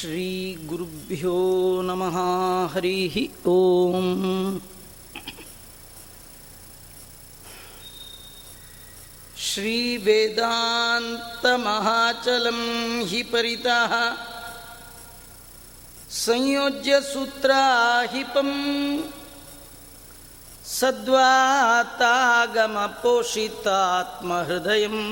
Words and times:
श्रीगुरुभ्यो 0.00 1.32
नमः 1.86 2.14
हरिः 2.74 3.16
ॐ 3.52 4.06
श्रीवेदान्तमहाचलं 11.30 12.60
हि 13.10 13.20
परितः 13.32 13.92
संयोज्य 16.20 17.00
सूत्राहिपम् 17.10 18.54
सद्वातागमपोषितात्महृदयम् 23.90 25.04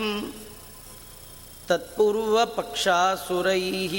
तत्पूर्वपक्षासुरैः 1.69 3.95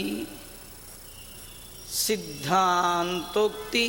सिद्धान्तोक्ति 1.93 3.85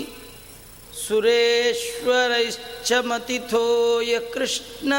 सुरेश्वरैश्च 1.07 2.93
मतिथो 3.07 3.67
यः 4.03 4.31
कृष्ण 4.35 4.93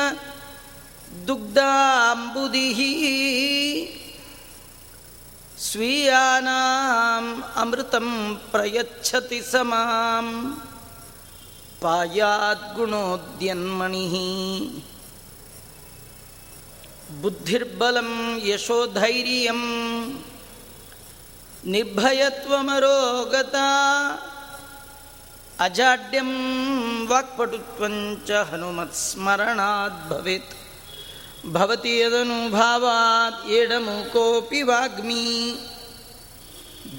दुग्धाम्बुदिः 1.27 2.79
स्वीयानाम् 5.67 7.31
अमृतं 7.61 8.07
प्रयच्छति 8.51 9.39
स 9.41 9.53
माँ 9.71 10.25
पायाद्गुणोद्यन्मणिः। 11.83 14.15
बुद्धिर्बलं 17.21 18.11
यशोधैर्यं 18.49 19.61
निर्भयत्वमरोगता 21.74 23.68
अजाड्यं 25.66 26.30
वाक्पटुत्वञ्च 27.10 28.30
हनुमत्स्मरणाद् 28.51 30.02
भवेत् 30.10 30.54
भवति 31.54 31.92
यदनुभावात् 32.01 33.48
एडमुकोऽपि 33.59 34.62
वाग्मी 34.70 35.24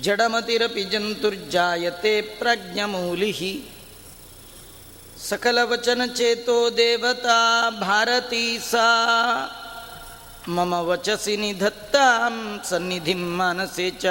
जडमतिरपि 0.05 0.83
जन्तुर्जायते 0.93 2.13
प्रज्ञमूलिः 2.39 3.41
सकलवचनचेतो 5.29 6.57
देवता 6.79 7.39
भारती 7.79 8.45
सा 8.71 8.87
मम 10.55 10.73
वचसि 10.89 11.37
निधत्तां 11.37 12.33
सन्निधिं 12.69 13.23
मानसे 13.39 13.89
च 14.01 14.05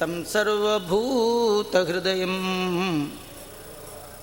तं 0.00 0.24
सर्वभूतहृदयं 0.24 2.34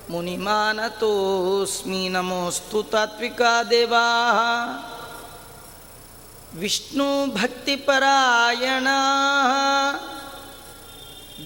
मुनिमानतोऽस्मि। 0.09 2.09
नमोऽस्तु 2.09 2.82
तात्विका 2.82 3.64
देवाः 3.64 4.97
ವಿಷ್ಣು 6.60 7.34
ಭಕ್ತಿಪರಾಯಣ 7.34 8.88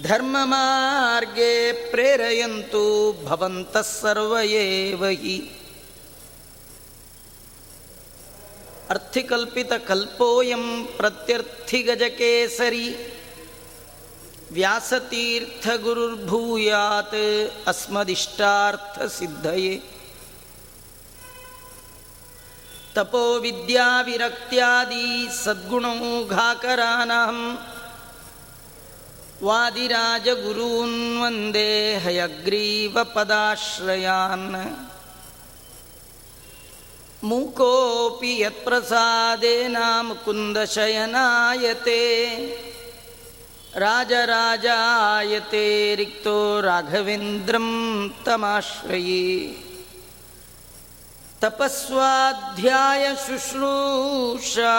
ಧರ್ಮ 0.04 0.38
ಮಾರ್ಗೆ 0.44 1.92
ಪ್ರೇರೆಯಂತು 1.92 3.16
ಭವಂತಃ 3.26 3.82
ಸರ್ವೇವ 3.82 5.06
ಹಿ 5.06 5.52
ಅರ್ಥಿಕಲ್ಪಿತ 8.90 9.74
ಕಲ್ಪೋಯಂ 9.74 10.90
ಪ್ರತ್ಯರ್ಥಿಗಜಕೇಸರಿ. 10.98 12.96
ವ್ಯಾಸತೀರ್ಥ 14.52 15.68
ಗುರುರ್ಭೂಯಾತ್ 15.82 17.60
ಅಸ್ಮದಿಷ್ಟಾರ್ಥ 17.68 19.20
ಸಿದ್ಧಯೇ. 19.20 19.91
तपो 22.96 23.24
विद्याविरक्त्यादि 23.40 25.06
सद्गुणौघाकरानहं 25.44 27.40
वादिराजगुरून् 29.48 30.98
वन्दे 31.22 31.72
हयग्रीवपदाश्रयान्। 32.04 33.08
मूकोऽपि 37.30 38.32
यत्प्रसादेन 38.44 39.78
मुकुन्दशयनायते 40.08 42.04
राजराजायते 43.84 45.66
रिक्तो 45.96 46.38
राघवेन्द्रं 46.62 47.68
तमाश्रये 48.26 49.26
ತಪಸ್ವಾಧ್ಯಾಯ 51.42 53.16
ಶುಶ್ರೂಷಾ. 53.16 54.76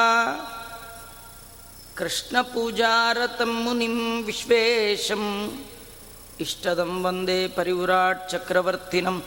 ಕೃಷ್ಣಪೂಜಾರತಂ 1.94 3.62
ಮುನಿಂ 3.62 4.24
ವಿಶ್ವೇಶಂ. 4.24 5.24
ಇಷ್ಟದಂ 6.40 7.04
ವಂದೇ 7.04 7.48
ಪರಿವ್ರಾಟ್ 7.48 8.30
ಚಕ್ರವರ್ತಿನಂ. 8.30 9.22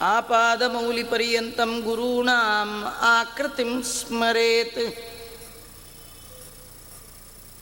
ಆಪಾದಮೌಲಿಪರ್ಯಂತಂ 0.00 1.80
ಗುರೂಣಾಂ 1.80 2.84
ಆಕೃತಿಂ 3.00 3.82
ಸ್ಮರೇತ್. 3.82 4.98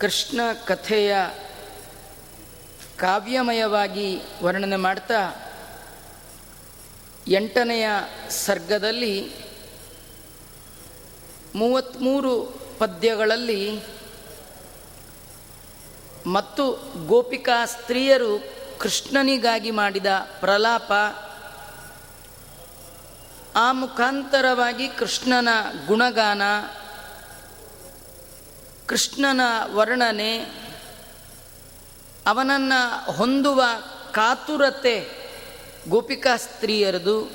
ಕೃಷ್ಣ 0.00 0.40
ಕಥೆಯ 0.66 1.16
ಕಾವ್ಯಮಯವಾಗಿ 2.98 4.20
ವರ್ಣನೆ 4.42 4.76
ಮಾಡ್ತಾ 4.76 5.20
ಎಂಟನೆಯ 7.28 7.86
ಸರ್ಗದಲ್ಲಿ 8.30 9.14
ಮೂವತ್ತ್ಮೂರು 11.54 12.34
ಪದ್ಯಗಳಲ್ಲಿ 12.78 13.62
ಮತ್ತು 16.26 16.92
ಗೋಪಿಕಾ 17.06 17.66
ಸ್ತ್ರೀಯರು 17.66 18.44
ಕೃಷ್ಣನಿಗಾಗಿ 18.78 19.70
ಮಾಡಿದ 19.70 20.06
ಪ್ರಲಾಪ 20.40 20.92
ಆ 23.56 23.72
ಮುಖಾಂತರವಾಗಿ 23.72 24.88
ಕೃಷ್ಣನ 24.88 25.48
ಗುಣಗಾನ, 25.86 26.42
ಕೃಷ್ಣನ 28.86 29.40
ವರ್ಣನೆ, 29.72 30.38
ಅವನನ್ನು 32.26 33.12
ಹೊಂದುವ 33.12 33.62
ಕಾತುರತೆ 34.12 35.08
ಗೋಪಿಕಾ 35.88 36.36
ಸ್ತ್ರೀಯರದು. 36.36 37.30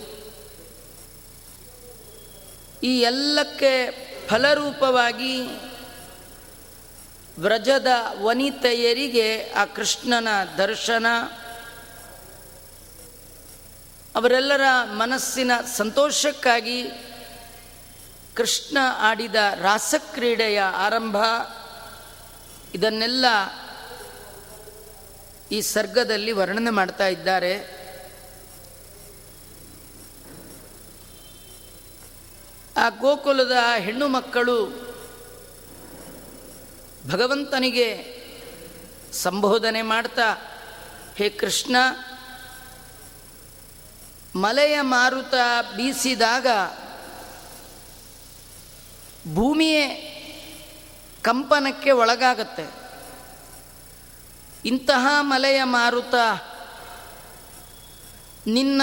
ಈ 2.83 2.99
ಎಲ್ಲಕ್ಕೆ 2.99 3.91
ಫಲರೂಪವಾಗಿ 4.27 5.47
ವ್ರಜದ 7.39 7.87
ವನಿತೆಯರಿಗೆ 8.21 9.51
ಆ 9.51 9.65
ಕೃಷ್ಣನ 9.65 10.27
ದರ್ಶನ, 10.57 11.05
ಅವರೆಲ್ಲರ 14.15 14.61
ಮನಸ್ಸಿನ 14.83 15.51
ಸಂತೋಷಕ್ಕಾಗಿ 15.77 16.91
ಕೃಷ್ಣ 18.35 18.77
ಆಡಿದ 18.97 19.35
ರಾಸಕ್ರೀಡೆಯ 19.55 20.61
ಆರಂಭ. 20.61 21.17
ಇದನ್ನೆಲ್ಲ 22.73 23.25
ಈ 25.51 25.61
ಸರ್ಗದಲ್ಲಿ 25.61 26.31
ವರ್ಣನೆ 26.31 26.69
ಮಾಡ್ತಾ 26.69 27.07
ಇದ್ದಾರೆ. 27.07 27.83
ಆ 32.77 32.89
ಗೋಕುಲದ 32.89 33.57
ಹೆಣ್ಣು 33.77 34.07
ಮಕ್ಕಳು 34.07 34.92
ಭಗವಂತನಿಗೆ 37.09 38.13
ಸಂಬೋಧನೆ 39.13 39.81
ಮಾಡ್ತಾ, 39.81 40.33
ಹೇ 41.15 41.29
ಕೃಷ್ಣ, 41.29 41.75
ಮಲೆಯ 44.35 44.81
ಮಾರುತ 44.81 45.33
ಬೀಸಿದಾಗ 45.75 46.47
ಭೂಮಿಯೇ 49.33 49.85
ಕಂಪನಕ್ಕೆ 51.21 51.91
ಒಳಗಾಗತ್ತೆ. 51.91 52.65
ಇಂತಹ 54.65 55.07
ಮಲೆಯ 55.21 55.63
ಮಾರುತ, 55.63 56.15
ನಿನ್ನ 58.47 58.81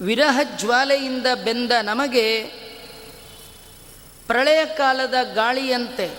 ವಿರಹ 0.00 0.38
ಜ್ವಾಲೆಯಿಂದ 0.56 1.26
ಬೆಂದ 1.44 1.72
ನಮಗೆ 1.82 2.52
ಪ್ರಳಯ 4.28 4.66
ಕಾಲದ 4.66 5.14
ಗಾಳಿಯಂತೆ 5.34 6.10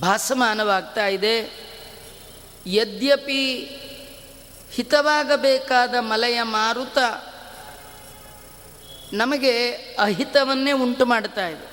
ಭಾಸಮಾನವಾಗ್ತಾ 0.00 1.06
ಇದೆ. 1.06 1.36
ಯದ್ಯಪಿ 2.66 3.42
ಹಿತವಾಗಬೇಕಾದ 4.72 5.94
ಮಲೆಯ 6.00 6.42
ಮಾರುತ 6.42 6.98
ನಮಗೆ 9.12 9.68
ಅಹಿತವನ್ನೇ 9.98 10.72
ಉಂಟು 10.72 11.06
ಮಾಡ್ತಾ 11.06 11.48
ಇದೆ. 11.48 11.72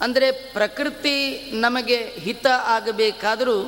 ಅಂದರೆ 0.00 0.32
ಪ್ರಕೃತಿ 0.32 1.50
ನಮಗೆ 1.54 2.04
ಹಿತ 2.04 2.46
ಆಗಬೇಕಾದರೂ 2.46 3.58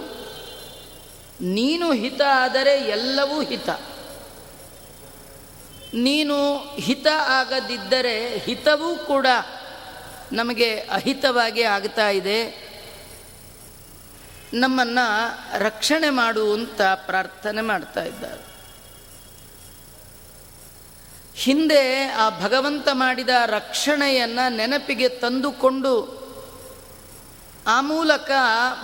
ನೀನು 1.41 1.93
ಹಿತ 1.93 2.21
ಆದರೆ 2.35 2.79
ಎಲ್ಲವೂ 2.79 3.43
ಹಿತ. 3.43 3.69
ನೀನು 5.95 6.57
ಹಿತ 6.77 7.07
ಆಗದಿದ್ದರೆ 7.27 8.39
ಹಿತವೂ 8.39 8.95
ಕೂಡ 8.95 9.27
ನಮಗೆ 10.33 10.81
ಅಹಿತವಾಗಿ 10.81 11.63
ಆಗ್ತಾ 11.63 12.09
ಇದೆ. 12.09 12.67
ನಮ್ಮನ್ನು 14.55 15.39
ರಕ್ಷಣೆ 15.59 16.11
ಮಾಡುವಂತ 16.11 16.83
ಪ್ರಾರ್ಥನೆ 16.83 17.61
ಮಾಡ್ತಾ 17.61 18.03
ಇದ್ದಾರೆ. 18.03 18.57
ಹಿಂದೆ 21.35 22.05
ಆ 22.05 22.41
ಭಗವಂತ 22.41 22.89
ಮಾಡಿದ 22.93 23.29
ರಕ್ಷಣೆಯನ್ನು 23.47 24.57
ನೆನಪಿಗೆ 24.57 25.09
ತಂದುಕೊಂಡು 25.09 26.27
ಆ 27.67 27.81
ಮೂಲಕ 27.81 28.31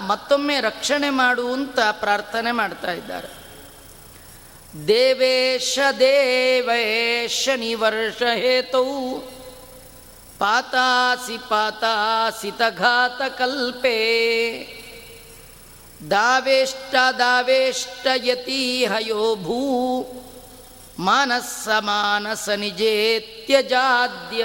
ಮತ್ತೊಮ್ಮೆ 0.07 0.61
ರಕ್ಷಣೆ 0.61 1.11
ಮಾಡುವಂತ 1.11 1.79
ಪ್ರಾರ್ಥನೆ 1.93 2.53
ಮಾಡ್ತಾ 2.53 2.93
ಇದ್ದಾರೆ. 2.93 3.42
ದೇವೇಶ 4.89 5.79
ದೇವೇಶ 5.99 7.49
ನಿವರ್ಷ 7.57 8.23
ಹೇತೌ. 8.23 9.19
ಪಾತಾಸಿ 10.39 11.39
ಪಾತಾಸಿತಘಾತ 11.39 13.33
ಕಲ್ಪೆ. 13.39 13.93
ದಾವೇಷ್ಟ 16.11 16.95
ದಾವೇಷ್ಟ 17.19 18.07
ಯತೀಹಯೋ 18.15 19.37
ಭೂ. 19.37 20.03
ಮಾನಸ 20.99 21.69
ಮಾನಸ 21.79 22.49
ನಿಜೇತ್ಯಜಾದ್ಯ 22.49 24.45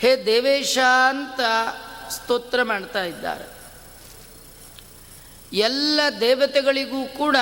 ಹೇ 0.00 0.22
ದೇವೇಶ 0.26 0.78
ಅಂತ 1.08 1.40
ಸ್ತೋತ್ರ 2.10 2.62
ಮಾಡ್ತಾ 2.62 3.04
ಇದ್ದಾರೆ. 3.04 3.51
ಎಲ್ಲ 5.52 6.00
ದೇವತೆಗಳಿಗೂ 6.20 7.04
ಕೂಡ 7.04 7.36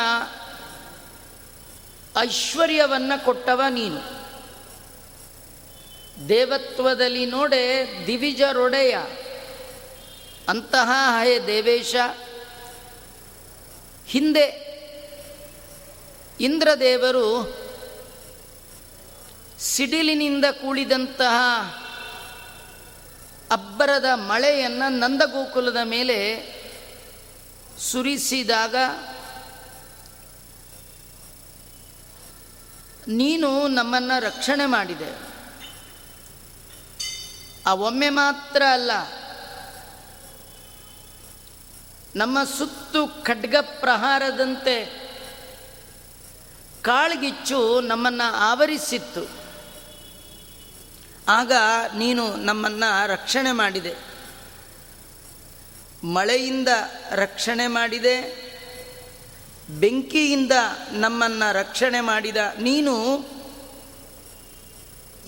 ಐಶ್ವರ್ಯವನ್ನು 2.21 3.25
ಕೊಟ್ಟವ 3.25 3.63
ನೀನು. 3.71 4.21
ದೇವತ್ವದಲ್ಲಿ 6.29 7.27
ನೋಡೆ 7.27 7.87
ದಿವಿಜರೊಡೆಯ 8.07 8.99
ಅಂತಹ 10.49 10.91
ಹೇ 11.25 11.47
ದೇವೇಶ. 11.47 11.95
ಹಿಂದೆ 14.07 14.71
ಇಂದ್ರದೇವರು 16.41 17.57
ಸಿಡಿಲಿನಿಂದ 19.59 20.45
ಕೂಡಿದಂತಹ 20.45 21.35
ಅಬ್ಬರದ 23.51 24.05
ಮಳೆಯನ್ನು 24.15 24.89
ನಂದಗೋಕುಲದ 24.89 25.77
ಮೇಲೆ 25.85 26.37
ಸುರಿಸಿದಾಗ 27.81 28.77
ನೀನು 33.09 33.69
ನಮ್ಮನ್ನು 33.69 34.21
ರಕ್ಷಣೆ 34.21 34.67
ಮಾಡಿದೆ. 34.67 35.11
ಆ 37.67 37.75
ಒಮ್ಮೆ 37.75 38.09
ಮಾತ್ರ 38.09 38.63
ಅಲ್ಲ, 38.73 38.91
ನಮ್ಮ 42.17 42.45
ಸುತ್ತು 42.45 43.07
ಖಡ್ಗ 43.23 43.57
ಪ್ರಹಾರದಂತೆ 43.61 44.77
ಕಾಳ್ಗಿಚ್ಚು 46.83 47.81
ನಮ್ಮನ್ನು 47.81 48.35
ಆವರಿಸಿತ್ತು. 48.35 49.25
ಆಗ 51.29 51.53
ನೀನು 51.97 52.37
ನಮ್ಮನ್ನು 52.37 53.07
ರಕ್ಷಣೆ 53.07 53.53
ಮಾಡಿದೆ. 53.53 54.10
ಮಳೆಯಿಂದ 56.05 56.69
ರಕ್ಷಣೆ 57.11 57.67
ಮಾಡಿದೆ, 57.67 58.51
ಬೆಂಕಿಯಿಂದ 59.81 60.53
ನಮ್ಮನ್ನು 60.93 61.53
ರಕ್ಷಣೆ 61.53 62.01
ಮಾಡಿದ 62.01 62.37
ನೀನು, 62.61 63.19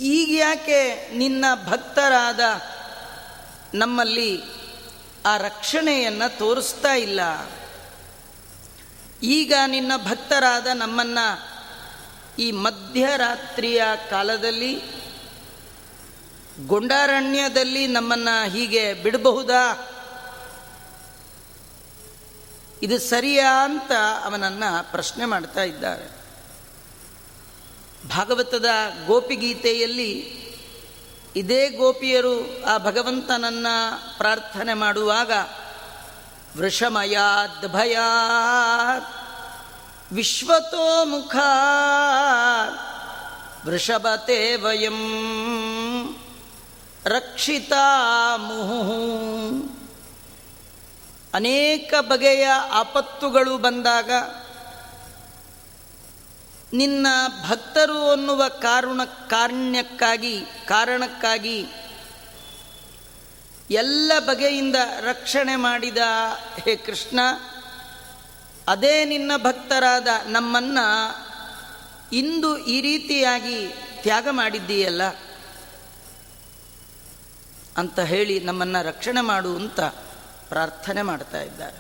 ಈಗ 0.01 0.39
ಯಾಕೆ 0.39 1.11
ನಿನ್ನ 1.17 1.45
ಭಕ್ತರಾದ 1.69 2.41
ನಮ್ಮಲ್ಲಿ 3.75 4.43
ಆ 5.27 5.37
ರಕ್ಷಣೆಯನ್ನು 5.37 6.39
ತೋರಿಸ್ತಾ 6.39 6.95
ಇಲ್ಲ? 6.95 7.21
ಈಗ 9.23 9.53
ನಿನ್ನ 9.67 9.93
ಭಕ್ತರಾದ 9.97 10.67
ನಮ್ಮನ್ನು 10.67 11.53
ಈ 12.39 12.51
ಮಧ್ಯರಾತ್ರಿಯ 12.51 13.83
ಕಾಲದಲ್ಲಿ, 14.11 14.83
ಗೊಂಡಾರಣ್ಯದಲ್ಲಿ 16.67 17.87
ನಮ್ಮನ್ನು 17.87 18.51
ಹೀಗೆ 18.51 18.95
ಬಿಡಬಹುದಾ? 18.95 19.89
ಇದು 22.83 22.99
ಸರಿಯಾ 22.99 23.65
ಅಂತ 23.65 23.93
ಅವನನ್ನು 24.25 24.91
ಪ್ರಶ್ನೆ 24.91 25.25
ಮಾಡ್ತಾ 25.25 25.63
ಇದ್ದಾರೆ. 25.63 26.23
ಭಾಗವತದ 28.09 28.67
ಗೋಪಿಗೀತೆಯಲ್ಲಿ 29.07 30.43
ಇದೇ 31.37 31.69
ಗೋಪಿಯರು 31.69 32.65
ಆ 32.65 32.79
ಭಗವಂತನನ್ನು 32.79 34.19
ಪ್ರಾರ್ಥನೆ 34.19 34.75
ಮಾಡುವಾಗ 34.75 35.33
ವೃಷಮಯಾದ್ 36.57 37.73
ಭಯಾತ್, 37.73 39.15
ವಿಶ್ವತೋ 40.13 41.05
ಮುಖ 41.05 41.37
ವೃಷಭತೆ 43.67 44.57
ವಯಂ 44.57 45.01
ರಕ್ಷಿತಾ 47.05 48.37
ಮುಹು 48.37 49.82
ಅನೇಕ 51.35 51.95
ಬಗೆಯ 52.01 52.47
ಆಪತ್ತುಗಳು 52.71 53.59
ಬಂದಾಗ 53.59 54.11
ನಿನ್ನ 56.73 57.07
ಭಕ್ತರು 57.49 58.11
ಅನ್ನುವ 58.11 58.49
ಕಾರುಣ 58.49 59.05
ಕಾರಣ್ಯಕ್ಕಾಗಿ, 59.05 60.45
ಕಾರಣಕ್ಕಾಗಿ 60.67 61.67
ಎಲ್ಲ 63.71 64.13
ಬಗೆಯಿಂದ 64.19 64.77
ರಕ್ಷಣೆ 65.01 65.57
ಮಾಡಿದ 65.57 65.99
ಹೇ 66.65 66.77
ಕೃಷ್ಣ, 66.77 67.21
ಅದೇ 68.69 69.05
ನಿನ್ನ 69.05 69.33
ಭಕ್ತರಾದ 69.37 70.09
ನಮ್ಮನ್ನು 70.27 70.87
ಇಂದು 72.13 72.59
ಈ 72.59 72.81
ರೀತಿಯಾಗಿ 72.81 73.69
ತ್ಯಾಗ 74.03 74.29
ಮಾಡಿದ್ದೀಯಲ್ಲ 74.31 75.03
ಅಂತ 77.77 78.01
ಹೇಳಿ 78.01 78.41
ನಮ್ಮನ್ನು 78.41 78.83
ರಕ್ಷಣೆ 78.87 79.21
ಮಾಡು 79.21 79.57
ಅಂತ 79.57 79.81
ಪ್ರಾರ್ಥನೆ 80.53 81.03
ಮಾಡ್ತಾ 81.03 81.43
ಇದ್ದಾರೆ. 81.43 81.79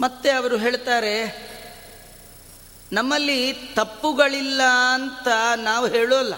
ಮತ್ತೆ 0.00 0.30
ಅವರು 0.30 0.56
ಹೇಳ್ತಾರೆ, 0.56 1.14
ನಮ್ಮಲ್ಲಿ 2.92 3.52
ತಪ್ಪುಗಳಿಲ್ಲ 3.52 4.62
ಅಂತ 4.94 5.28
ನಾವು 5.56 5.86
ಹೇಳೋಲ್ಲ. 5.86 6.34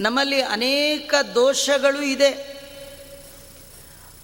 ನಮ್ಮಲ್ಲಿ 0.00 0.40
ಅನೇಕ 0.42 1.14
ದೋಷಗಳು 1.34 2.02
ಇದೆ. 2.02 2.60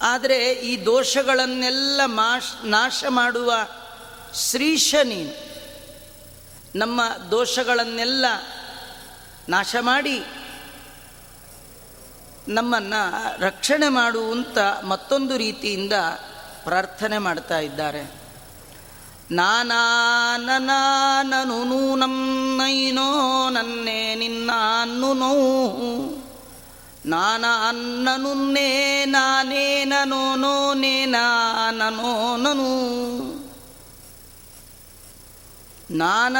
ಆದರೆ 0.02 0.52
ಈ 0.52 0.84
ದೋಷಗಳನ್ನೆಲ್ಲ 0.84 2.00
ಮಾಶ್, 2.04 2.66
ನಾಶ 2.66 3.04
ಮಾಡುವ 3.08 3.52
ಶ್ರೀಶ 4.34 4.94
ನೀನು. 5.04 5.32
ನಮ್ಮ 6.78 7.00
ದೋಷಗಳನ್ನೆಲ್ಲ 7.30 8.26
ನಾಶ 9.48 9.76
ಮಾಡಿ 9.80 10.24
ನಮ್ಮನ್ನು 12.48 13.42
ರಕ್ಷಣೆ 13.42 13.88
ಮಾಡುವಂಥ 13.88 14.58
ಮತ್ತೊಂದು 14.84 15.36
ರೀತಿಯಿಂದ 15.36 15.92
ಪ್ರಾರ್ಥನೆ 16.64 17.18
ಮಾಡ್ತಾ 17.18 17.58
ಇದ್ದಾರೆ. 17.58 18.24
ನಾನಾನನು 19.30 21.64
ನೂನಂ 21.64 22.56
ನೈನೋ 22.56 23.50
ನನ್ನೇ 23.50 24.14
ನಿನ್ನ 24.14 24.50
ಅನ್ನು 24.82 25.14
ನೋವು 25.14 26.24
ನಾನನ್ನನುನ್ನೇ 27.06 29.04
ನಾನೇ 29.04 29.84
ನನೋ 29.84 30.34
ನೋ 30.34 30.74
ನೇ 30.74 31.04
ನಾನೋ 31.04 32.36
ನನು. 32.36 32.70
ನಾನ 35.90 36.36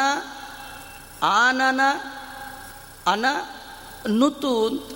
ಆನನ 1.23 1.81
ಅನ 3.07 3.27
ನುತು 4.09 4.67
ಅಂತ 4.67 4.94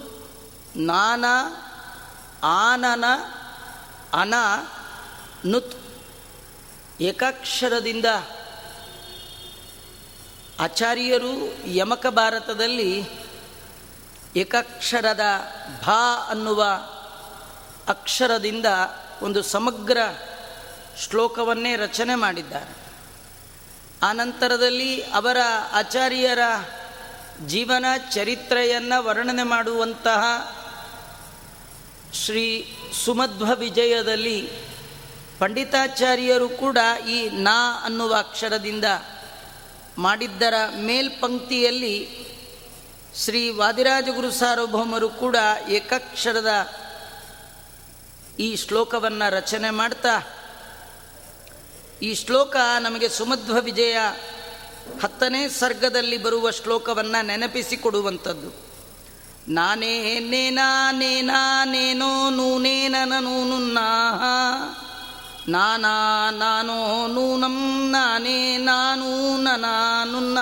ನಾನ, 0.77 1.25
ಆನನ, 2.43 3.05
ಅನ, 4.13 4.35
ನುತ್. 5.47 5.79
ಏಕಾಕ್ಷರದಿಂದ 7.01 8.05
ಆಚಾರ್ಯರು 10.61 11.67
ಯಮಕ 11.69 12.07
ಭಾರತದಲ್ಲಿ 12.07 13.09
ಏಕಾಕ್ಷರದ 14.37 15.21
ಭಾ 15.85 16.27
ಅನ್ನುವ 16.31 16.65
ಅಕ್ಷರದಿಂದ 17.89 18.67
ಒಂದು 19.23 19.43
ಸಮಗ್ರ 19.43 19.99
ಶ್ಲೋಕವನ್ನೇ 20.99 21.77
ರಚನೆ 21.77 22.15
ಮಾಡಿದ್ದಾರೆ. 22.15 22.89
ಆನಂತರದಲ್ಲಿ 24.03 25.03
ಅವರ 25.03 25.37
ಆಚಾರ್ಯರ 25.73 26.39
ಜೀವನ 27.47 27.85
ಚರಿತ್ರೆಯನ್ನು 28.15 29.05
ವರ್ಣನೆ 29.05 29.43
ಮಾಡುವಂತಹ 29.43 30.25
ಶ್ರೀ 32.13 32.75
ಸುಮಧ್ವ 33.05 33.55
ವಿಜಯದಲ್ಲಿ 33.55 34.49
ಪಂಡಿತಾಚಾರ್ಯರು 35.39 36.49
ಕೂಡ 36.49 36.79
ಈ 37.09 37.29
ನಾ 37.33 37.81
ಅನ್ನುವ 37.85 38.15
ಅಕ್ಷರದಿಂದ 38.15 38.85
ಮಾಡಿದ್ದರ 39.99 40.55
ಮೇಲ್ಪಂಕ್ತಿಯಲ್ಲಿ 40.77 42.09
ಶ್ರೀ 43.17 43.51
ವಾದಿರಾಜಗುರು 43.51 44.31
ಸಾರ್ವಭೌಮರು 44.31 45.09
ಕೂಡ 45.09 45.37
ಏಕಾಕ್ಷರದ 45.69 46.73
ಈ 48.39 48.57
ಶ್ಲೋಕವನ್ನು 48.57 49.33
ರಚನೆ 49.33 49.71
ಮಾಡ್ತಾ, 49.71 50.23
ಈ 52.03 52.15
ಶ್ಲೋಕ 52.15 52.57
ನಮಗೆ 52.81 53.09
ಸುಮಧ್ವ 53.09 53.57
ವಿಜಯ 53.61 53.99
ಹತ್ತನೇ 55.03 55.49
ಸರ್ಗದಲ್ಲಿ 55.49 56.19
ಬರುವ 56.19 56.51
ಶ್ಲೋಕವನ್ನು 56.51 57.27
ನೆನಪಿಸಿಕೊಡುವಂಥದ್ದು 57.27 58.68
ನಾನೇ 59.49 60.19
ನೇನಾ 60.19 60.93
ನೇನಾ, 60.93 61.65
ನೇನೋ 61.65 62.31
ನೂನೇನ. 62.31 62.95
ನೂನುನ್ನಾ 63.21 63.87
ನಾನಾ 65.49 66.31
ನಾನೋ 66.31 67.07
ನೂನಂ, 67.07 67.89
ನಾನೇ, 67.91 68.57
ನಾನೂ 68.57 69.37
ನಾನುನ್ನ 69.37 70.39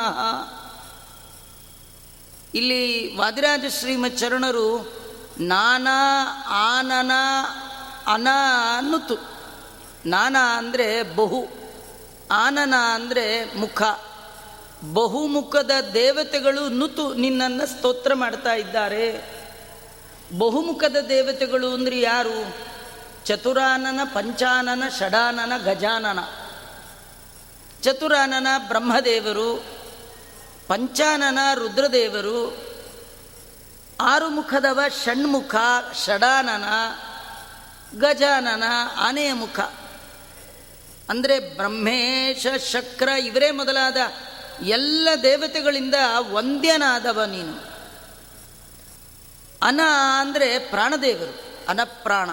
ಇಲ್ಲಿ 2.54 3.16
ವಾದಿರಾಜ 3.16 3.64
ಶ್ರೀಮಚರಣರು 3.80 4.92
ನಾನಾ, 5.40 6.22
ಆನನ, 6.48 7.10
ಅನ 8.06 8.28
ನುತು 8.80 9.16
ನಾನಾ 10.06 10.58
ಅಂದರೆ 10.58 11.16
ಬಹು, 11.16 11.46
ಆನನ 12.30 12.74
ಅಂದರೆ 12.76 13.54
ಮುಖ. 13.58 13.82
ಬಹುಮುಖದ 14.92 15.70
ದೇವತೆಗಳು 15.94 16.68
ನುತು 16.68 17.14
ನಿನ್ನನ್ನು 17.14 17.66
ಸ್ತೋತ್ರ 17.66 18.14
ಮಾಡ್ತಾ 18.14 18.54
ಇದ್ದಾರೆ. 18.54 19.36
ಬಹುಮುಖದ 20.38 20.96
ದೇವತೆಗಳು 21.08 21.74
ಅಂದರೆ 21.74 22.00
ಯಾರು? 22.00 22.56
ಚತುರಾನನ, 23.24 24.00
ಪಂಚಾನನ, 24.04 24.82
ಷಡಾನನ, 24.98 25.56
ಗಜಾನನ. 25.56 26.18
ಚತುರಾನನ 27.82 28.46
ಬ್ರಹ್ಮದೇವರು, 28.68 29.64
ಪಂಚಾನನ 30.68 31.38
ರುದ್ರದೇವರು 31.54 32.66
ಆರು 34.00 34.28
ಮುಖದವ 34.28 34.80
ಷಣ್ಮುಖ, 35.04 35.54
ಷಡಾನನ, 36.06 36.64
ಗಜಾನನ, 37.98 38.64
ಆನೆಯ 38.96 39.32
ಮುಖ. 39.32 39.60
ಅಂದರೆ 41.08 41.38
ಬ್ರಹ್ಮೇಶ 41.38 42.46
ಶಕ್ರ 42.72 43.08
ಇವರೇ 43.08 43.50
ಮೊದಲಾದ 43.50 43.96
ಎಲ್ಲ 44.62 45.08
ದೇವತೆಗಳಿಂದ 45.22 45.94
ವಂದ್ಯನಾದವ 46.18 47.22
ನೀನು. 47.22 47.76
ಅನ 49.62 49.80
ಅಂದರೆ 50.20 50.58
ಪ್ರಾಣದೇವರು, 50.58 51.42
ಅನಪ್ರಾಣ. 51.68 52.30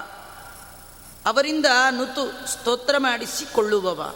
ಅವರಿಂದ 1.25 1.65
ನುತು 1.89 2.47
ಸ್ತೋತ್ರ 2.47 2.95
ಮಾಡಿಸಿಕೊಳ್ಳುವವ. 2.97 4.15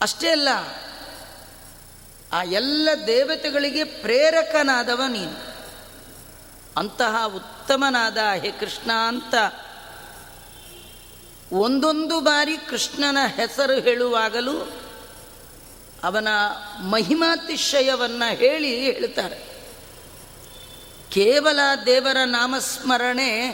ಅಷ್ಟೇ 0.00 0.28
ಅಲ್ಲ, 0.28 0.48
ಆ 2.32 2.42
ಎಲ್ಲ 2.42 2.88
ದೇವತೆಗಳಿಗೆ 3.06 3.84
ಪ್ರೇರಕನಾದವ 3.84 5.02
ನೀನು. 5.08 5.52
ಅಂತಹ 6.76 7.26
ಉತ್ತಮನಾದ 7.26 8.18
ಹೇ 8.18 8.50
ಕೃಷ್ಣ 8.50 8.92
ಅಂತ 8.92 9.34
ಒಂದೊಂದು 11.52 12.20
ಬಾರಿ 12.20 12.56
ಕೃಷ್ಣನ 12.56 13.18
ಹೆಸರು 13.26 13.72
ಹೇಳುವಾಗಲೂ 13.72 14.81
ಅವನ 16.04 16.28
ಮಹಿಮಾತಿಶಯವನ್ನು 16.80 18.36
ಹೇಳಿ 18.36 18.80
ಹೇಳ್ತಾರೆ. 18.80 19.52
ಕೇವಲ 21.10 21.60
ದೇವರ 21.86 22.16
ನಾಮಸ್ಮರಣೆ 22.24 23.48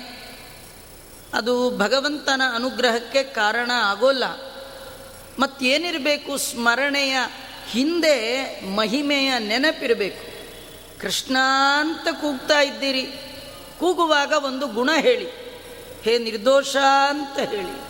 ಅದು 1.34 1.76
ಭಗವಂತನ 1.78 2.42
ಅನುಗ್ರಹಕ್ಕೆ 2.54 3.24
ಕಾರಣ 3.24 3.70
ಆಗೋಲ್ಲ. 3.74 4.24
ಮತ್ತೇನಿರಬೇಕು 5.38 6.36
ಸ್ಮರಣೆಯ 6.36 7.16
ಹಿಂದೆ 7.68 8.60
ಮಹಿಮೆಯ 8.70 9.38
ನೆನಪಿರಬೇಕು. 9.38 10.28
ಕೃಷ್ಣ 11.00 11.36
ಅಂತ 11.78 12.20
ಕೂಗ್ತಾ 12.20 12.60
ಇದ್ದೀರಿ. 12.60 13.02
ಕೂಗುವಾಗ 13.78 14.32
ಒಂದು 14.44 14.66
ಗುಣ 14.66 14.90
ಹೇಳಿ. 14.96 15.26
ಹೇ 16.02 16.18
ನಿರ್ದೋಷ 16.18 16.76
ಅಂತ 17.08 17.38
ಹೇಳಿ. 17.38 17.88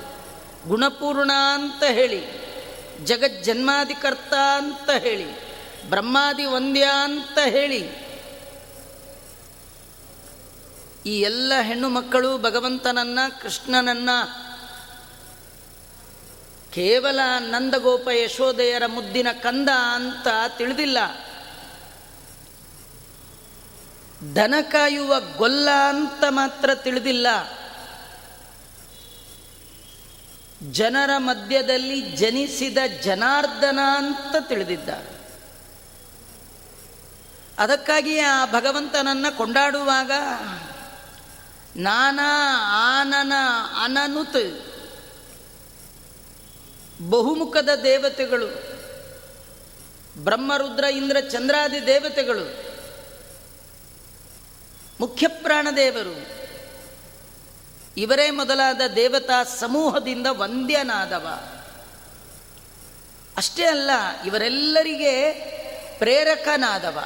ಗುಣಪೂರ್ಣ 0.69 1.31
ಅಂತ 1.55 1.83
ಹೇಳಿ. 1.85 2.48
ಜಗಜ್ಜನ್ಮಾದಿಕರ್ತ 3.05 4.35
ಅಂತ 4.35 4.90
ಹೇಳಿ, 4.90 5.49
ಬ್ರಹ್ಮಾದಿ 5.90 6.45
ವಂದ್ಯ 6.45 6.88
ಅಂತ 7.02 7.38
ಹೇಳಿ, 7.38 8.09
ಈ 11.07 11.21
ಎಲ್ಲ 11.21 11.52
ಹೆಣ್ಣು 11.62 11.88
ಮಕ್ಕಳು 11.88 12.38
ಭಗವಂತನನ್ನ, 12.38 13.19
ಕೃಷ್ಣನನ್ನ, 13.43 14.11
ಕೇವಲ 16.73 17.21
ನಂದಗೋಪ 17.38 18.09
ಯಶೋದೆಯರ 18.09 18.87
ಮುದ್ದಿನ 18.87 19.26
ಕಂದ 19.43 19.69
ಅಂತ 19.95 20.26
ತಿಳಿದಿಲ್ಲ. 20.59 20.99
ದನ 24.37 24.55
ಕಾಯುವ 24.62 25.14
ಗೊಲ್ಲ 25.37 25.71
ಅಂತ 25.88 26.25
ಮಾತ್ರ 26.28 26.75
ತಿಳಿದಿಲ್ಲ. 26.75 27.26
ಜನರ 30.62 31.11
ಮಧ್ಯದಲ್ಲಿ 31.17 32.00
ಜನಿಸಿದ 32.00 32.79
ಜನಾರ್ದನ 33.03 33.79
ಅಂತ 33.97 34.49
ತಿಳಿದಿದ್ದಾರೆ. 34.49 35.19
ಅದಕ್ಕಾಗಿ 37.59 38.19
ಆ 38.19 38.47
ಭಗವಂತನನ್ನ 38.47 39.27
ಕೊಂಡಾಡುವಾಗ 39.37 40.11
ನಾನಾ 41.77 42.55
ಆನನ 43.00 43.33
ಅನನುತ್ 43.83 44.67
ಬಹುಮುಖದ 47.11 47.69
ದೇವತೆಗಳು, 47.85 48.79
ಬ್ರಹ್ಮರುದ್ರ 50.25 50.85
ಇಂದ್ರ 50.85 51.17
ಚಂದ್ರಾದಿ 51.21 51.87
ದೇವತೆಗಳು 51.87 52.69
ಮುಖ್ಯ 55.00 55.29
ಪ್ರಾಣದೇವರು 55.29 56.38
ಇವರೇ 57.99 58.31
ಮೊದಲಾದ 58.31 58.81
ದೇವತಾ 58.97 59.45
ಸಮೂಹದಿಂದ 59.45 60.26
ವಂದ್ಯನಾದವ. 60.31 61.26
ಅಷ್ಟೇ 63.37 63.64
ಅಲ್ಲ, 63.64 63.90
ಇವರೆಲ್ಲರಿಗೆ 64.26 65.33
ಪ್ರೇರಕನಾದವ. 65.99 67.05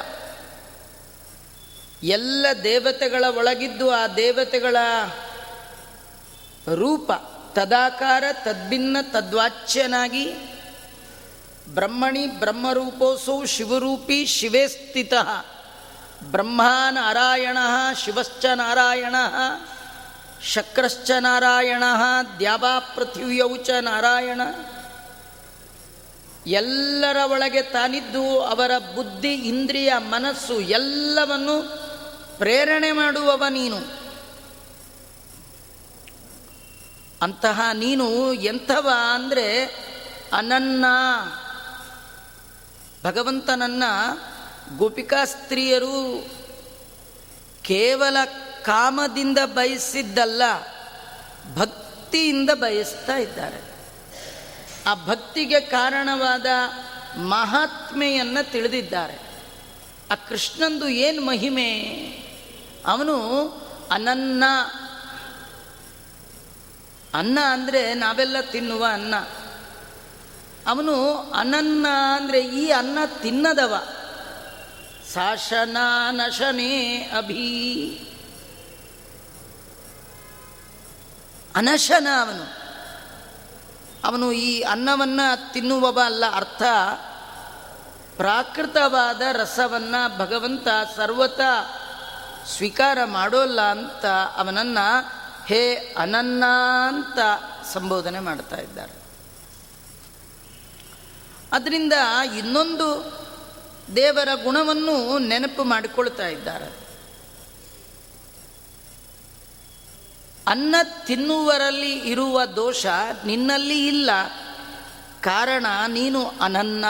ಎಲ್ಲ 2.03 2.45
ದೇವತೆಗಳ 2.63 3.23
ಒಳಗಿದ್ದು 3.35 3.91
ಆ 3.91 4.07
ದೇವತೆಗಳ 4.07 4.77
ರೂಪ 6.75 7.11
ತದಾಕಾರ, 7.55 8.23
ತದ್ಭಿನ್ನ, 8.33 8.97
ತದ್ವಾಚ್ಯನಾಗಿ 9.11 10.33
ಬ್ರಹ್ಮಣಿ, 11.67 12.27
ಬ್ರಹ್ಮರೂಪೋಸು, 12.27 13.45
ಶಿವರೂಪಿ, 13.45 14.25
ಶಿವೇ 14.25 14.67
ಸ್ಥಿತ. 14.67 15.13
ಬ್ರಹ್ಮ 16.23 16.61
ನಾರಾಯಣ 16.91 17.57
ಶಿವಶ್ಚ 18.03 18.45
ನಾರಾಯಣ 18.45 19.15
ಶಕ್ರಶ್ಚ 20.43 21.11
ನಾರಾಯಣ 21.19 21.83
ದ್ಯಾಬಾ 22.39 22.79
ಪೃಥಿವ್ಯೌ 22.79 23.55
ಚ 23.57 23.69
ನಾರಾಯಣ. 23.69 24.41
ಎಲ್ಲರ 26.47 27.15
ಒಳಗೆ 27.25 27.61
ತಾನಿದ್ದು 27.61 28.41
ಅವರ 28.41 28.71
ಬುದ್ಧಿ, 28.95 29.33
ಇಂದ್ರಿಯ, 29.33 29.93
ಮನಸ್ಸು 29.97 30.59
ಎಲ್ಲವನ್ನು 30.59 31.83
ಪ್ರೇರಣೆ 32.37 32.91
ಮಾಡುವವ 32.91 33.43
ನೀನು. 33.49 33.77
ಅಂತಹ 37.21 37.61
ನೀನು 37.73 38.33
ಎಂಥವ 38.33 38.89
ಅಂದರೆ 39.13 39.65
ಅನನ್ನ. 40.33 40.85
ಭಗವಂತನನ್ನ 43.03 43.83
ಗೋಪಿಕಾ 44.77 45.25
ಸ್ತ್ರೀಯರು 45.25 46.25
ಕೇವಲ 47.61 48.17
ಕಾಮದಿಂದ 48.65 49.37
ಬಯಸಿದ್ದಲ್ಲ, 49.45 50.41
ಭಕ್ತಿಯಿಂದ 51.55 52.49
ಬಯಸ್ತಾ 52.49 53.15
ಇದ್ದಾರೆ. 53.15 53.73
ಆ 54.87 54.93
ಭಕ್ತಿಗೆ 55.05 55.59
ಕಾರಣವಾದ 55.59 56.45
ಮಹಾತ್ಮೆಯನ್ನು 57.17 58.51
ತಿಳಿದಿದ್ದಾರೆ. 58.51 59.19
ಆ 60.11 60.15
ಕೃಷ್ಣಂದು 60.15 60.87
ಏನು 60.87 61.25
ಮಹಿಮೆ? 61.25 61.71
ಅವನು 62.85 63.49
ಅನನ್ನ. 63.91 64.43
ಅನ್ನ 67.13 67.39
ಅಂದರೆ 67.49 67.93
ನಾವೆಲ್ಲ 67.93 68.39
ತಿನ್ನುವ 68.41 68.85
ಅನ್ನ. 68.85 69.15
ಅವನು 70.67 71.17
ಅನನ್ನ 71.31 71.87
ಅಂದರೆ 72.15 72.45
ಈ 72.45 72.69
ಅನ್ನ 72.69 72.97
ತಿನ್ನದವ. 73.21 73.83
ಸಾಶನ 75.13 75.77
ನಶನೇ 76.11 76.97
ಅಭಿ. 77.17 77.99
ಅನಶನ 81.55 82.07
ಅವನು. 82.21 82.63
ಅವನು 84.03 84.31
ಈ 84.31 84.61
ಅನ್ನವನ್ನು 84.61 85.53
ತಿನ್ನುವವ 85.53 86.01
ಅಲ್ಲ, 86.05 86.35
ಅರ್ಥ? 86.35 86.63
ಪ್ರಾಕೃತವಾದ 88.17 89.21
ರಸವನ್ನು 89.31 90.17
ಭಗವಂತ 90.17 90.67
ಸರ್ವತ 90.95 91.39
ಸ್ವೀಕಾರ 92.45 92.97
ಮಾಡೋಲ್ಲ 93.05 93.61
ಅಂತ 93.61 94.05
ಅವನನ್ನು 94.35 95.09
ಹೇ 95.47 95.75
ಅನನ್ನ 95.97 96.43
ಅಂತ 96.87 97.19
ಸಂಬೋಧನೆ 97.73 98.19
ಮಾಡ್ತಾ 98.19 98.55
ಇದ್ದಾರೆ. 98.55 98.93
ಅದರಿಂದ 101.51 101.93
ಇನ್ನೊಂದು 102.37 102.87
ದೇವರ 103.95 104.27
ಗುಣವನ್ನು 104.43 105.17
ನೆನಪು 105.17 105.63
ಮಾಡಿಕೊಳ್ತಾ 105.63 106.27
ಇದ್ದಾರೆ. 106.27 106.82
ಅನ್ನ 110.47 110.75
ತಿನ್ನುವರಲ್ಲಿ 111.05 111.99
ಇರುವ 111.99 112.45
ದೋಷ 112.45 112.85
ನಿನ್ನಲ್ಲಿ 113.25 113.87
ಇಲ್ಲ. 113.87 114.09
ಕಾರಣ 115.21 115.65
ನೀನು 115.87 116.27
ಅನನ್ನ. 116.41 116.85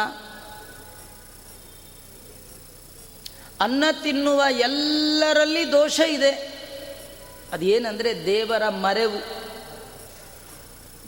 ಅನ್ನ 3.62 3.84
ತಿನ್ನುವ 4.04 4.44
ಎಲ್ಲರಲ್ಲಿ 4.50 5.72
ದೋಷ 5.72 6.00
ಇದೆ. 6.00 6.32
ಅದೇನೆಂದರೆ 7.54 8.26
ದೇವರ 8.26 8.70
ಮರೆವು. 8.70 9.44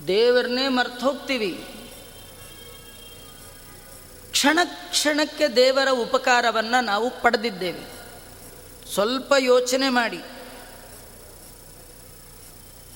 ದೇವರನ್ನೇ 0.08 0.68
ಮರ್ತು 0.68 1.06
ಹೋಗ್ತೀವಿ. 1.06 1.66
ಕ್ಷಣ 4.32 4.60
ಕ್ಷಣಕ್ಕೆ 4.64 5.48
ದೇವರ 5.48 5.88
ಉಪಕಾರವನ್ನು 5.92 6.84
ನಾವು 6.84 7.22
ಪಡೆದಿದ್ದೇವೆ. 7.22 7.82
ಸ್ವಲ್ಪ 8.94 9.34
ಯೋಚನೆ 9.40 9.90
ಮಾಡಿ. 9.90 10.22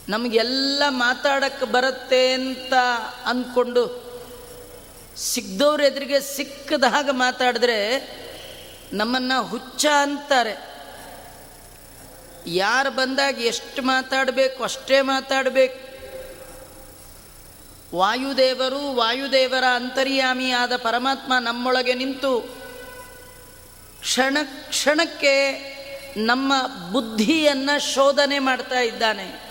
ನಮಗೆಲ್ಲ 0.10 0.84
ಮಾತಾಡಕ್ಕೆ 0.90 1.66
ಬರುತ್ತೆ 1.66 2.34
ಅಂತ 2.34 2.74
ಅಂದ್ಕೊಂಡು 3.26 4.10
ಸಿಗ್ದವ್ರ 5.18 5.82
ಎದುರಿಗೆ 5.82 6.20
ಸಿಕ್ಕದ 6.20 6.84
ಹಾಗೆ 6.84 7.12
ಮಾತಾಡಿದ್ರೆ 7.12 7.80
ನಮ್ಮನ್ನು 8.94 9.44
ಹುಚ್ಚ 9.44 9.86
ಅಂತಾರೆ. 10.02 10.70
ಯಾರು 12.48 12.92
ಬಂದಾಗ 12.92 13.42
ಎಷ್ಟು 13.42 13.82
ಮಾತಾಡಬೇಕು, 13.82 14.64
ಅಷ್ಟೇ 14.64 15.02
ಮಾತಾಡಬೇಕು. 15.02 15.90
ವಾಯುದೇವರು 17.98 18.96
ವಾಯುದೇವರ 18.96 19.64
ಅಂತರ್ಯಾಮಿಯಾದ 19.64 20.76
ಪರಮಾತ್ಮ 20.76 21.34
ನಮ್ಮೊಳಗೆ 21.40 21.94
ನಿಂತು 21.94 22.40
ಕ್ಷಣ 24.00 24.38
ಕ್ಷಣಕ್ಕೆ 24.44 25.36
ನಮ್ಮ 26.18 26.54
ಬುದ್ಧಿಯನ್ನು 26.92 27.94
ಶೋಧನೆ 27.94 28.40
ಮಾಡ್ತಾ 28.40 28.80
ಇದ್ದಾನೆ. 28.80 29.49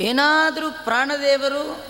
ಏನಾದರೂ 0.00 0.70
ಪ್ರಾಣದೇವರು 0.70 1.84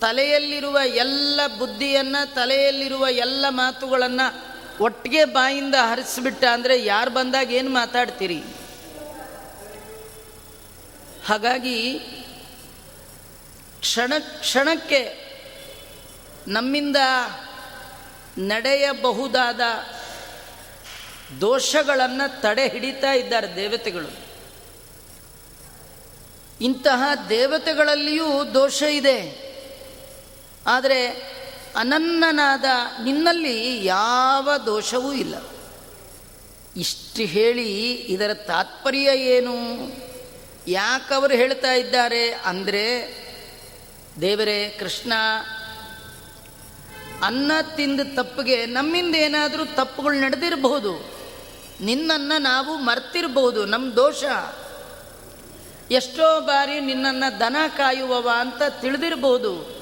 ತಲೆಯಲ್ಲಿರುವ 0.00 0.78
ಎಲ್ಲ 0.84 1.40
ಬುದ್ಧಿಯನ್ನು, 1.58 2.34
ತಲೆಯಲ್ಲಿರುವ 2.34 3.08
ಎಲ್ಲ 3.08 3.46
ಮಾತುಗಳನ್ನು 3.48 4.56
ಒಟ್ಟಿಗೆ 4.84 5.24
ಬಾಯಿಂದ 5.24 5.74
ಹರಿಸ್ಬಿಟ್ಟ 5.74 6.44
ಅಂದರೆ 6.44 6.84
ಯಾರು 6.84 7.10
ಬಂದಾಗ 7.10 7.52
ಏನು 7.52 7.70
ಮಾತಾಡ್ತೀರಿ? 7.70 8.42
ಹಾಗಾಗಿ 11.26 11.98
ಕ್ಷಣ 13.80 14.12
ಕ್ಷಣಕ್ಕೆ 14.18 15.26
ನಮ್ಮಿಂದ 16.48 16.96
ನಡೆಯಬಹುದಾದ 18.38 19.60
ದೋಷಗಳನ್ನು 21.40 22.40
ತಡೆ 22.40 22.68
ಹಿಡಿತಾ 22.68 23.12
ಇದ್ದಾರೆ 23.12 23.56
ದೇವತೆಗಳು. 23.56 24.25
ಇಂತಹ 26.60 27.02
ದೇವತೆಗಳಲ್ಲಿಯೂ 27.28 28.54
ದೋಷ 28.54 28.82
ಇದೆ. 28.82 29.46
ಆದರೆ 30.66 31.06
ಅನನ್ನನಾದ 31.76 32.64
ನಿನ್ನಲ್ಲಿ 33.02 33.84
ಯಾವ 33.84 34.48
ದೋಷವೂ 34.66 35.12
ಇಲ್ಲ. 35.12 35.34
ಇಷ್ಟು 36.76 37.22
ಹೇಳಿ 37.22 37.90
ಇದರ 37.94 38.34
ತಾತ್ಪರ್ಯ 38.34 39.08
ಏನು? 39.14 39.54
ಯಾಕವರು 40.70 41.34
ಹೇಳ್ತಾ 41.34 41.72
ಇದ್ದಾರೆ 41.72 42.30
ಅಂದರೆ, 42.32 43.16
ದೇವರೇ 44.20 44.76
ಕೃಷ್ಣ, 44.80 45.12
ಅನ್ನ 47.22 47.52
ತಿಂದ 47.76 48.00
ತಪ್ಪಿಗೆ 48.14 48.66
ನಮ್ಮಿಂದ 48.66 49.14
ಏನಾದರೂ 49.14 49.64
ತಪ್ಪುಗಳು 49.64 50.20
ನಡೆದಿರಬಹುದು 50.20 51.10
ನಿನ್ನನ್ನು 51.80 52.40
ನಾವು 52.40 52.76
ಮರ್ತಿರ್ಬೋದು 52.76 53.64
ನಮ್ಮ 53.64 53.94
ದೋಷ. 53.94 54.24
ಎಷ್ಟೋ 55.90 56.40
ಬಾರಿ 56.40 56.80
ನಿನ್ನನ್ನು 56.80 57.40
ದನ 57.40 57.56
ಕಾಯುವವ 57.76 58.30
ಅಂತ 58.36 58.62
ತಿಳಿದಿರಬಹುದು 58.80 59.76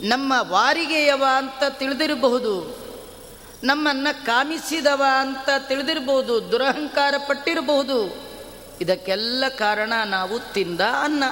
ನಮ್ಮ 0.00 0.32
ವಾರಿಗೆಯವ 0.48 1.24
ಅಂತ 1.36 1.62
ತಿಳಿದಿರಬಹುದು. 1.70 2.86
ನಮ್ಮನ್ನು 3.64 4.26
ಕಾಮಿಸಿದವ 4.26 5.02
ಅಂತ 5.20 5.48
ತಿಳಿದಿರಬಹುದು 5.68 6.52
ದುರಹಂಕಾರ 6.52 7.14
ಪಟ್ಟಿರಬಹುದು 7.28 8.16
ಇದಕ್ಕೆಲ್ಲ 8.80 9.44
ಕಾರಣ 9.48 9.92
ನಾವು 10.04 10.52
ತಿಂದ 10.52 10.80
ಅನ್ನ. 10.80 11.24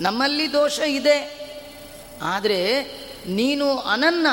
ನಮ್ಮಲ್ಲಿ 0.00 0.52
ದೋಷ 0.52 0.78
ಇದೆ. 0.78 1.46
ಆದರೆ 2.22 2.82
ನೀನು 3.26 3.78
ಅನನ್ನ. 3.78 4.26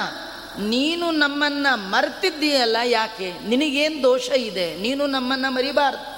ನೀನು 0.59 1.11
ನಮ್ಮನ್ನು 1.11 1.77
ಮರ್ತಿದ್ದೀಯಲ್ಲ 1.77 2.77
ಯಾಕೆ? 2.83 3.33
ನಿನಗೇನು 3.47 4.03
ದೋಷ 4.03 4.29
ಇದೆ? 4.29 4.75
ನೀನು 4.75 5.07
ನಮ್ಮನ್ನು 5.07 5.51
ಮರಿಬಾರ್ದು. 5.51 6.12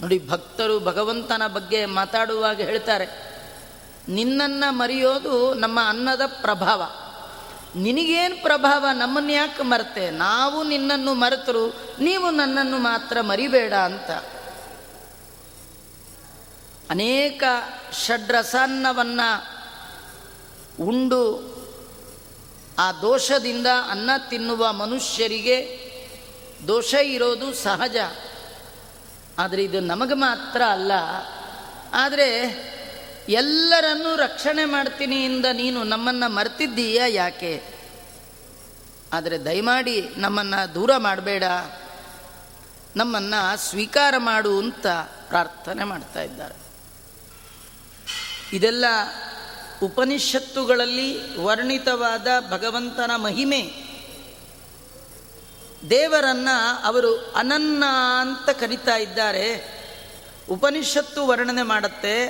ನೋಡಿ 0.00 0.18
ಭಕ್ತರು 0.28 0.80
ಭಗವಂತನ 0.80 1.42
ಬಗ್ಗೆ 1.46 1.86
ಮಾತಾಡುವಾಗ 1.86 2.60
ಹೇಳ್ತಾರೆ, 2.60 3.06
ನಿನ್ನನ್ನು 4.08 4.72
ಮರೆಯೋದು 4.72 5.54
ನಮ್ಮ 5.54 5.78
ಅನ್ನದ 5.88 6.20
ಪ್ರಭಾವ. 6.26 6.82
ನಿನಗೇನು 7.76 8.42
ಪ್ರಭಾವ? 8.42 8.86
ನಮ್ಮನ್ನು 8.92 9.32
ಯಾಕೆ 9.32 9.62
ಮರೆತೆ? 9.62 10.10
ನಾವು 10.10 10.64
ನಿನ್ನನ್ನು 10.64 11.14
ಮರೆತರು, 11.14 11.64
ನೀವು 12.00 12.30
ನನ್ನನ್ನು 12.30 12.78
ಮಾತ್ರ 12.78 13.20
ಮರಿಬೇಡ 13.20 13.74
ಅಂತ. 13.74 14.10
ಅನೇಕ 16.90 17.42
ಷಡ್ರಸನ್ನವನ್ನು 18.06 19.28
ಉಂಡು 20.84 21.24
ಆ 22.78 22.92
ದೋಷದಿಂದ 22.92 23.66
ಅನ್ನ 23.90 24.10
ತಿನ್ನುವ 24.30 24.72
ಮನುಷ್ಯರಿಗೆ 24.72 25.58
ದೋಷ 26.68 26.94
ಇರೋದು 26.94 27.54
ಸಹಜ. 27.54 27.96
ಆದರೆ 29.38 29.64
ಇದು 29.64 29.80
ನಮಗೆ 29.80 30.14
ಮಾತ್ರ 30.14 30.62
ಅಲ್ಲ. 30.62 30.92
ಆದರೆ 31.92 32.40
ಎಲ್ಲರನ್ನೂ 33.28 34.16
ರಕ್ಷಣೆ 34.16 34.64
ಮಾಡ್ತೀನಿ 34.64 35.24
ಇಂದ 35.24 35.46
ನೀನು 35.52 35.84
ನಮ್ಮನ್ನು 35.84 36.32
ಮರ್ತಿದ್ದೀಯ 36.32 37.02
ಯಾಕೆ? 37.08 37.62
ಆದರೆ 39.12 39.44
ದಯಮಾಡಿ 39.44 40.08
ನಮ್ಮನ್ನು 40.16 40.74
ದೂರ 40.74 40.96
ಮಾಡಬೇಡ. 40.96 41.44
ನಮ್ಮನ್ನು 42.96 43.56
ಸ್ವೀಕಾರ 43.56 44.14
ಮಾಡು 44.18 44.58
ಅಂತ 44.58 44.86
ಪ್ರಾರ್ಥನೆ 45.28 45.84
ಮಾಡ್ತಾ 45.84 46.22
ಇದ್ದಾರೆ. 46.22 46.54
ಇದೆಲ್ಲ 48.52 48.84
ಉಪನಿಷತ್ತುಗಳಲ್ಲಿ 49.82 51.36
ವರ್ಣಿತವಾದ 51.36 52.26
ಭಗವಂತನ 52.50 53.10
ಮಹಿಮೆ. 53.16 53.85
ದೇವರನ್ನ 55.90 56.48
ಅವರು 56.84 57.32
ಅನನ್ನ 57.36 57.84
ಅಂತ 58.20 58.50
ಕರಿತಾ 58.50 58.96
ಇದ್ದಾರೆ. 58.96 59.76
ಉಪನಿಷತ್ತು 60.50 61.26
ವರ್ಣನೆ 61.26 61.62
ಮಾಡುತ್ತೆ, 61.62 62.26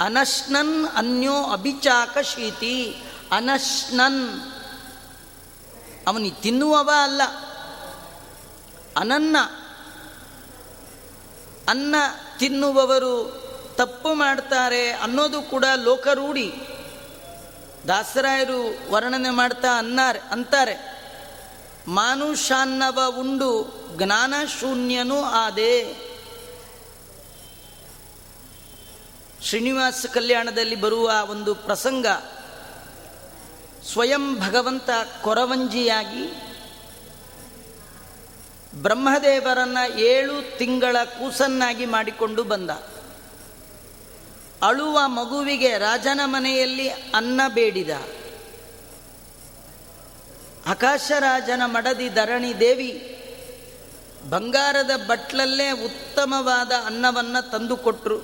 ಅನಶ್ನನ್ 0.00 0.88
ಅನ್ಯೋ 0.96 1.44
ಅಭಿಚಾಕ 1.44 2.18
ಶೀತಿ 2.18 3.02
ಅನಶ್ನನ್. 3.32 4.52
ಅವನಿ 6.06 6.30
ತಿನ್ನುವವ 6.30 6.90
ಅಲ್ಲ, 7.02 7.22
ಅನನ್ನ. 8.96 9.36
ಅನ್ನ 11.68 11.94
ತಿನ್ನುವವರು 12.38 13.40
ತಪ್ಪು 13.74 14.14
ಮಾಡ್ತಾರೆ 14.14 14.90
ಅನ್ನೋದು 14.90 15.42
ಕೂಡ 15.42 15.64
ಲೋಕರೂಢಿ. 15.76 16.52
ದಾಸರಾಯರು 17.88 18.92
ವರ್ಣನೆ 18.92 19.30
ಮಾಡ್ತಾ 19.30 19.78
ಅನ್ನಾರೆ, 19.78 20.18
ಅಂತಾರೆ. 20.18 20.99
ಮಾನುಷಾನ್ನವ 21.90 23.14
ಉಂಡು 23.18 23.80
ಜ್ಞಾನ 23.96 24.34
ಶೂನ್ಯನೂ 24.60 25.22
ಆದೆ. 25.22 25.96
ಶ್ರೀನಿವಾಸ 29.42 30.06
ಕಲ್ಯಾಣದಲ್ಲಿ 30.12 30.76
ಬರುವ 30.76 31.12
ಒಂದು 31.30 31.54
ಪ್ರಸಂಗ. 31.54 32.06
ಸ್ವಯಂ 33.92 34.38
ಭಗವಂತ 34.38 34.90
ಕೊರವಂಜಿಯಾಗಿ 35.22 36.42
ಬ್ರಹ್ಮದೇವರನ್ನ 38.82 39.78
ಏಳು 39.96 40.58
ತಿಂಗಳ 40.58 40.96
ಕೂಸನ್ನಾಗಿ 41.04 41.86
ಮಾಡಿಕೊಂಡು 41.86 42.44
ಬಂದ. 42.44 42.70
ಅಳುವ 44.62 45.00
ಮಗುವಿಗೆ 45.06 45.78
ರಾಜನ 45.78 46.20
ಮನೆಯಲ್ಲಿ 46.24 46.88
ಅನ್ನ 46.90 47.40
ಬೇಡಿದ. 47.48 47.90
ಆಕಾಶರಾಜನ 50.70 51.62
ಮಡದಿ 51.64 52.08
ಧರಣಿ 52.08 52.60
ದೇವಿ 52.60 52.90
ಬಂಗಾರದ 54.28 54.90
ಬಟ್ಲಲ್ಲೇ 55.06 55.70
ಉತ್ತಮವಾದ 55.70 56.72
ಅನ್ನವನ್ನು 56.86 57.50
ತಂದುಕೊಟ್ರು. 57.50 58.18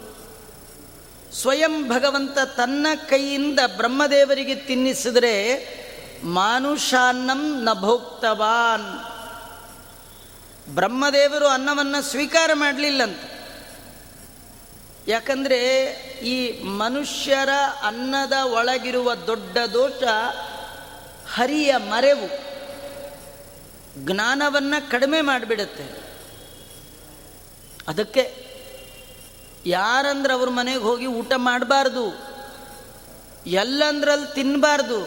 ಸ್ವಯಂ 1.40 1.88
ಭಗವಂತ 1.88 2.38
ತನ್ನ 2.38 2.86
ಕೈಯಿಂದ 3.08 3.60
ಬ್ರಹ್ಮದೇವರಿಗೆ 3.76 4.54
ತಿನ್ನಿಸಿದರೆ 4.54 5.34
ಮಾನುಷಾನ್ನಂ 6.24 7.64
ನಭೋಕ್ತವಾನ್ 7.64 8.88
ಬ್ರಹ್ಮದೇವರು 10.74 11.46
ಅನ್ನವನ್ನು 11.46 12.02
ಸ್ವೀಕಾರ 12.02 12.50
ಮಾಡಲಿಲ್ಲಂತ. 12.54 13.20
ಯಾಕಂದರೆ 15.08 15.58
ಈ 16.22 16.64
ಮನುಷ್ಯರ 16.64 17.48
ಅನ್ನದ 17.86 18.32
ಒಳಗಿರುವ 18.32 19.14
ದೊಡ್ಡ 19.14 19.58
ದೋಷ 19.72 20.02
ಹರಿಯ 21.34 21.76
ಮರೆವು 21.76 22.28
ಜ್ಞಾನವನ್ನು 24.06 24.90
ಕಡಿಮೆ 24.90 25.20
ಮಾಡಿಬಿಡುತ್ತೆ. 25.20 25.84
ಅದಕ್ಕೆ 27.88 28.22
ಯಾರಂದ್ರೆ 29.66 30.34
ಅವ್ರ 30.34 30.48
ಮನೆಗೆ 30.50 30.78
ಹೋಗಿ 30.78 31.06
ಊಟ 31.06 31.32
ಮಾಡಬಾರ್ದು, 31.36 32.04
ಎಲ್ಲಂದ್ರಲ್ಲಿ 33.46 34.34
ತಿನ್ನಬಾರ್ದು 34.34 35.00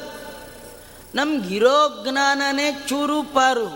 ನಮ್ಗಿರೋ 1.15 2.03
ಜ್ಞಾನನೇ 2.03 2.67
ಚೂರು 2.87 3.23
ಪಾರು. 3.23 3.67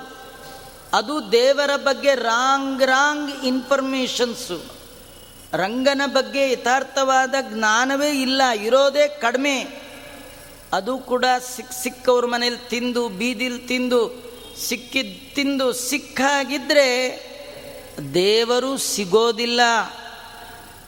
ಅದು 0.93 1.31
ದೇವರ 1.31 1.75
ಬಗ್ಗೆ 1.75 2.15
ರಾಂಗ್ 2.15 2.83
ರಾಂಗ್ 2.83 3.31
ಇನ್ಫಾರ್ಮೇಷನ್ಸು. 3.43 4.57
ರಂಗನ 5.53 6.01
ಬಗ್ಗೆ 6.05 6.51
ಯಥಾರ್ಥವಾದ 6.51 7.35
ಜ್ಞಾನವೇ 7.41 8.09
ಇಲ್ಲ, 8.09 8.41
ಇರೋದೇ 8.43 9.07
ಕಡಿಮೆ. 9.07 9.82
ಅದು 10.73 10.97
ಕೂಡ 10.97 11.25
ಸಿಕ್ 11.55 11.71
ಸಿಕ್ಕವ್ರ 11.71 12.25
ಮನೇಲಿ 12.25 12.69
ತಿಂದು, 12.69 13.09
ಬೀದಿಲಿ 13.09 13.57
ತಿಂದು, 13.57 14.33
ಸಿಕ್ಕಿದ್ 14.67 15.35
ತಿಂದು 15.35 15.73
ಸಿಕ್ಕಾಗಿದ್ದರೆ 15.73 16.89
ದೇವರು 18.13 18.77
ಸಿಗೋದಿಲ್ಲ. 18.77 19.61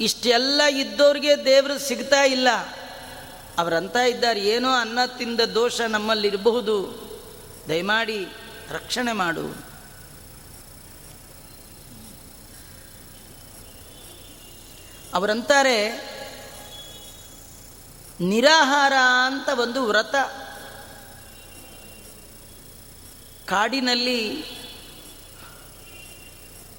ಇಷ್ಟೆಲ್ಲ 0.01 0.61
ಇದ್ದವ್ರಿಗೆ 0.61 1.45
ದೇವರು 1.45 1.79
ಸಿಗ್ತಾ 1.79 2.23
ಇಲ್ಲ. 2.23 2.47
ಅವರಂತ 3.57 3.95
ಇದ್ದಾರೆ, 3.95 4.39
ಏನೋ 4.39 4.69
ಅನ್ನ 4.69 4.99
ತಿಂದ 5.17 5.41
ದೋಷ 5.41 5.81
ನಮ್ಮಲ್ಲಿರಬಹುದು. 5.81 7.05
ದಯಮಾಡಿ 7.67 8.25
ರಕ್ಷಣೆ 8.69 9.11
ಮಾಡು. 9.11 9.75
ಅವರಂತಾರೆ 15.13 16.14
ನಿರಾಹಾರ 18.21 18.93
ಅಂತ 19.25 19.59
ಒಂದು 19.59 19.83
ವ್ರತ. 19.83 20.15
ಕಾಡಿನಲ್ಲಿ 23.45 24.43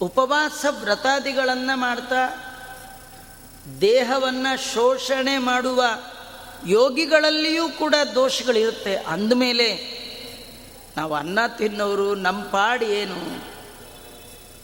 ಉಪವಾಸ 0.01 0.64
ವ್ರತಾದಿಗಳನ್ನು 0.70 1.79
ಮಾಡ್ತಾ, 1.79 2.29
ದೇಹವನ್ನು 3.81 4.75
ಶೋಷಣೆ 4.75 5.38
ಮಾಡುವ 5.38 5.85
ಯೋಗಿಗಳಲ್ಲಿಯೂ 6.66 7.68
ಕೂಡ 7.68 7.94
ದೋಷಗಳಿರುತ್ತೆ. 8.14 8.96
ಅಂದಮೇಲೆ 8.96 9.96
ನಾವು 10.96 11.14
ಅನ್ನ 11.14 11.38
ತಿನ್ನೋರು 11.59 12.14
ನಮ್ಮ 12.14 12.42
ಪಾಡು 12.42 12.85
ಏನು? 12.85 13.44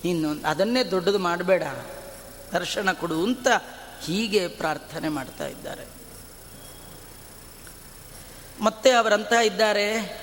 ಇನ್ನು 0.04 0.48
ಅದನ್ನೇ 0.48 0.84
ದೊಡ್ಡದು 0.84 1.18
ಮಾಡಬೇಡ. 1.18 1.62
ದರ್ಶನ 2.52 2.92
ಕೊಡು 2.92 3.22
ಅಂತ 3.22 3.48
ಹೀಗೆ 4.00 4.48
ಪ್ರಾರ್ಥನೆ 4.48 5.08
ಮಾಡ್ತಾ 5.08 5.46
ಇದ್ದಾರೆ. 5.46 6.01
ಮತ್ತೆ 8.60 8.90
ಅವರಂತ 8.90 9.32
ಇದ್ದಾರೆ. 9.32 10.22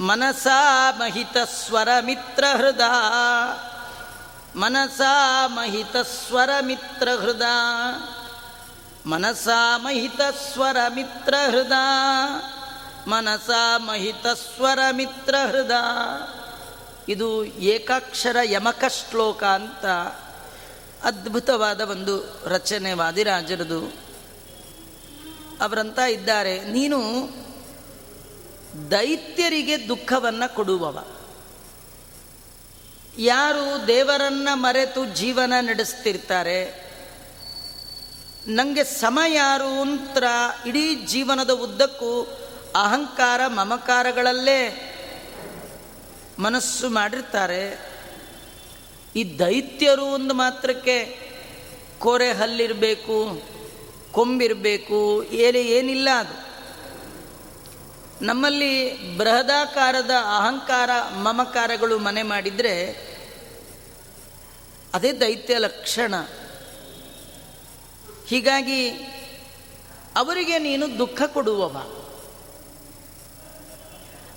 ಮನಸಾ 0.00 0.92
ಮಹಿತ 0.92 1.36
ಸ್ವರ 1.66 1.88
ಮಿತ್ರ 2.00 2.44
ಹೃದ. 2.56 2.80
ಮನಸಾ 4.56 5.46
ಮಹಿತ 5.46 5.96
ಸ್ವರ 5.96 6.50
ಮಿತ್ರ 6.60 7.08
ಹೃದ. 7.20 7.42
ಮನಸಾ 9.06 9.78
ಮಹಿತ 9.78 10.20
ಸ್ವರ 10.52 10.76
ಮಿತ್ರ 10.88 11.34
ಹೃದ. 11.50 11.72
ಮನಸಾ 13.06 13.78
ಮಹಿತ 13.78 14.26
ಸ್ವರ 14.26 14.78
ಮಿತ್ರ 14.92 15.34
ಹೃದ. 15.46 15.70
ಇದು 17.08 17.44
ಏಕಾಕ್ಷರ 17.44 18.36
ಯಮಕ 18.44 18.84
ಶ್ಲೋಕ 18.88 19.44
ಅಂತ 19.44 19.86
ಅದ್ಭುತವಾದ 21.04 21.80
ಒಂದು 21.80 22.40
ರಚನೆ 22.46 22.92
ವಾದಿರಾಜರದು. 22.92 24.07
ಅವರಂತ 25.60 25.98
ಇದ್ದಾರೆ. 25.98 26.64
ನೀನು 26.64 27.28
ದೈತ್ಯರಿಗೆ 28.90 29.88
ದುಃಖವನ್ನು 29.88 30.54
ಕೊಡುವವ. 30.54 31.04
ಯಾರು 33.18 33.86
ದೇವರನ್ನ 33.86 34.48
ಮರೆತು 34.52 35.06
ಜೀವನ 35.06 35.52
ನಡೆಸ್ತಿರ್ತಾರೆ 35.60 36.88
ನನಗೆ 38.46 38.84
ಸಮ 38.84 39.20
ಯಾರು 39.28 39.80
ಅಂತ 39.80 40.18
ಇಡೀ 40.66 40.94
ಜೀವನದ 40.94 41.50
ಉದ್ದಕ್ಕೂ 41.50 42.22
ಅಹಂಕಾರ 42.76 43.40
ಮಮಕಾರಗಳಲ್ಲೇ 43.46 44.84
ಮನಸ್ಸು 46.38 46.90
ಮಾಡಿರ್ತಾರೆ. 46.90 47.90
ಈ 49.16 49.38
ದೈತ್ಯರು 49.38 50.04
ಒಂದು 50.04 50.34
ಮಾತ್ರಕ್ಕೆ 50.34 51.18
ಕೋರೆ 51.98 52.32
ಹಲ್ಲಿರಬೇಕು. 52.32 53.42
ಕೊಂಬಿರಬೇಕು 54.12 55.22
ಏನೇ 55.22 55.60
ಏನಿಲ್ಲ 55.60 56.08
ಅದು. 56.16 56.48
ನಮ್ಮಲ್ಲಿ 58.24 59.02
ಬೃಹದಾಕಾರದ 59.16 60.10
ಅಹಂಕಾರ, 60.10 60.90
ಮಮಕಾರಗಳು 61.14 61.98
ಮನೆ 61.98 62.22
ಮಾಡಿದರೆ 62.22 63.08
ಅದೇ 64.94 65.12
ದೈತ್ಯ 65.12 65.58
ಲಕ್ಷಣ. 65.58 66.14
ಹೀಗಾಗಿ 68.26 68.90
ಅವರಿಗೆ 70.16 70.58
ನೀನು 70.58 70.98
ದುಃಖ 70.98 71.22
ಕೊಡುವವ. 71.22 71.76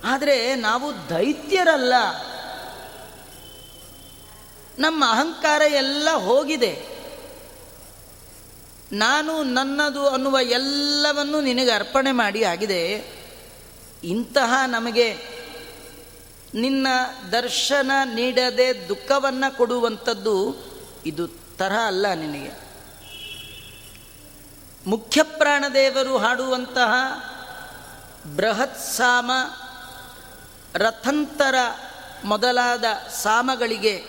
ಆದರೆ 0.03 0.55
ನಾವು 0.55 1.09
ದೈತ್ಯರಲ್ಲ. 1.09 1.93
ನಮ್ಮ 4.79 5.03
ಅಹಂಕಾರ 5.09 5.61
ಎಲ್ಲ 5.61 6.09
ಹೋಗಿದೆ. 6.11 6.90
ನಾನು 8.91 9.43
ನನ್ನದು 9.43 10.09
ಅನ್ನುವ 10.09 10.37
ಎಲ್ಲವನ್ನು 10.41 11.41
ನಿನಗೆ 11.41 11.71
ಅರ್ಪಣೆ 11.71 12.11
ಮಾಡಿ 12.11 12.43
ಆಗಿದೆ. 12.43 13.13
ಇಂತಹ 14.03 14.53
ನಮಗೆ 14.67 15.17
ನಿನ್ನ 16.53 16.87
ದರ್ಶನ 17.31 17.91
ನೀಡದೆ 18.03 18.89
ದುಃಖವನ್ನು 18.89 19.57
ಕೊಡುವಂಥದ್ದು 19.57 20.55
ಇದು 21.05 21.27
ತರಹ 21.27 21.87
ಅಲ್ಲ 21.87 22.13
ನಿನಗೆ. 22.13 22.51
ಮುಖ್ಯ 24.87 25.23
ಪ್ರಾಣದೇವರು 25.23 26.17
ಹಾಡುವಂತಹ 26.17 26.93
ಬೃಹತ್ 28.35 28.79
ಸಾಮ, 28.79 29.31
ರಥಂತರ 30.73 31.55
ಮೊದಲಾದ 32.23 32.83
ಸಾಮಗಳಿಗೆ 33.23 34.03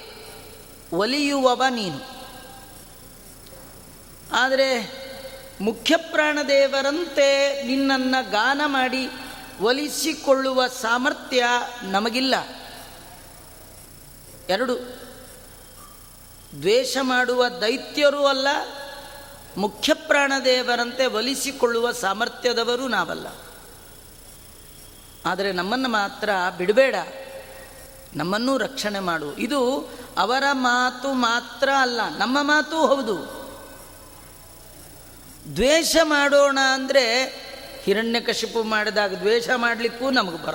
ಒಲಿಯುವವ 0.93 1.63
ನೀನು. 1.71 2.22
ಆದರೆ 4.33 5.03
ಮುಖ್ಯ 5.61 5.97
ಪ್ರಾಣದೇವರಂತೆ 5.97 7.63
ನಿನ್ನನ್ನು 7.63 8.31
ಗಾನ 8.31 8.61
ಮಾಡಿ 8.67 9.11
ಒಲಿಸಿಕೊಳ್ಳುವ 9.61 10.67
ಸಾಮರ್ಥ್ಯ 10.67 11.45
ನಮಗಿಲ್ಲ. 11.83 12.35
ಎರಡು, 14.49 14.77
ದ್ವೇಷ 16.61 16.97
ಮಾಡುವ 17.01 17.49
ದೈತ್ಯರೂ 17.49 18.25
ಅಲ್ಲ 18.25 18.49
ಮುಖ್ಯ 19.57 19.95
ಪ್ರಾಣದೇವರಂತೆ 19.95 21.07
ಒಲಿಸಿಕೊಳ್ಳುವ 21.07 21.93
ಸಾಮರ್ಥ್ಯದವರು 21.93 22.89
ನಾವಲ್ಲ. 22.89 23.27
ಆದರೆ 25.27 25.53
ನಮ್ಮನ್ನು 25.53 25.89
ಮಾತ್ರ 25.89 26.31
ಬಿಡಬೇಡ, 26.59 26.95
ನಮ್ಮನ್ನೂ 28.15 28.57
ರಕ್ಷಣೆ 28.57 29.01
ಮಾಡು. 29.01 29.37
ಇದು 29.37 29.91
ಅವರ 30.19 30.45
ಮಾತು 30.53 31.13
ಮಾತ್ರ 31.13 31.69
ಅಲ್ಲ, 31.71 32.01
ನಮ್ಮ 32.19 32.39
ಮಾತು 32.41 32.87
ಹೌದು. 32.87 33.42
ದ್ವೇಷ 35.57 35.97
ಮಾಡೋಣ 36.03 36.59
ಅಂದರೆ 36.75 37.25
ಹಿರಣ್ಯಕಶಿಪು 37.83 38.63
ಮಾಡಿದಾಗ 38.63 39.15
ದ್ವೇಷ 39.15 39.51
ಮಾಡಲಿಕ್ಕೂ 39.57 40.11
ನಮಗೆ 40.11 40.47
ಬರ 40.47 40.55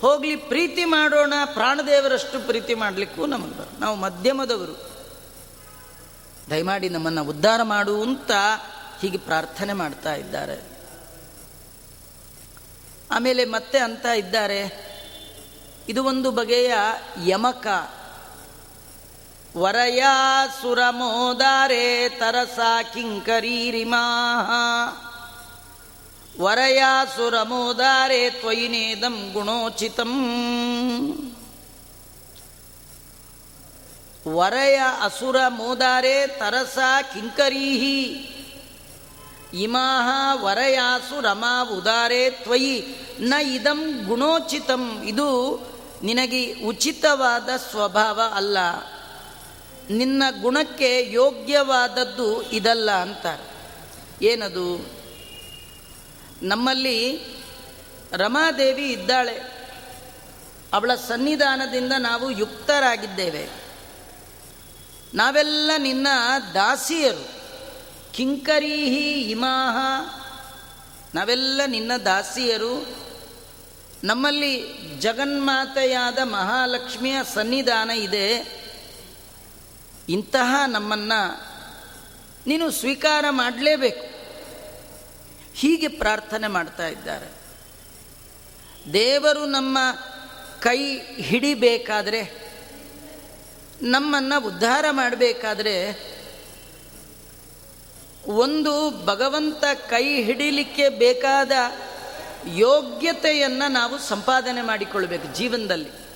ಹೋಗಲಿ, 0.00 0.36
ಪ್ರೀತಿ 0.36 0.84
ಮಾಡೋಣ, 0.84 1.32
ಪ್ರಾಣದೇವರಷ್ಟು 1.44 2.46
ಪ್ರೀತಿ 2.46 2.74
ಮಾಡಲಿಕ್ಕೂ 2.74 3.26
ನಮಗೆ 3.26 3.58
ಬರ 3.58 3.64
ನಾವು 3.80 3.96
ಮಧ್ಯಮದವರು. 3.96 4.90
ದಯಮಾಡಿ 6.50 6.88
ನಮ್ಮನ್ನು 6.88 7.24
ಉದ್ಧಾರ 7.24 7.62
ಮಾಡು 7.62 8.02
ಅಂತ 8.02 8.30
ಹೀಗೆ 9.00 9.18
ಪ್ರಾರ್ಥನೆ 9.18 9.72
ಮಾಡ್ತಾ 9.72 10.14
ಇದ್ದಾರೆ. 10.14 10.62
ಆಮೇಲೆ 13.10 13.44
ಮತ್ತೆ 13.44 13.78
ಅಂತ 13.78 14.06
ಇದ್ದಾರೆ. 14.06 14.88
ಇದು 15.88 16.04
ಒಂದು 16.04 16.30
ಬಗೆಯ 16.30 16.74
ಯಮಕ. 17.26 17.66
ವರಯಾಸುರಮೋದಾರೆ 19.56 22.08
ತರಸ 22.08 22.58
ಕಿಂಕರೀರಿಮಾ 22.94 24.04
ವರಯಾಸುರಮೋದಾರೆ 26.40 28.30
ತ್ವಯಿನೇದಂ 28.30 29.30
ಗುಣೋಚಿತಂ. 29.32 30.12
ವರಯ 34.28 34.80
ಅಸುರ 35.02 35.36
ಮೋದಾರೆ 35.48 36.26
ತರಸ 36.26 36.78
ಕಿಂಕರೀಹಿ. 37.14 38.34
ಇಮಾಹ 39.62 40.44
ವರಯಾಸು 40.44 41.20
ರಮಾ 41.20 41.62
ಉದಾರೆ 41.62 42.30
ತ್ವಯಿ 42.30 42.84
ನ 43.20 43.34
ಇದಂ 43.42 44.06
ಗುಣೋಚಿತಂ. 44.06 45.04
ಇದು 45.04 45.60
ನಿನಗೆ 46.02 46.64
ಉಚಿತವಾದ 46.64 47.48
ಸ್ವಭಾವ 47.70 48.20
ಅಲ್ಲ. 48.34 48.58
ನಿನ್ನ 49.90 50.22
ಗುಣಕ್ಕೆ 50.40 51.08
ಯೋಗ್ಯವಾದದ್ದು 51.12 52.50
ಇದಲ್ಲ 52.50 52.90
ಅಂತ. 52.90 53.26
ಏನದು? 54.22 54.90
ನಮ್ಮಲ್ಲಿ 56.42 57.20
ರಮಾದೇವಿ 58.12 58.92
ಇದ್ದಾಳೆ. 58.92 59.58
ಅವಳ 60.72 60.94
ಸನ್ನಿಧಾನದಿಂದ 60.94 61.92
ನಾವು 61.98 62.30
ಯುಕ್ತರಾಗಿದ್ದೇವೆ. 62.30 63.48
ನಾವೆಲ್ಲ 65.14 65.70
ನಿನ್ನ 65.78 66.06
ದಾಸಿಯರು. 66.54 67.28
ಕಿಂಕರೀಹಿ 68.12 69.30
ಇಮಾಹ. 69.30 69.76
ನಾವೆಲ್ಲ 71.14 71.60
ನಿನ್ನ 71.66 71.92
ದಾಸಿಯರು. 72.04 72.96
ನಮ್ಮಲ್ಲಿ 74.04 74.64
ಜಗನ್ಮಾತೆಯಾದ 74.98 76.18
ಮಹಾಲಕ್ಷ್ಮಿಯ 76.22 77.16
ಸನ್ನಿಧಾನ 77.34 77.90
ಇದೆ. 77.90 78.57
ಇಂತಹ 80.08 80.62
ನಮ್ಮನ್ನು 80.66 81.48
ನೀನು 82.46 82.70
ಸ್ವೀಕಾರ 82.70 83.24
ಮಾಡಲೇಬೇಕು. 83.30 84.18
ಹೀಗೆ 85.54 85.88
ಪ್ರಾರ್ಥನೆ 85.88 86.48
ಮಾಡ್ತಾ 86.48 86.86
ಇದ್ದಾರೆ. 86.86 87.26
ದೇವರು 88.92 89.46
ನಮ್ಮ 89.46 89.78
ಕೈ 90.60 90.98
ಹಿಡಿಬೇಕಾದರೆ, 91.16 92.52
ನಮ್ಮನ್ನು 93.82 94.46
ಉದ್ಧಾರ 94.46 94.84
ಮಾಡಬೇಕಾದ್ರೆ, 94.90 96.08
ಒಂದು 98.26 99.04
ಭಗವಂತ 99.06 99.64
ಕೈ 99.88 100.22
ಹಿಡಿಲಿಕ್ಕೆ 100.22 100.88
ಬೇಕಾದ 100.88 101.52
ಯೋಗ್ಯತೆಯನ್ನು 102.46 103.70
ನಾವು 103.70 103.98
ಸಂಪಾದನೆ 103.98 104.62
ಮಾಡಿಕೊಳ್ಬೇಕು 104.62 105.36
ಜೀವನದಲ್ಲಿ. 105.36 106.07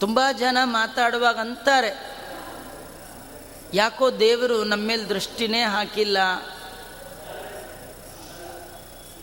ತುಂಬ 0.00 0.20
ಜನ 0.38 0.58
ಮಾತಾಡುವಾಗ 0.64 1.38
ಅಂತಾರೆ 1.38 2.16
ಯಾಕೋ 3.74 4.10
ದೇವರು 4.10 4.64
ನಮ್ಮ 4.64 4.86
ಮೇಲೆ 4.86 5.04
ದೃಷ್ಟಿನೇ 5.04 5.62
ಹಾಕಿಲ್ಲ. 5.62 6.18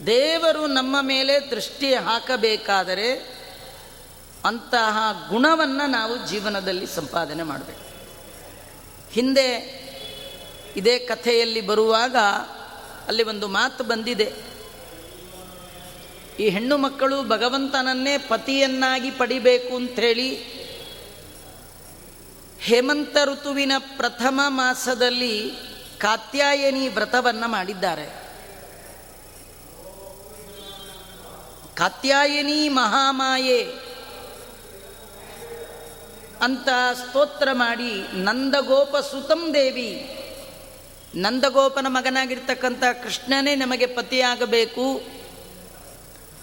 ದೇವರು 0.05 0.67
ನಮ್ಮ 0.67 0.95
ಮೇಲೆ 1.01 1.39
ದೃಷ್ಟಿ 1.39 1.95
ಹಾಕಬೇಕಾದರೆ 1.95 3.33
ಅಂತಹ 4.45 5.27
ಗುಣವನ್ನು 5.29 5.89
ನಾವು 5.89 6.27
ಜೀವನದಲ್ಲಿ 6.27 6.87
ಸಂಪಾದನೆ 6.87 7.43
ಮಾಡಬೇಕು. 7.43 7.83
ಹಿಂದೆ 9.11 9.83
ಇದೇ 10.75 10.99
ಕಥೆಯಲ್ಲಿ 10.99 11.61
ಬರುವಾಗ 11.61 12.15
ಅಲ್ಲಿ 13.07 13.23
ಒಂದು 13.23 13.47
ಮಾತು 13.47 13.83
ಬಂದಿದೆ. 13.83 14.33
ಈ 16.39 16.49
ಹೆಣ್ಣು 16.49 16.77
ಮಕ್ಕಳು 16.77 17.23
ಭಗವಂತನನ್ನೇ 17.23 18.17
ಪತಿಯನ್ನಾಗಿ 18.17 19.11
ಪಡಿಬೇಕು 19.11 19.75
ಅಂಥೇಳಿ 19.75 20.62
ಹೇಮಂತ 22.63 23.17
ಋತುವಿನ 23.25 23.71
ಪ್ರಥಮ 23.77 24.41
ಮಾಸದಲ್ಲಿ 24.47 25.51
ಕಾತ್ಯಾಯನಿ 25.97 26.87
ವ್ರತವನ್ನು 26.87 27.47
ಮಾಡಿದ್ದಾರೆ. 27.47 28.05
ಕಾತ್ಯಾಯನಿ 31.75 32.69
ಮಹಾಮಾಯೆ 32.69 33.63
ಅಂತ 36.41 36.67
ಸ್ತೋತ್ರ 36.93 37.49
ಮಾಡಿ 37.51 37.93
ನಂದಗೋಪ 38.13 38.97
ಸುತಂ 38.97 39.53
ದೇವಿ. 39.53 40.19
ನಂದಗೋಪನ 41.15 41.87
ಮಗನಾಗಿರ್ತಕ್ಕಂಥ 41.89 42.83
ಕೃಷ್ಣನೇ 43.03 43.55
ನಮಗೆ 43.55 43.85
ಪತಿಯಾಗಬೇಕು. 43.85 45.01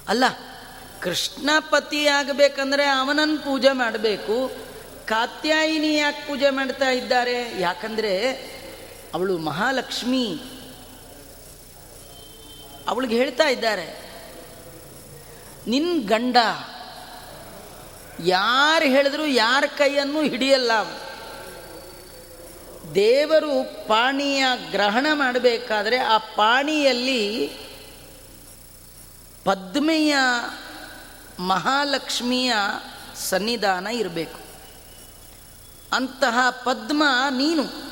ಅಲ್ಲ, 0.08 0.24
ಕೃಷ್ಣ 1.00 1.50
ಪತಿಯಾಗಬೇಕಂದ್ರೆ 1.70 2.84
ಅವನನ್ನು 2.84 3.38
ಪೂಜೆ 3.38 3.72
ಮಾಡಬೇಕು. 3.72 4.69
ಕಾತ್ಯಾಯಿನಿ 5.10 5.94
ಯಾಕೆ 5.94 6.26
ಪೂಜೆ 6.26 6.50
ಮಾಡ್ತಾ 6.50 6.90
ಇದ್ದಾರೆ. 6.90 7.60
ಯಾಕಂದರೆ 7.60 8.32
ಅವಳು 9.14 9.38
ಮಹಾಲಕ್ಷ್ಮಿ. 9.38 10.40
ಅವಳಿಗೆ 12.88 13.16
ಹೇಳ್ತಾ 13.16 13.48
ಇದ್ದಾರೆ 13.48 13.86
ನಿನ್ನ 15.66 16.08
ಗಂಡ 16.08 16.36
ಯಾರು 18.26 18.84
ಹೇಳಿದ್ರು 18.84 19.26
ಯಾರ 19.26 19.64
ಕೈಯನ್ನು 19.78 20.22
ಹಿಡಿಯಲ್ಲ 20.22 20.72
ದೇವರು 22.94 23.86
ಪಾಣಿಯ 23.88 24.44
ಗ್ರಹಣ 24.70 25.06
ಮಾಡಬೇಕಾದ್ರೆ 25.12 25.98
ಆ 25.98 26.18
ಪಾಣಿಯಲ್ಲಿ 26.18 27.46
ಪದ್ಮೆಯ 29.44 30.16
ಮಹಾಲಕ್ಷ್ಮಿಯ 31.38 32.52
ಸನ್ನಿಧಾನ 33.28 33.86
ಇರಬೇಕು. 33.86 34.49
ಅಂತಹ 35.92 36.50
ಪದ್ಮ 36.50 37.02
ನೀನು. 37.30 37.90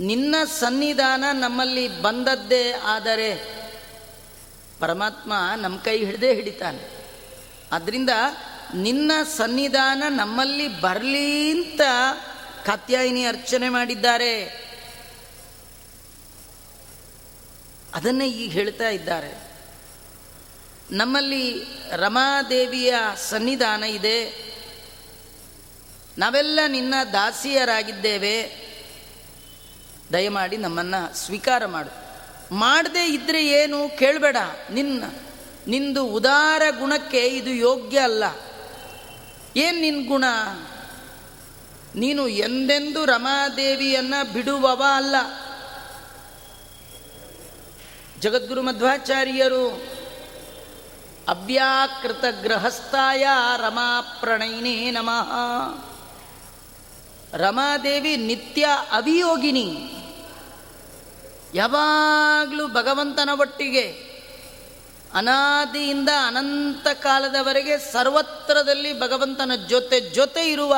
ನಿನ್ನ 0.00 0.34
ಸನ್ನಿಧಾನ 0.60 1.24
ನಮ್ಮಲ್ಲಿ 1.32 2.02
ಬಂದದ್ದೇ 2.02 2.72
ಆದರೆ 2.72 3.58
ಪರಮಾತ್ಮ 4.80 5.32
ನಮ್ಮ 5.56 5.78
ಕೈ 5.78 6.04
ಹಿಡ್ದೇ 6.04 6.34
ಹಿಡಿತಾನೆ. 6.34 6.98
ಅದರಿಂದ 7.72 8.10
ನಿನ್ನ 8.74 9.12
ಸನ್ನಿಧಾನ 9.36 10.02
ನಮ್ಮಲ್ಲಿ 10.08 10.80
ಬರಲಿ 10.80 11.50
ಅಂತ 11.50 11.80
ಕಾತ್ಯಾಯಿನಿ 12.66 13.24
ಅರ್ಚನೆ 13.24 13.68
ಮಾಡಿದ್ದಾರೆ. 13.68 14.44
ಅದನ್ನೇ 17.94 18.28
ಈಗ 18.28 18.52
ಹೇಳ್ತಾ 18.52 18.88
ಇದ್ದಾರೆ. 18.88 19.52
ನಮ್ಮಲ್ಲಿ 20.90 21.64
ರಮಾದೇವಿಯ 21.90 22.94
ಸನ್ನಿಧಾನ 23.16 23.84
ಇದೆ. 23.84 24.47
ನಾವೆಲ್ಲ 26.18 26.60
ನಿನ್ನ 26.68 26.94
ದಾಸಿಯರಾಗಿದ್ದೇವೆ. 27.12 28.68
ದಯಮಾಡಿ 30.12 30.56
ನಮ್ಮನ್ನು 30.56 31.14
ಸ್ವೀಕಾರ 31.14 31.66
ಮಾಡು. 31.66 32.08
ಮಾಡದೇ 32.54 33.06
ಇದ್ದರೆ 33.06 33.46
ಏನು 33.46 33.98
ಕೇಳಬೇಡ. 33.98 34.36
ನಿನ್ನ, 34.70 35.04
ನಿಂದು 35.66 36.06
ಉದಾರ 36.06 36.62
ಗುಣಕ್ಕೆ 36.78 37.26
ಇದು 37.26 37.50
ಯೋಗ್ಯ 37.50 37.98
ಅಲ್ಲ. 37.98 38.24
ಏನು 39.56 39.80
ನಿನ್ನ 39.80 40.08
ಗುಣ? 40.08 40.24
ನೀನು 41.94 42.28
ಎಂದೆಂದು 42.28 43.04
ರಮಾದೇವಿಯನ್ನು 43.04 44.32
ಬಿಡುವವ 44.32 44.84
ಅಲ್ಲ. 44.94 45.16
ಜಗದ್ಗುರು 48.20 48.62
ಮಧ್ವಾಚಾರ್ಯರು 48.62 49.68
ಅವ್ಯಾಕೃತ 51.28 52.24
ಗೃಹಸ್ಥಾಯ 52.42 53.26
ರಮಾ 53.56 54.00
ಪ್ರಣಯಿನೇ 54.20 54.90
ನಮಃ. 54.90 55.87
ರಮಾದೇವಿ 57.32 58.16
ನಿತ್ಯ 58.16 58.68
ಅವಿಯೋಗಿನಿ 58.92 59.94
ಯಾವಾಗಲೂ 61.54 62.68
ಭಗವಂತನ 62.68 63.30
ಒಟ್ಟಿಗೆ, 63.40 64.08
ಅನಾದಿಯಿಂದ 65.14 66.08
ಅನಂತ 66.26 66.88
ಕಾಲದವರೆಗೆ 66.94 67.78
ಸರ್ವತ್ರದಲ್ಲಿ 67.78 69.00
ಭಗವಂತನ 69.00 69.52
ಜೊತೆ 69.68 70.00
ಜೊತೆ 70.00 70.52
ಇರುವ 70.52 70.76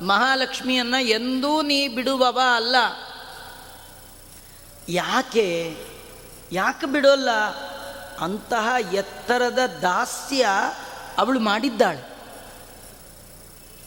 ಮಹಾಲಕ್ಷ್ಮಿಯನ್ನು 0.00 1.02
ಎಂದೂ 1.02 1.62
ನೀ 1.62 1.88
ಬಿಡುವವ 1.88 2.40
ಅಲ್ಲ. 2.56 2.76
ಯಾಕೆ? 4.88 5.76
ಯಾಕೆ 6.52 6.86
ಬಿಡೋಲ್ಲ? 6.86 7.30
ಅಂತಹ 8.20 8.94
ಎತ್ತರದ 8.94 9.58
ದಾಸ್ಯ 9.82 10.46
ಅವಳು 11.18 11.40
ಮಾಡಿದ್ದಾಳೆ. 11.40 12.16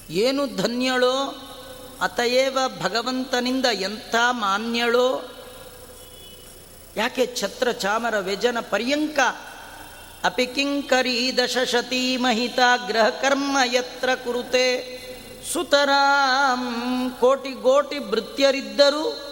ಏನು 0.09 0.55
ಧನ್ಯಳೋ? 0.55 1.35
ಅತಯೇವ 2.01 2.57
ಭಗವಂತನಿಂದ 2.81 3.65
ಎಂಥ 3.65 4.15
ಮಾನ್ಯಳೋ? 4.31 5.35
ಯಾಕೆ 6.95 7.35
ಛತ್ರ 7.35 7.71
ಚಾಮರ 7.71 8.19
ವ್ಯಜನ 8.19 8.57
ಪರ್ಯಂಕ 8.59 9.19
ಅಪಿಕಿಂಕರಿ 10.23 11.37
ದಶಶತೀ 11.37 12.17
ಮಹಿತ 12.17 12.59
ಗ್ರಹ 12.87 13.09
ಕರ್ಮ 13.09 13.57
ಯತ್ರ 13.65 14.15
ಕುರುತೆ? 14.15 14.99
ಸುತರಾಂ 15.53 16.63
ಕೋಟಿ 17.19 17.49
ಗೋಟಿ 17.49 17.99
ಭೃತ್ಯರಿದ್ದರೂ. 17.99 19.25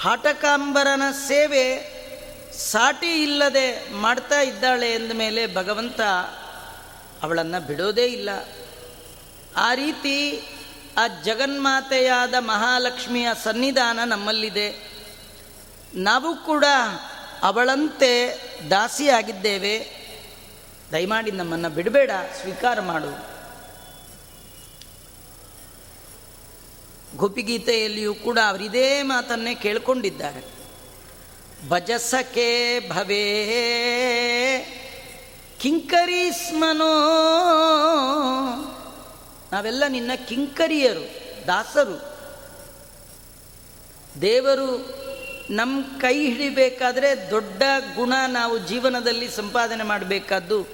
ಹಾಟಕಾಂಬರನ 0.00 1.02
ಸೇವೆ 1.26 1.96
ಸಾಟಿ 2.58 3.22
ಇಲ್ಲದೆ 3.22 3.92
ಮಾಡ್ತಾ 3.92 4.40
ಇದ್ದಾಳೆ 4.40 4.92
ಎಂದ 4.92 5.12
ಮೇಲೆ 5.12 5.54
ಭಗವಂತ 5.54 6.00
ಅವಳನ್ನು 7.22 7.66
ಬಿಡೋದೇ 7.66 8.04
ಇಲ್ಲ. 8.04 8.30
ಆ 9.56 9.74
ರೀತಿ 9.74 10.40
ಆ 10.98 11.06
ಜಗನ್ಮಾತೆಯಾದ 11.22 12.34
ಮಹಾಲಕ್ಷ್ಮಿಯ 12.38 13.28
ಸನ್ನಿಧಾನ 13.44 14.00
ನಮ್ಮಲ್ಲಿದೆ. 14.04 14.92
ನಾವು 15.94 16.36
ಕೂಡ 16.36 16.64
ಅವಳಂತೆ 17.42 18.40
ದಾಸಿಯಾಗಿದ್ದೇವೆ. 18.70 20.06
ದಯಮಾಡಿ 20.92 21.30
ನಮ್ಮನ್ನು 21.30 21.70
ಬಿಡಬೇಡ, 21.70 22.10
ಸ್ವೀಕಾರ 22.40 22.80
ಮಾಡು. 22.80 23.36
ಗೋಪಿಗೀತೆಯಲ್ಲಿಯೂ 27.16 28.14
ಕೂಡ 28.14 28.38
ಅವರಿದೇ 28.48 29.02
ಮಾತನ್ನೇ 29.02 29.54
ಕೇಳಿಕೊಂಡಿದ್ದಾರೆ. 29.54 30.56
ಭಜಸಕೆ 31.68 32.80
ಭವೇ 32.88 33.32
ಕಿಂಕರೀಸ್ಮನೋ 35.60 36.82
ನಾವೆಲ್ಲ 39.52 39.84
ನಿನ್ನ 39.88 40.10
ಕಿಂಕರಿಯರು, 40.28 41.08
ದಾಸರು. 41.46 42.16
ದೇವರು 44.20 44.96
ನಮ್ಮ 45.50 45.98
ಕೈ 46.00 46.30
ಹಿಡಿಬೇಕಾದ್ರೆ 46.30 47.30
ದೊಡ್ಡ 47.30 47.62
ಗುಣ 47.94 48.12
ನಾವು 48.28 48.58
ಜೀವನದಲ್ಲಿ 48.58 49.30
ಸಂಪಾದನೆ 49.30 49.84
ಮಾಡಬೇಕಾದ್ದು 49.84 50.66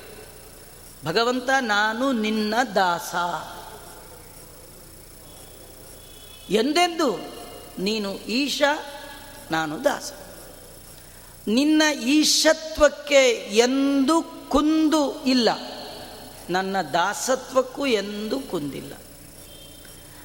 ಭಗವಂತ 1.05 1.51
ನಾನು 1.61 2.13
ನಿನ್ನ 2.13 2.55
ದಾಸ. 2.75 3.15
ಎಂದೆಂದು? 6.51 7.17
ನೀನು 7.79 8.15
ಈಶ, 8.15 8.63
ನಾನು 9.51 9.85
ದಾಸ. 9.85 10.13
ನಿನ್ನ 11.49 11.83
ಈಶತ್ವಕ್ಕೆ 12.03 13.31
ಎಂದು 13.57 14.23
ಕುಂದು 14.49 15.25
ಇಲ್ಲ. 15.25 15.49
ನನ್ನ 16.51 16.83
ದಾಸತ್ವಕ್ಕೂ 16.83 17.87
ಎಂದು 17.87 18.41
ಕುಂದಿಲ್ಲ. 18.41 18.93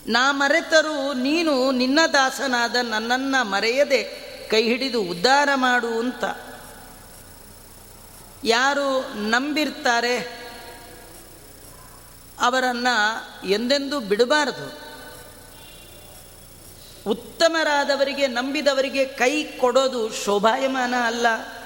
ನಾ 0.07 0.31
ಮರೆತರು 0.31 1.13
ನೀನು 1.13 1.71
ನಿನ್ನ 1.71 1.99
ದಾಸನಾದ 2.13 2.75
ನನ್ನನ್ನು 2.75 3.45
ಮರೆಯದೆ 3.45 4.03
ಕೈ 4.49 4.63
ಹಿಡಿದು 4.63 5.01
ಉದ್ಧಾರ 5.01 5.49
ಮಾಡು 5.55 5.99
ಅಂತ. 5.99 6.23
ಯಾರು 8.43 9.13
ನಂಬಿರ್ತಾರೆ 9.13 10.17
ಅವರನ್ನು 12.41 13.47
ಎಂದೆಂದೂ 13.49 13.99
ಬಿಡಬಾರದು. 13.99 14.87
ಉತ್ತಮರಾದವರಿಗೆ 17.09 18.27
ನಂಬಿದವರಿಗೆ 18.27 19.05
ಕೈ 19.05 19.43
ಕೊಡೋದು 19.43 20.13
ಶೋಭಾಯಮಾನ 20.13 20.93
ಅಲ್ಲ. 21.05 21.56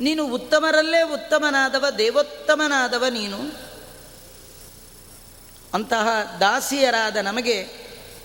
ನೀನು 0.00 0.26
ಉತ್ತಮರಲ್ಲೇ 0.26 1.02
ಉತ್ತಮನಾದವ, 1.02 1.86
ದೇವೋತ್ತಮನಾದವ 1.98 3.04
ನೀನು. 3.10 3.38
ಅಂತಹ 5.74 6.36
ದಾಸಿಯರಾದ 6.40 7.16
ನಮಗೆ 7.16 7.82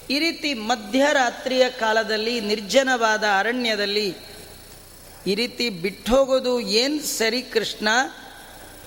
ಈ 0.10 0.19
ರೀತಿ 0.19 0.53
ಮಧ್ಯರಾತ್ರಿಯ 0.53 1.69
ಕಾಲದಲ್ಲಿ, 1.69 2.41
ನಿರ್ಜನವಾದ 2.41 3.23
ಅರಣ್ಯದಲ್ಲಿ 3.39 4.17
ಈ 5.27 5.36
ರೀತಿ 5.36 5.69
ಬಿಟ್ಟೋಗೋದು 5.69 6.60
ಏನು 6.60 7.03
ಸರಿ 7.03 7.41
ಕೃಷ್ಣ? 7.41 7.88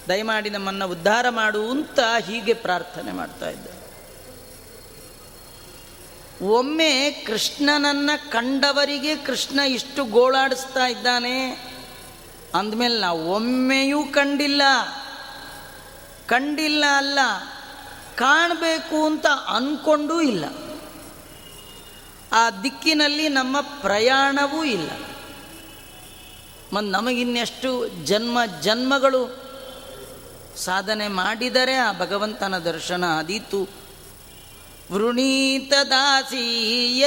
ದಯಮಾಡಿ 0.08 0.50
ನಮ್ಮನ್ನು 0.50 0.88
ಉದ್ಧಾರ 0.88 1.28
ಮಾಡು 1.28 1.70
ಅಂತ 1.70 2.00
ಹೀಗೆ 2.26 2.54
ಪ್ರಾರ್ಥನೆ 2.54 3.12
ಮಾಡ್ತಾ 3.12 3.50
ಇದ್ದೆ. 3.50 3.80
ಒಮ್ಮೆ 6.44 7.10
ಕೃಷ್ಣನನ್ನು 7.10 8.30
ಕಂಡವರಿಗೆ 8.30 9.16
ಕೃಷ್ಣ 9.16 9.60
ಇಷ್ಟು 9.60 10.04
ಗೋಳಾಡಿಸ್ತಾ 10.04 10.86
ಇದ್ದಾನೆ. 10.86 11.69
ಅಂದಮೇಲೆ 12.54 13.00
ನಾವು 13.00 13.32
ಒಮ್ಮೆಯೂ 13.32 14.04
ಕಂಡಿಲ್ಲ. 14.04 14.62
ಕಂಡಿಲ್ಲ 16.26 16.84
ಅಲ್ಲ, 16.96 17.18
ಕಾಣಬೇಕು 18.16 19.06
ಅಂತ 19.06 19.26
ಅಂದ್ಕೊಂಡೂ 19.26 20.20
ಇಲ್ಲ. 20.20 20.44
ಆ 22.32 22.50
ದಿಕ್ಕಿನಲ್ಲಿ 22.50 23.28
ನಮ್ಮ 23.28 23.60
ಪ್ರಯಾಣವೂ 23.60 24.64
ಇಲ್ಲ. 24.64 24.90
ಮತ್ತು 26.72 26.90
ನಮಗಿನ್ನೆಷ್ಟು 26.90 27.88
ಜನ್ಮ 28.04 28.38
ಜನ್ಮಗಳು 28.60 29.50
ಸಾಧನೆ 30.56 31.08
ಮಾಡಿದರೆ 31.08 31.74
ಆ 31.74 31.92
ಭಗವಂತನ 31.92 32.58
ದರ್ಶನ 32.58 33.04
ಆದೀತು. 33.18 33.68
ವೃಣೀತ 34.92 35.72
ದಾಸಿ 35.90 37.04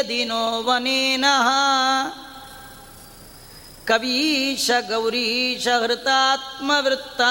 ವನೇನಃ 0.63 1.47
ಕವೀಶ 3.88 4.72
ಗೌರೀಶ 4.89 5.67
ಹೃತಾತ್ಮವೃತ್ತ. 5.67 7.22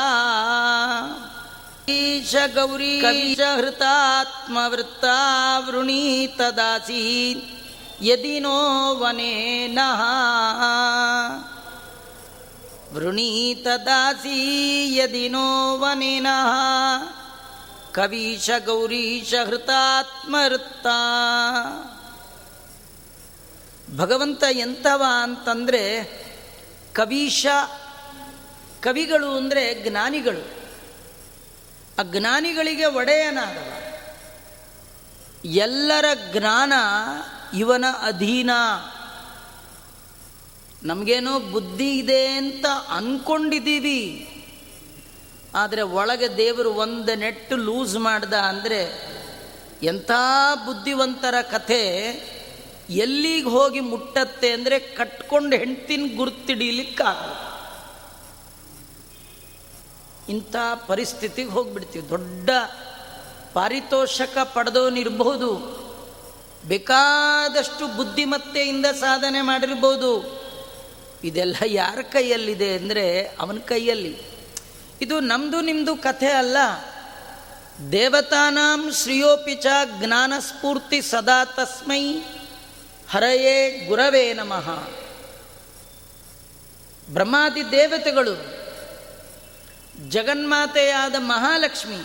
ಈಶ 1.90 2.34
ಗೌರಿ 2.54 3.00
ಕವೀಶ 3.00 3.40
ಹೃತಾತ್ಮವೃತ್ತ 3.56 5.04
ವೃಣೀತ 5.66 6.40
ದಾಸಿ. 6.40 7.30
ಯದಿನೋ 8.02 8.94
ವನೇನಃ 8.94 10.00
ವೃಣೀತ 12.94 13.66
ದಾಸಿ 13.86 14.96
ಯದಿನೋ 14.96 15.78
ವನೇನಃ 15.78 16.48
ಕವೀಶ 17.92 18.50
ಗೌರೀಶ 18.64 19.34
ಹೃತಾತ್ಮವೃತ್ತ. 19.46 20.86
ಭಗವಂತ 23.96 24.44
ಎಂಥವ 24.50 25.02
ಅಂತಂದರೆ 25.22 26.22
ಕವೀಶ 26.92 27.46
ಕವಿಗಳು 28.82 29.36
ಅಂದರೆ 29.36 29.90
ಜ್ಞಾನಿಗಳು. 29.90 30.40
ಆ 31.98 32.02
ಜ್ಞಾನಿಗಳಿಗೆ 32.02 32.84
ಒಡೆಯನಾದವ. 32.84 33.72
ಎಲ್ಲರ 35.44 36.04
ಜ್ಞಾನ 36.32 36.72
ಇವನ 37.56 37.84
ಅಧೀನ. 38.02 38.50
ನಮಗೇನೋ 40.82 41.38
ಬುದ್ಧಿ 41.38 41.98
ಇದೆ 41.98 42.26
ಅಂತ 42.26 42.66
ಅಂದ್ಕೊಂಡಿದ್ದೀವಿ 42.88 44.28
ಆದರೆ 45.54 45.82
ಒಳಗೆ 45.82 46.36
ದೇವರು 46.36 46.72
ಒಂದು 46.72 47.14
ನೆಟ್ಟು 47.14 47.56
ಲೂಸ್ 47.56 47.94
ಮಾಡ್ದ 47.94 48.32
ಅಂದರೆ 48.32 49.12
ಎಂಥ 49.82 50.10
ಬುದ್ಧಿವಂತರ 50.66 51.34
ಕಥೆ. 51.42 52.12
ಎಲ್ಲಿಗೆ 52.90 53.48
ಹೋಗಿ 53.48 53.80
ಮುಟ್ಟತ್ತೆ 53.80 54.50
ಅಂದರೆ 54.50 54.78
ಕಟ್ಕೊಂಡು 54.78 55.56
ಹೆಂಡ್ತಿನ 55.56 56.16
ಗುರುತಿಡೀಲಿಕ್ಕಾಗ 56.16 57.52
ಇಂಥ 60.30 60.56
ಪರಿಸ್ಥಿತಿಗೆ 60.86 61.50
ಹೋಗ್ಬಿಡ್ತೀವಿ. 61.50 62.08
ದೊಡ್ಡ 62.08 62.50
ಪಾರಿತೋಷಕ 63.52 64.38
ಪಡೆದವನಿರ್ಬೋದು 64.38 65.82
ಬೇಕಾದಷ್ಟು 66.66 67.96
ಬುದ್ಧಿಮತ್ತೆಯಿಂದ 67.96 68.86
ಸಾಧನೆ 68.86 69.40
ಮಾಡಿರ್ಬೋದು. 69.40 70.42
ಇದೆಲ್ಲ 71.24 71.56
ಯಾರ 71.66 71.98
ಕೈಯಲ್ಲಿದೆ 72.02 72.74
ಅಂದರೆ 72.74 73.36
ಅವನ 73.40 73.58
ಕೈಯಲ್ಲಿ. 73.58 74.18
ಇದು 75.00 75.20
ನಮ್ಮದು 75.20 75.60
ನಿಮ್ಮದು 75.60 75.96
ಕಥೆ 75.96 76.26
ಅಲ್ಲ. 76.26 76.56
ದೇವತಾನಾಂ 77.92 78.92
ಶ್ರೇಯೋಪಿಚ 78.92 79.66
ಜ್ಞಾನಸ್ಫೂರ್ತಿ 79.98 81.02
ಸದಾ 81.02 81.44
ತಸ್ಮೈ. 81.44 82.24
ಹರಯೇ 83.12 83.84
ಗುರವೇ 83.88 84.32
ನಮಃ. 84.32 84.88
ಬ್ರಹ್ಮಾದಿ 87.10 87.70
ದೇವತೆಗಳು, 87.70 88.34
ಜಗನ್ಮಾತೆಯಾದ 90.08 91.14
ಮಹಾಲಕ್ಷ್ಮಿ, 91.18 91.96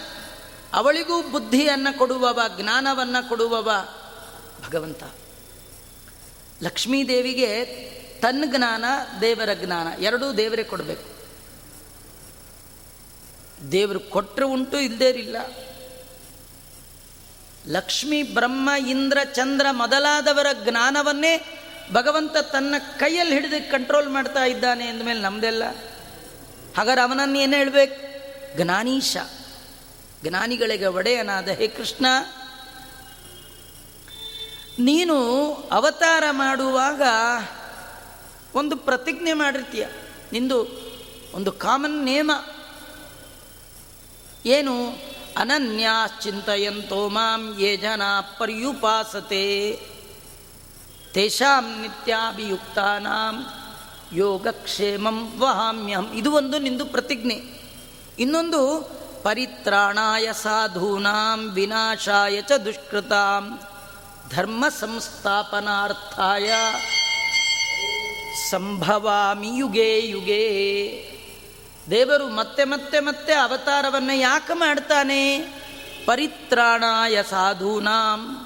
ಅವಳಿಗೂ 0.74 1.24
ಬುದ್ಧಿಯನ್ನು 1.24 1.98
ಕೊಡುವವ, 1.98 2.40
ಜ್ಞಾನವನ್ನು 2.62 3.30
ಕೊಡುವವ 3.30 3.72
ಭಗವಂತ. 4.66 5.04
ಲಕ್ಷ್ಮೀದೇವಿಗೆ 6.62 7.66
ತನ್ನ 8.20 8.44
ಜ್ಞಾನ, 8.48 8.86
ದೇವರ 9.22 9.50
ಜ್ಞಾನ, 9.54 10.02
ಎರಡೂ 10.02 10.34
ದೇವರೇ 10.34 10.64
ಕೊಡಬೇಕು. 10.64 11.18
ದೇವರು 13.72 14.00
ಕೊಟ್ಟರು 14.00 14.48
ಉಂಟು 14.48 14.80
ಇಲ್ಲದೇರಿಲ್ಲ 14.80 15.38
ಲಕ್ಷ್ಮಿ 17.68 18.24
ಬ್ರಹ್ಮ 18.24 18.70
ಇಂದ್ರ 18.88 19.18
ಚಂದ್ರ 19.34 19.66
ಮೊದಲಾದವರ 19.72 20.48
ಜ್ಞಾನವನ್ನೇ 20.64 21.62
ಭಗವಂತ 21.94 22.38
ತನ್ನ 22.38 22.76
ಕೈಯಲ್ಲಿ 23.00 23.34
ಹಿಡಿದು 23.34 23.72
ಕಂಟ್ರೋಲ್ 23.72 24.10
ಮಾಡ್ತಾ 24.10 24.44
ಇದ್ದಾನೆ 24.44 24.88
ಅಂದಮೇಲೆ 24.88 25.22
ನಮ್ದೆಲ್ಲ. 25.22 25.64
ಹಾಗಾದ್ರೆ 26.78 27.02
ಅವನನ್ನು 27.02 27.40
ಏನು 27.40 27.58
ಹೇಳ್ಬೇಕು? 27.58 28.08
ಜ್ಞಾನೀಶ. 28.64 29.18
ಜ್ಞಾನಿಗಳಿಗೆ 30.24 30.86
ಒಡೆಯನಾದ 30.86 31.48
ಹೇ 31.48 31.68
ಕೃಷ್ಣ, 31.68 32.06
ನೀನು 34.80 35.54
ಅವತಾರ 35.72 36.24
ಮಾಡುವಾಗ 36.32 37.02
ಒಂದು 38.56 38.76
ಪ್ರತಿಜ್ಞೆ 38.76 39.34
ಮಾಡಿರ್ತೀಯ. 39.34 39.88
ನಿಂದು 40.32 40.58
ಒಂದು 41.34 41.52
ಕಾಮನ್ 41.52 42.06
ನೇಮ. 42.06 42.32
ಏನು? 44.46 44.92
ಅನನ್ಯಾಶ್ಚಿಂತೆಯಂತೋ 45.38 47.10
ಮಾಂ 47.10 47.56
ಯೇ 47.60 47.78
ಜನ 47.78 48.02
ಪರ್ಯುಪಾಸತೆ. 48.38 49.80
ತೇಷಾಂ 51.14 51.82
ನಿತ್ಯಾಭಿಯುಕ್ತಾನಾಂ 51.82 53.46
ಯೋಗಕ್ಷೇಮಂ 54.14 55.40
ವಹಾಮ್ಯಹಂ. 55.40 56.12
ಇದು 56.14 56.32
ಒಂದು 56.32 56.60
ನಿಂದು 56.60 56.86
ಪ್ರತಿಜ್ಞೆ. 56.86 57.42
ಇನ್ನೊಂದು, 58.20 58.92
ಪರಿತ್ರಾಣಾಯ 59.24 60.34
ಸಾಧೂನಾಂ 60.34 61.50
ವಿನಾಶಾಯ 61.50 62.42
ಚ 62.42 62.52
ದುಷ್ಕೃತಾಂ. 62.52 63.60
ಧರ್ಮ 64.30 64.66
ಸಂಸ್ಥಾಪನಾರ್ಥಾಯ 64.80 66.52
ಸಂಭವಾಮಿ 68.50 69.58
ಯುಗೇ 69.58 70.00
ಯುಗೇ. 70.00 70.44
ದೇವರು 71.92 72.28
ಮತ್ತೆ 72.28 72.64
ಮತ್ತೆ 72.64 73.00
ಮತ್ತೆ 73.00 73.34
ಅವತಾರವನ್ನು 73.34 74.16
ಯಾಕೆ 74.16 74.54
ಮಾಡ್ತಾನೆ? 74.54 75.40
ಪರಿತ್ರಾಣಾಯ 76.06 77.24
ಸಾಧೂನಾಂ. 77.24 78.38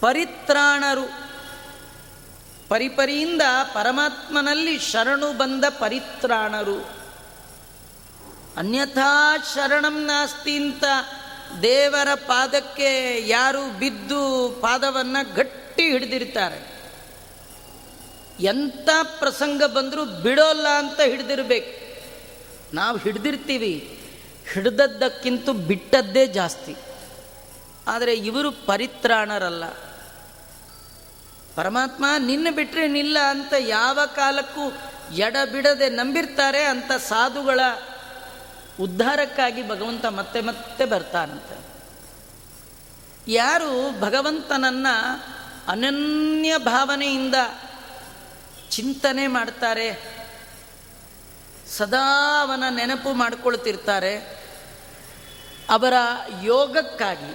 ಪರಿತ್ರಾಣರು 0.00 1.26
ಪರಿಪರಿಯಿಂದ 2.68 3.42
ಪರಮಾತ್ಮನಲ್ಲಿ 3.72 4.78
ಶರಣು 4.78 5.32
ಬಂದ 5.32 5.64
ಪರಿತ್ರಾಣರು. 5.78 6.90
ಅನ್ಯಥಾ 8.56 9.36
ಶರಣಂ 9.54 10.04
ನಾಸ್ತಿ 10.04 10.56
ಅಂತ 10.56 10.84
ದೇವರ 11.62 12.14
ಪಾದಕ್ಕೆ 12.14 13.22
ಯಾರು 13.28 13.78
ಬಿದ್ದು 13.78 14.48
ಪಾದವನ್ನು 14.60 15.34
ಗಟ್ಟಿ 15.34 15.82
ಹಿಡಿದಿರ್ತಾರೆ. 15.82 16.76
ಎಂಥ 18.40 18.88
ಪ್ರಸಂಗ 19.18 19.64
ಬಂದರೂ 19.64 20.04
ಬಿಡೋಲ್ಲ 20.04 20.68
ಅಂತ 20.68 21.00
ಹಿಡಿದಿರ್ಬೇಕು. 21.00 21.85
ನಾವು 22.74 22.96
ಹಿಡ್ದಿರ್ತೀವಿ. 22.96 24.00
ಹಿಡ್ದದ್ದಕ್ಕಿಂತ 24.52 25.50
ಬಿಟ್ಟದ್ದೇ 25.50 26.26
ಜಾಸ್ತಿ. 26.26 26.76
ಆದರೆ 27.86 28.14
ಇವರು 28.14 28.52
ಪರಿತ್ರಾಣರಲ್ಲ. 28.52 29.64
ಪರಮಾತ್ಮ 31.54 32.04
ನಿನ್ನ 32.18 32.48
ಬಿಟ್ಟರೆ 32.50 32.88
ನಿಲ್ಲ 32.88 33.18
ಅಂತ 33.18 33.54
ಯಾವ 33.58 33.98
ಕಾಲಕ್ಕೂ 34.16 34.72
ಎಡ 35.14 35.36
ಬಿಡದೆ 35.52 35.88
ನಂಬಿರ್ತಾರೆ 35.88 36.64
ಅಂತ 36.64 36.92
ಸಾಧುಗಳ 36.92 37.60
ಉದ್ಧಾರಕ್ಕಾಗಿ 38.80 39.68
ಭಗವಂತ 39.68 40.06
ಮತ್ತೆ 40.06 40.40
ಮತ್ತೆ 40.40 40.84
ಬರ್ತಾನಂತೆ. 40.84 41.58
ಯಾರು 43.28 44.00
ಭಗವಂತನನ್ನು 44.00 45.24
ಅನನ್ಯ 45.68 46.58
ಭಾವನೆಯಿಂದ 46.58 47.34
ಚಿಂತನೆ 48.70 49.26
ಮಾಡ್ತಾರೆ? 49.26 50.15
ಸದಾ 51.70 52.42
ಅವನ 52.42 52.64
ನೆನಪು 52.70 53.12
ಮಾಡಿಕೊಳ್ತಿರ್ತಾರೆ 53.12 54.36
ಅವರ 55.70 55.94
ಯೋಗಕ್ಕಾಗಿ, 56.42 57.32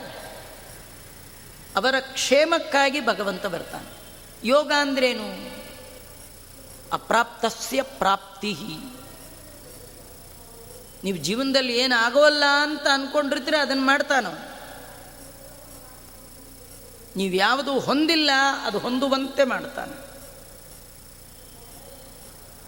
ಅವರ 1.75 1.95
ಕ್ಷೇಮಕ್ಕಾಗಿ 1.99 3.05
ಭಗವಂತ 3.05 3.45
ಬರ್ತಾನೆ. 3.45 3.89
ಯೋಗ 4.47 4.71
ಅಂದ್ರೇನು? 4.77 5.61
ಅಪ್ರಾಪ್ತಸ್ಯ 6.93 7.81
ಪ್ರಾಪ್ತಿ 7.81 8.53
ನೀವು 11.03 11.17
ಜೀವನದಲ್ಲಿ 11.17 11.77
ಏನು 11.79 11.95
ಆಗೋಲ್ಲ 11.95 12.43
ಅಂತ 12.61 12.87
ಅಂದ್ಕೊಂಡಿರ್ತೀರ 12.87 13.55
ಅದನ್ನು 13.61 13.83
ಮಾಡ್ತಾನೋ 13.83 14.31
ನೀವು 17.15 17.33
ಯಾವುದು 17.33 17.79
ಹೊಂದಿಲ್ಲ, 17.79 18.31
ಅದು 18.65 18.79
ಹೊಂದುವಂತೆ 18.79 19.43
ಮಾಡ್ತಾನೆ. 19.43 20.10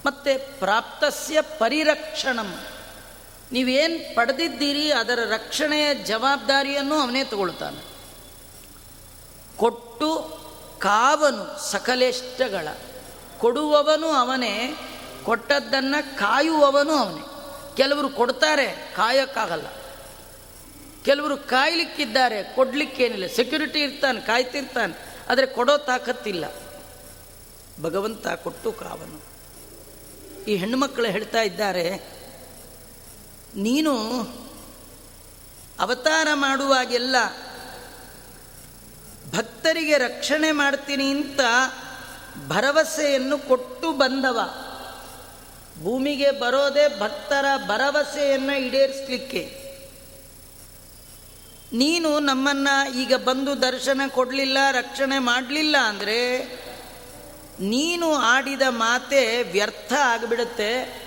ಮತ್ತು 0.05 0.59
ಪ್ರಾಪ್ತಸ್ಯ 0.59 1.41
ಪರಿರಕ್ಷಣಂ. 1.41 2.63
ನೀವೇನು 3.51 4.15
ಪಡೆದಿದ್ದೀರಿ 4.15 4.91
ಅದರ 4.91 5.19
ರಕ್ಷಣೆಯ 5.29 5.93
ಜವಾಬ್ದಾರಿಯನ್ನು 5.93 6.95
ಅವನೇ 6.95 7.23
ತಗೊಳ್ತಾನೆ 7.23 7.93
ಕೊಟ್ಟು 9.57 10.43
ಕಾವನು 10.79 11.71
ಸಕಲೇಷ್ಟಗಳ. 11.71 12.67
ಕೊಡುವವನು 13.37 14.07
ಅವನೇ, 14.07 14.75
ಕೊಟ್ಟದ್ದನ್ನು 15.23 16.17
ಕಾಯುವವನು 16.17 16.91
ಅವನೇ. 16.91 17.21
ಕೆಲವರು 17.77 18.09
ಕೊಡ್ತಾರೆ, 18.09 18.93
ಕಾಯೋಕ್ಕಾಗಲ್ಲ. 18.95 19.67
ಕೆಲವರು 21.05 21.37
ಕಾಯ್ಲಿಕ್ಕಿದ್ದಾರೆ, 21.37 22.43
ಕೊಡ್ಲಿಕ್ಕೇನಿಲ್ಲ. 22.43 23.27
ಸೆಕ್ಯೂರಿಟಿ 23.27 23.79
ಇರ್ತಾನೆ, 23.79 24.21
ಕಾಯ್ತಿರ್ತಾನೆ. 24.21 25.21
ಆದರೆ 25.29 25.45
ಕೊಡೋ 25.45 25.77
ತಾಕತ್ತಿಲ್ಲ. 25.77 26.45
ಭಗವಂತ 27.81 28.27
ಕೊಟ್ಟು 28.27 28.71
ಕಾವನು. 28.71 29.32
ಈ 30.47 30.55
ಹೆಣ್ಣುಮಕ್ಕಳು 30.55 31.05
ಹೇಳ್ತಾ 31.05 31.41
ಇದ್ದಾರೆ, 31.41 31.85
ನೀನು 33.55 33.93
ಅವತಾರ 35.79 36.27
ಮಾಡುವಾಗೆಲ್ಲ 36.33 37.15
ಭಕ್ತರಿಗೆ 39.31 39.97
ರಕ್ಷಣೆ 39.97 40.51
ಮಾಡ್ತೀನಿ 40.51 41.07
ಅಂತ 41.11 41.41
ಭರವಸೆಯನ್ನು 42.47 43.37
ಕೊಟ್ಟು 43.37 43.91
ಬಂದವ. 43.91 44.39
ಭೂಮಿಗೆ 45.83 46.31
ಬರೋದೇ 46.31 46.85
ಭಕ್ತರ 46.99 47.45
ಭರವಸೆಯನ್ನು 47.67 48.55
ಈಡೇರಿಸಲಿಕ್ಕೆ. 48.57 49.43
ನೀನು 51.73 52.19
ನಮ್ಮನ್ನ 52.19 52.67
ಈಗ 52.95 53.13
ಬಂದು 53.15 53.61
ದರ್ಶನ 53.61 54.01
ಕೊಡಲಿಲ್ಲ, 54.07 54.57
ರಕ್ಷಣೆ 54.71 55.17
ಮಾಡಲಿಲ್ಲ 55.19 55.77
ಅಂದರೆ 55.77 56.19
ನೀನು 57.59 58.13
ಆಡಿದ 58.13 58.61
ಮಾತೆ 58.69 59.43
ವ್ಯರ್ಥ 59.43 59.93
ಆಗಿಬಿಡುತ್ತೆ. 59.93 61.03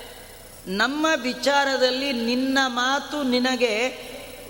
ನಮ್ಮ 0.67 1.07
ವಿಚಾರದಲ್ಲಿ 1.23 2.13
ನಿನ್ನ 2.13 2.59
ಮಾತು 2.67 3.23
ನಿನಗೆ 3.23 3.73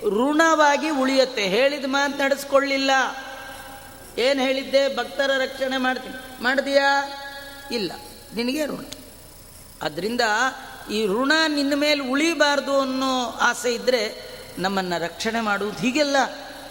ಋಣವಾಗಿ 0.03 0.89
ಉಳಿಯುತ್ತೆ. 0.89 1.43
ಹೇಳಿದ 1.43 1.85
ಮಾತು 1.87 2.17
ನಡೆಸ್ಕೊಳ್ಳಿಲ್ಲ. 2.17 2.91
ಏನು 4.17 4.41
ಹೇಳಿದ್ದೆ? 4.41 4.95
ಭಕ್ತರ 4.95 5.31
ರಕ್ಷಣೆ 5.37 5.77
ಮಾಡ್ತೀನಿ 5.77 6.43
ಮಾಡಿದೆಯಾ 6.43 6.91
ಇಲ್ಲ, 7.71 7.91
ನಿನಗೆ 8.35 8.65
ಋಣ. 8.65 8.85
ಅದರಿಂದ 9.81 10.21
ಈ 10.91 11.05
ಋಣ 11.05 11.31
ನಿನ್ನ 11.47 11.73
ಮೇಲೆ 11.75 12.01
ಉಳಿಬಾರ್ದು 12.01 12.81
ಅನ್ನೋ 12.81 13.29
ಆಸೆ 13.41 13.73
ಇದ್ದರೆ 13.73 14.03
ನಮ್ಮನ್ನು 14.57 15.03
ರಕ್ಷಣೆ 15.03 15.41
ಮಾಡುವುದು 15.41 15.79
ಹೀಗೆಲ್ಲ 15.79 16.15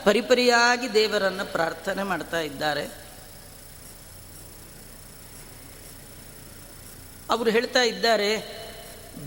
ಪರಿಪರಿಯಾಗಿ 0.05 0.95
ದೇವರನ್ನು 0.95 1.53
ಪ್ರಾರ್ಥನೆ 1.53 2.03
ಮಾಡ್ತಾ 2.03 2.41
ಇದ್ದಾರೆ. 2.41 3.06
ಅವರು 7.31 7.51
ಹೇಳ್ತಾ 7.51 7.83
ಇದ್ದಾರೆ, 7.83 8.57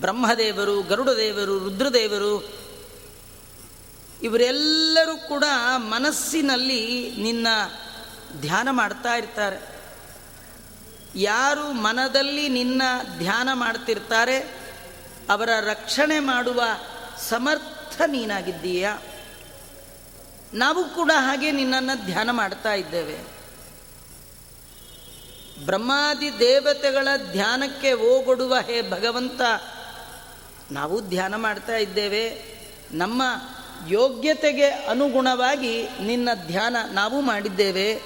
ಬ್ರಹ್ಮದೇವರು, 0.02 0.82
ಗರುಡದೇವರು, 0.82 1.60
ರುದ್ರದೇವರು, 1.60 2.60
ಇವರೆಲ್ಲರೂ 4.24 5.18
ಕೂಡ 5.18 5.44
ಮನಸ್ಸಿನಲ್ಲಿ 5.76 7.12
ನಿನ್ನ 7.18 7.48
ಧ್ಯಾನ 8.42 8.68
ಮಾಡ್ತಾ 8.72 9.16
ಇರ್ತಾರೆ. 9.16 9.80
ಯಾರು 11.16 11.72
ಮನದಲ್ಲಿ 11.72 12.50
ನಿನ್ನ 12.50 12.82
ಧ್ಯಾನ 13.18 13.50
ಮಾಡ್ತಿರ್ತಾರೆ, 13.54 14.40
ಅವರ 15.30 15.50
ರಕ್ಷಣೆ 15.62 16.20
ಮಾಡುವ 16.20 16.64
ಸಮರ್ಥ 17.30 18.02
ನೀನಾಗಿದ್ದೀಯಾ? 18.08 18.98
ನಾವು 20.54 20.90
ಕೂಡ 20.90 21.12
ಹಾಗೆ 21.16 21.52
ನಿನ್ನನ್ನು 21.52 22.06
ಧ್ಯಾನ 22.06 22.32
ಮಾಡ್ತಾ 22.32 22.74
ಇದ್ದೇವೆ. 22.74 23.39
ಬ್ರಹ್ಮಾದಿ 25.66 26.40
ದೇವತೆಗಳ 26.40 27.08
ಧ್ಯಾನಕ್ಕೆ 27.32 27.94
ಓಗೊಡುವ 27.94 28.56
ಹೇ 28.56 28.82
ಭಗವಂತ, 28.82 29.42
ನಾವು 30.72 31.02
ಧ್ಯಾನ 31.02 31.36
ಮಾಡ್ತಾ 31.36 31.78
ಇದ್ದೇವೆ. 31.78 32.44
ನಮ್ಮ 32.92 33.24
ಯೋಗ್ಯತೆಗೆ 33.88 34.66
ಅನುಗುಣವಾಗಿ 34.66 35.84
ನಿನ್ನ 35.84 36.30
ಧ್ಯಾನ 36.48 36.76
ನಾವು 36.92 37.22
ಮಾಡಿದ್ದೇವೆ. 37.22 38.02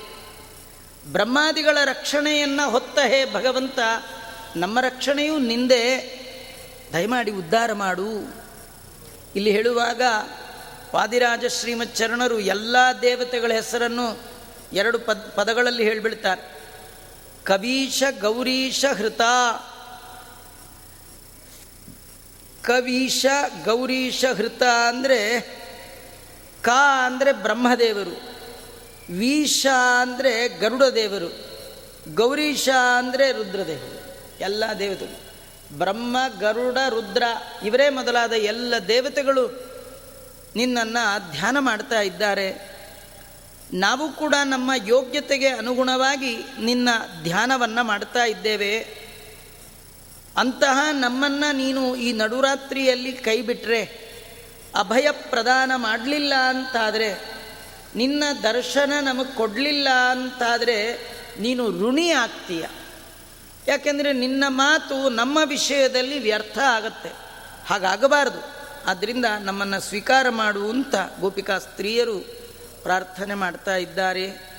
ಬ್ರಹ್ಮಾದಿಗಳ 1.11 1.77
ರಕ್ಷಣೆಯನ್ನು 1.85 2.71
ಹೊತ್ತ 2.71 2.99
ಹೇ 2.99 3.25
ಭಗವಂತ, 3.33 3.79
ನಮ್ಮ 4.55 4.79
ರಕ್ಷಣೆಯೂ 4.79 5.39
ನಿಂದೆ. 5.39 6.13
ದಯಮಾಡಿ 6.93 7.31
ಉದ್ಧಾರ 7.31 7.73
ಮಾಡು. 7.73 8.35
ಇಲ್ಲಿ 9.35 9.51
ಹೇಳುವಾಗ 9.51 10.01
ವಾದಿರಾಜ 10.95 11.45
ಶ್ರೀಮಚ್ಚರಣರು 11.45 12.39
ಎಲ್ಲ 12.39 12.75
ದೇವತೆಗಳ 13.01 13.51
ಹೆಸರನ್ನು 13.53 14.19
ಎರಡು 14.73 14.99
ಪದ, 14.99 15.31
ಪದಗಳಲ್ಲಿ 15.35 15.83
ಹೇಳಿಬಿಡ್ತಾರೆ. 15.83 16.62
ಕವೀಶ 17.43 18.03
ಗೌರೀಶ 18.21 18.85
ಹೃತ. 18.97 19.21
ಕವೀಶ 22.63 23.25
ಗೌರೀಶ 23.65 24.25
ಹೃತ 24.37 24.63
ಅಂದರೆ 24.87 25.19
ಕ 26.61 26.69
ಅಂದರೆ 27.05 27.31
ಬ್ರಹ್ಮದೇವರು 27.31 28.15
ವೀಶ 29.17 29.67
ಅಂದರೆ 30.01 30.47
ಗರುಡ 30.59 30.83
ದೇವರು 30.83 31.29
ಗೌರೀಶ 32.15 32.69
ಅಂದರೆ 32.97 33.31
ರುದ್ರದೇವರು, 33.31 33.99
ಎಲ್ಲ 34.39 34.63
ದೇವತೆಗಳು. 34.79 35.19
ಬ್ರಹ್ಮ, 35.77 36.17
ಗರುಡ, 36.39 36.77
ರುದ್ರ 36.89 37.23
ಇವರೇ 37.65 37.89
ಮೊದಲಾದ 37.89 38.31
ಎಲ್ಲ 38.31 38.73
ದೇವತೆಗಳು 38.87 39.43
ನಿನ್ನನ್ನು 40.55 41.31
ಧ್ಯಾನ 41.31 41.57
ಮಾಡ್ತಾ 41.59 42.01
ಇದ್ದಾರೆ. 42.01 42.72
ನಾವು 43.73 44.11
ಕೂಡ 44.11 44.35
ನಮ್ಮ 44.43 44.71
ಯೋಗ್ಯತೆಗೆ 44.85 45.47
ಅನುಗುಣವಾಗಿ 45.47 46.37
ನಿನ್ನ 46.59 46.89
ಧ್ಯಾನವನ್ನು 47.23 47.83
ಮಾಡ್ತಾ 47.83 48.25
ಇದ್ದೇವೆ. 48.25 48.79
ಅಂತಹ 50.37 50.87
ನಮ್ಮನ್ನು 50.91 51.55
ನೀನು 51.55 51.95
ಈ 51.95 52.11
ನಡುರಾತ್ರಿಯಲ್ಲಿ 52.11 53.13
ಕೈ 53.13 53.41
ಬಿಟ್ಟರೆ 53.41 53.81
ಅಭಯ 54.75 55.11
ಪ್ರದಾನ 55.11 55.71
ಮಾಡಲಿಲ್ಲ 55.75 56.33
ಅಂತಾದರೆ, 56.33 57.35
ನಿನ್ನ 57.95 58.23
ದರ್ಶನ 58.43 58.93
ನಮಗೆ 59.01 59.35
ಕೊಡಲಿಲ್ಲ 59.35 59.89
ಅಂತಾದರೆ 59.89 60.93
ನೀನು 61.39 61.89
ಋಣಿ 61.89 62.09
ಆಗ್ತೀಯ. 62.09 62.65
ಯಾಕೆಂದರೆ 63.67 64.13
ನಿನ್ನ 64.13 64.43
ಮಾತು 64.47 65.09
ನಮ್ಮ 65.09 65.39
ವಿಷಯದಲ್ಲಿ 65.45 66.19
ವ್ಯರ್ಥ 66.19 66.57
ಆಗತ್ತೆ. 66.57 67.09
ಹಾಗಾಗಬಾರದು. 67.65 68.53
ಆದ್ದರಿಂದ 68.89 69.25
ನಮ್ಮನ್ನು 69.39 69.79
ಸ್ವೀಕಾರ 69.79 70.29
ಮಾಡುವಂಥ 70.29 70.95
ಗೋಪಿಕಾ 71.19 71.59
ಸ್ತ್ರೀಯರು 71.59 72.42
ಪ್ರಾರ್ಥನೆ 72.83 73.33
ಮಾಡ್ತಾ 73.33 73.75
ಇದ್ದಾರೆ. 73.75 74.53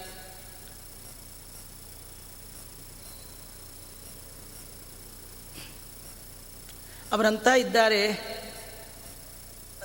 ಅವರಂತ 7.12 7.46
ಇದ್ದಾರೆ, 7.46 8.00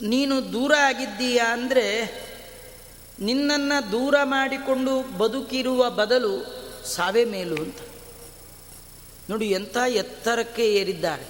ನೀನು 0.01 0.53
ದೂರ 0.53 0.73
ಆಗಿದ್ದೀಯಾ 0.81 1.53
ಅಂದರೆ 1.53 1.85
ನಿನ್ನನ್ನು 3.19 3.91
ದೂರ 3.91 4.15
ಮಾಡಿಕೊಂಡು 4.23 5.17
ಬದುಕಿರುವ 5.17 5.89
ಬದಲು 5.89 6.33
ಸಾವೇ 6.85 7.23
ಮೇಲು 7.25 7.55
ಅಂತ. 7.55 7.79
ನೋಡಿ 9.29 9.47
ಎಂಥ 9.49 9.77
ಎತ್ತರಕ್ಕೆ 9.87 10.65
ಏರಿದ್ದಾರೆ. 10.73 11.25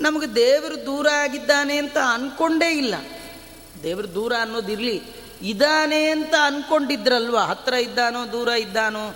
ನಮಗೆ 0.00 0.34
ದೇವರು 0.34 0.76
ದೂರ 0.86 1.06
ಆಗಿದ್ದಾನೆ 1.14 1.76
ಅಂತ 1.76 1.98
ಅಂದ್ಕೊಂಡೇ 1.98 2.70
ಇಲ್ಲ. 2.70 2.94
ದೇವರು 3.82 4.14
ದೂರ 4.14 4.32
ಅನ್ನೋದಿರಲಿ. 4.40 5.25
ಇದ್ದಾನೆ 5.42 6.10
ಅಂತ 6.10 6.34
ಅಂದ್ಕೊಂಡಿದ್ರಲ್ವ 6.42 7.38
ಹತ್ರ 7.38 7.74
ಇದ್ದಾನೋ, 7.74 8.32
ದೂರ 8.32 8.48
ಇದ್ದಾನೋ? 8.48 9.14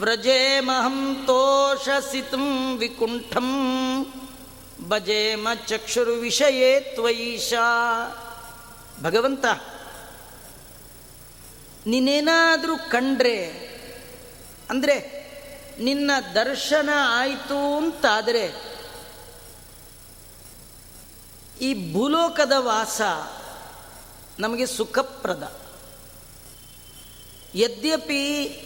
ವ್ರಜೇಮಹಂ 0.00 0.96
ತೋಷಸಿತಂ 1.26 2.46
ವಿಕುಂಠಂ. 2.78 3.50
ಭಜೇಮ 4.88 5.48
ಚಕ್ಷುರ್ವಿಷಯೇ 5.66 6.80
ತ್ವಯಿಷಾ 6.94 7.68
ಭಗವಂತ 9.02 9.44
ನೀನೇನಾದರೂ 11.86 12.76
ಕಂಡ್ರೆ, 12.90 13.38
ಅಂದರೆ 14.70 14.96
ನಿನ್ನ 15.80 16.10
ದರ್ಶನ 16.34 16.90
ಆಯಿತು 17.18 17.60
ಅಂತಾದರೆ, 17.76 18.44
ಈ 21.60 21.70
ಭೂಲೋಕದ 21.92 22.52
ವಾಸ 22.58 23.00
ನಮಗೆ 24.38 24.66
ಸುಖಪ್ರದ. 24.66 25.44
ಯದ್ಯಪಿ 27.56 28.62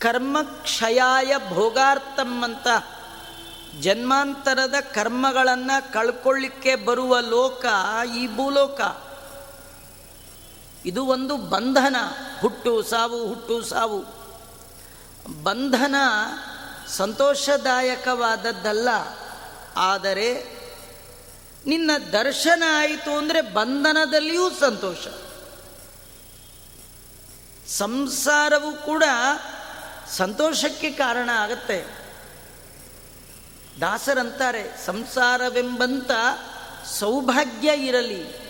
ಕರ್ಮಕ್ಷಯಾಯ 0.00 1.34
ಭೋಗಾರ್ಥಂ 1.48 2.44
ಅಂತ 2.44 2.66
ಜನ್ಮಾಂತರದ 3.80 4.74
ಕರ್ಮಗಳನ್ನು 4.94 5.92
ಕಳ್ಕೊಳ್ಳಿಕ್ಕೆ 5.92 6.76
ಬರುವ 6.76 7.20
ಲೋಕ 7.20 7.66
ಈ 8.16 8.36
ಭೂಲೋಕ. 8.36 8.80
ಇದು 10.86 11.06
ಒಂದು 11.06 11.36
ಬಂಧನ, 11.36 11.96
ಹುಟ್ಟು, 12.40 12.82
ಸಾವು 12.82 13.28
ಹುಟ್ಟು, 13.28 13.62
ಸಾವು. 13.62 14.04
ಬಂಧನ 15.42 15.94
ಸಂತೋಷದಾಯಕವಾದದ್ದಲ್ಲ, 16.88 18.88
ಆದರೆ 19.76 20.56
ನಿನ್ನ 21.66 21.90
ದರ್ಶನ 22.12 22.62
ಆಯಿತು 22.76 23.18
ಅಂದರೆ 23.18 23.40
ಬಂಧನದಲ್ಲಿಯೂ 23.40 24.50
ಸಂತೋಷ. 24.50 25.25
ಸಂಸಾರವು 27.68 28.72
ಕೂಡ 28.72 29.04
ಸಂತೋಷಕ್ಕೆ 30.16 30.90
ಕಾರಣ 30.90 31.30
ಆಗತ್ತೆ. 31.32 31.84
ದಾಸರಂತಾರೆ, 33.80 34.86
ಸಂಸಾರವೆಂಬಂತ 34.86 36.10
ಸೌಭಾಗ್ಯ 36.86 37.72
ಇರಲಿ. 37.74 38.46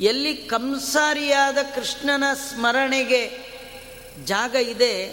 ಎಲ್ಲಿ 0.00 0.36
ಕಂಸಾರಿಯಾದ 0.36 1.58
ಕೃಷ್ಣನ 1.74 2.24
ಸ್ಮರಣೆಗೆ 2.34 3.50
ಜಾಗ 4.24 4.54
ಇದೆ, 4.54 5.04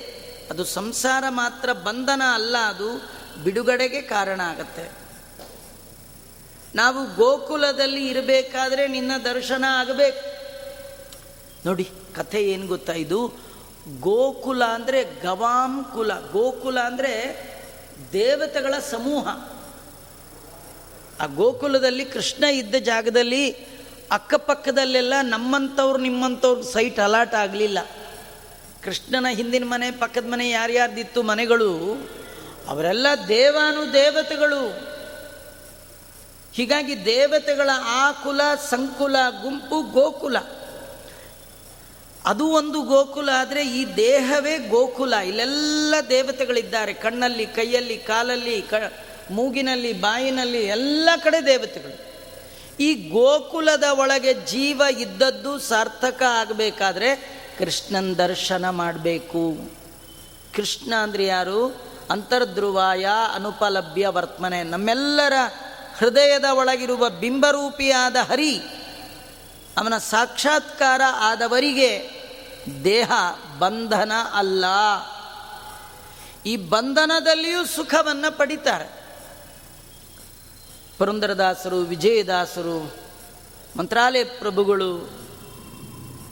ಅದು 0.50 0.66
ಸಂಸಾರ 0.66 1.24
ಮಾತ್ರ 1.30 1.74
ಬಂಧನ 1.74 2.22
ಅಲ್ಲ, 2.34 2.58
ಅದು 2.58 3.12
ಬಿಡುಗಡೆಗೆ 3.43 4.02
ಕಾರಣ 4.02 4.41
ಆಗತ್ತೆ. 4.41 4.91
ನಾವು 6.76 7.16
ಗೋಕುಲದಲ್ಲಿ 7.16 8.08
ಇರಬೇಕಾದ್ರೆ 8.08 8.88
ನಿನ್ನ 8.88 9.12
ದರ್ಶನ 9.24 9.66
ಆಗಬೇಕು. 9.70 10.47
ನೋಡಿ, 11.68 11.86
ಕಥೆ 12.15 12.39
ಏನು 12.43 12.68
ಗೊತ್ತಾ 12.68 12.93
ಇದು? 12.93 13.20
ಗೋಕುಲ 13.99 14.63
ಅಂದರೆ 14.63 14.99
ಗವಾಂ 15.22 15.74
ಕುಲ. 15.93 16.11
ಗೋಕುಲ 16.32 16.80
ಅಂದರೆ 16.80 17.13
ದೇವತೆಗಳ 18.13 18.74
ಸಮೂಹ. 18.91 19.28
ಆ 21.22 21.26
ಗೋಕುಲದಲ್ಲಿ 21.26 22.05
ಕೃಷ್ಣ 22.05 22.43
ಇದ್ದ 22.43 22.76
ಜಾಗದಲ್ಲಿ 22.76 23.43
ಅಕ್ಕಪಕ್ಕದಲ್ಲೆಲ್ಲ 24.11 25.13
ನಮ್ಮಂಥವ್ರು 25.22 25.99
ನಿಮ್ಮಂಥವ್ರು 25.99 26.63
ಸೈಟ್ 26.63 26.99
ಅಲಾಟ್ 26.99 27.36
ಆಗಲಿಲ್ಲ. 27.36 27.80
ಕೃಷ್ಣನ 28.84 29.26
ಹಿಂದಿನ 29.30 29.63
ಮನೆ, 29.65 29.91
ಪಕ್ಕದ 29.91 30.28
ಮನೆ 30.28 30.49
ಯಾರ್ಯಾರ್ದಿತ್ತು 30.49 31.24
ಮನೆಗಳು, 31.24 31.72
ಅವರೆಲ್ಲ 32.68 33.07
ದೇವಾನು 33.28 33.82
ದೇವತೆಗಳು. 33.93 34.61
ಹೀಗಾಗಿ 36.53 37.05
ದೇವತೆಗಳ 37.05 37.70
ಆ 37.84 38.11
ಕುಲ 38.11 38.41
ಸಂಕುಲ, 38.70 39.15
ಗುಂಪು, 39.43 39.82
ಗೋಕುಲ. 39.91 40.38
ಅದು 42.28 42.47
ಒಂದು 42.47 42.82
ಗೋಕುಲ 42.82 43.30
ಆದರೆ 43.34 43.67
ಈ 43.67 43.86
ದೇಹವೇ 43.95 44.57
ಗೋಕುಲ. 44.57 45.13
ಇಲ್ಲೆಲ್ಲ 45.13 45.95
ದೇವತೆಗಳಿದ್ದಾರೆ. 46.09 46.93
ಕಣ್ಣಲ್ಲಿ, 46.93 47.45
ಕೈಯಲ್ಲಿ, 47.45 47.97
ಕಾಲಲ್ಲಿ, 47.97 48.61
ಕ, 48.61 48.73
ಮೂಗಿನಲ್ಲಿ, 49.32 49.93
ಬಾಯಿನಲ್ಲಿ 49.93 50.57
ಎಲ್ಲ 50.57 51.09
ಕಡೆ 51.23 51.45
ದೇವತೆಗಳು. 51.45 52.07
ಈ 52.80 53.09
ಗೋಕುಲದ 53.09 53.84
ಒಳಗೆ 53.84 54.34
ಜೀವ 54.34 54.82
ಇದ್ದದ್ದು 54.97 55.59
ಸಾರ್ಥಕ 55.59 56.23
ಆಗಬೇಕಾದ್ರೆ 56.23 57.15
ಕೃಷ್ಣನ 57.57 58.13
ದರ್ಶನ 58.13 58.69
ಮಾಡಬೇಕು. 58.69 59.71
ಕೃಷ್ಣ 60.55 60.93
ಅಂದರೆ 60.95 61.25
ಯಾರು? 61.25 61.82
ಅಂತರ್ಧ್ರುವಾಯ 62.09 63.07
ಅನುಪಲಭ್ಯ 63.36 64.07
ವರ್ತಮನೆ. 64.07 64.63
ನಮ್ಮೆಲ್ಲರ 64.63 65.34
ಹೃದಯದ 65.97 66.45
ಒಳಗಿರುವ 66.45 67.09
ಬಿಂಬರೂಪಿಯಾದ 67.09 68.15
ಹರಿ, 68.15 68.59
ಅವನ 69.78 69.97
ಸಾಕ್ಷಾತ್ಕಾರ 69.97 71.01
ಆದವರಿಗೆ 71.15 72.16
ದೇಹ 72.84 73.11
ಬಂಧನ 73.59 74.11
ಅಲ್ಲ. 74.34 74.65
ಈ 76.45 76.55
ಬಂಧನದಲ್ಲಿಯೂ 76.57 77.65
ಸುಖವನ್ನು 77.65 78.38
ಪಡಿತಾರೆ. 78.38 79.07
ಪುರಂದರದಾಸರು, 80.97 81.78
ವಿಜಯದಾಸರು, 81.78 82.95
ಮಂತ್ರಾಲಯ 83.78 84.24
ಪ್ರಭುಗಳು 84.24 84.97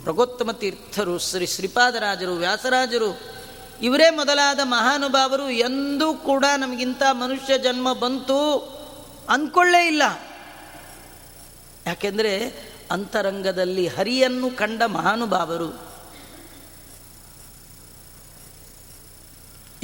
ಪ್ರಗೋತ್ತಮ 0.03 0.51
ತೀರ್ಥರು, 0.51 1.19
ಶ್ರೀ 1.19 1.45
ಶ್ರೀಪಾದರಾಜರು, 1.45 2.33
ವ್ಯಾಸರಾಜರು, 2.33 3.19
ಇವರೇ 3.81 4.09
ಮೊದಲಾದ 4.09 4.59
ಮಹಾನುಭಾವರು 4.63 5.49
ಎಂದೂ 5.49 6.13
ಕೂಡ 6.13 6.45
ನಮಗಿಂತ 6.57 7.03
ಮನುಷ್ಯ 7.11 7.57
ಜನ್ಮ 7.57 7.93
ಬಂತು 7.93 8.59
ಅಂದ್ಕೊಳ್ಳೇ 9.29 9.87
ಇಲ್ಲ. 9.87 10.03
ಯಾಕೆಂದರೆ 11.85 12.53
ಅಂತರಂಗದಲ್ಲಿ 12.91 13.87
ಹರಿಯನ್ನು 13.87 14.51
ಕಂಡ 14.51 14.83
ಮಹಾನುಭಾವರು 14.83 15.94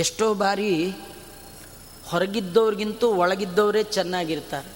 ಎಷ್ಟೋ 0.01 0.33
ಬಾರಿ 0.33 0.93
ಹೊರಗಿದ್ದವ್ರಿಗಿಂತೂ 2.09 3.07
ಒಳಗಿದ್ದವರೇ 3.07 3.83
ಚೆನ್ನಾಗಿರ್ತಾರೆ. 3.83 4.69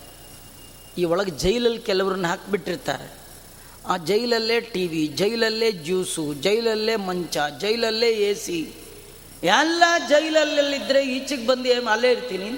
ಈ 0.97 1.03
ಒಳಗೆ 1.03 1.31
ಜೈಲಲ್ಲಿ 1.31 1.81
ಕೆಲವ್ರನ್ನ 1.81 2.27
ಹಾಕಿಬಿಟ್ಟಿರ್ತಾರೆ. 2.27 3.13
ಆ 3.87 3.97
ಜೈಲಲ್ಲೇ 3.97 4.59
ಟಿ 4.59 4.87
ವಿ, 4.87 5.07
ಜೈಲಲ್ಲೇ 5.07 5.71
ಜ್ಯೂಸು, 5.71 6.33
ಜೈಲಲ್ಲೇ 6.33 6.95
ಮಂಚ, 6.95 7.37
ಜೈಲಲ್ಲೇ 7.61 8.09
ಎ 8.09 8.33
ಸಿ. 8.33 8.59
ಎಲ್ಲ 9.43 9.83
ಜೈಲಲ್ಲಿದ್ದರೆ 10.09 11.05
ಈಚೆಗೆ 11.05 11.47
ಬಂದು 11.47 11.89
ಅಲ್ಲೇ 11.89 12.11
ಇರ್ತೀನಿ 12.11 12.49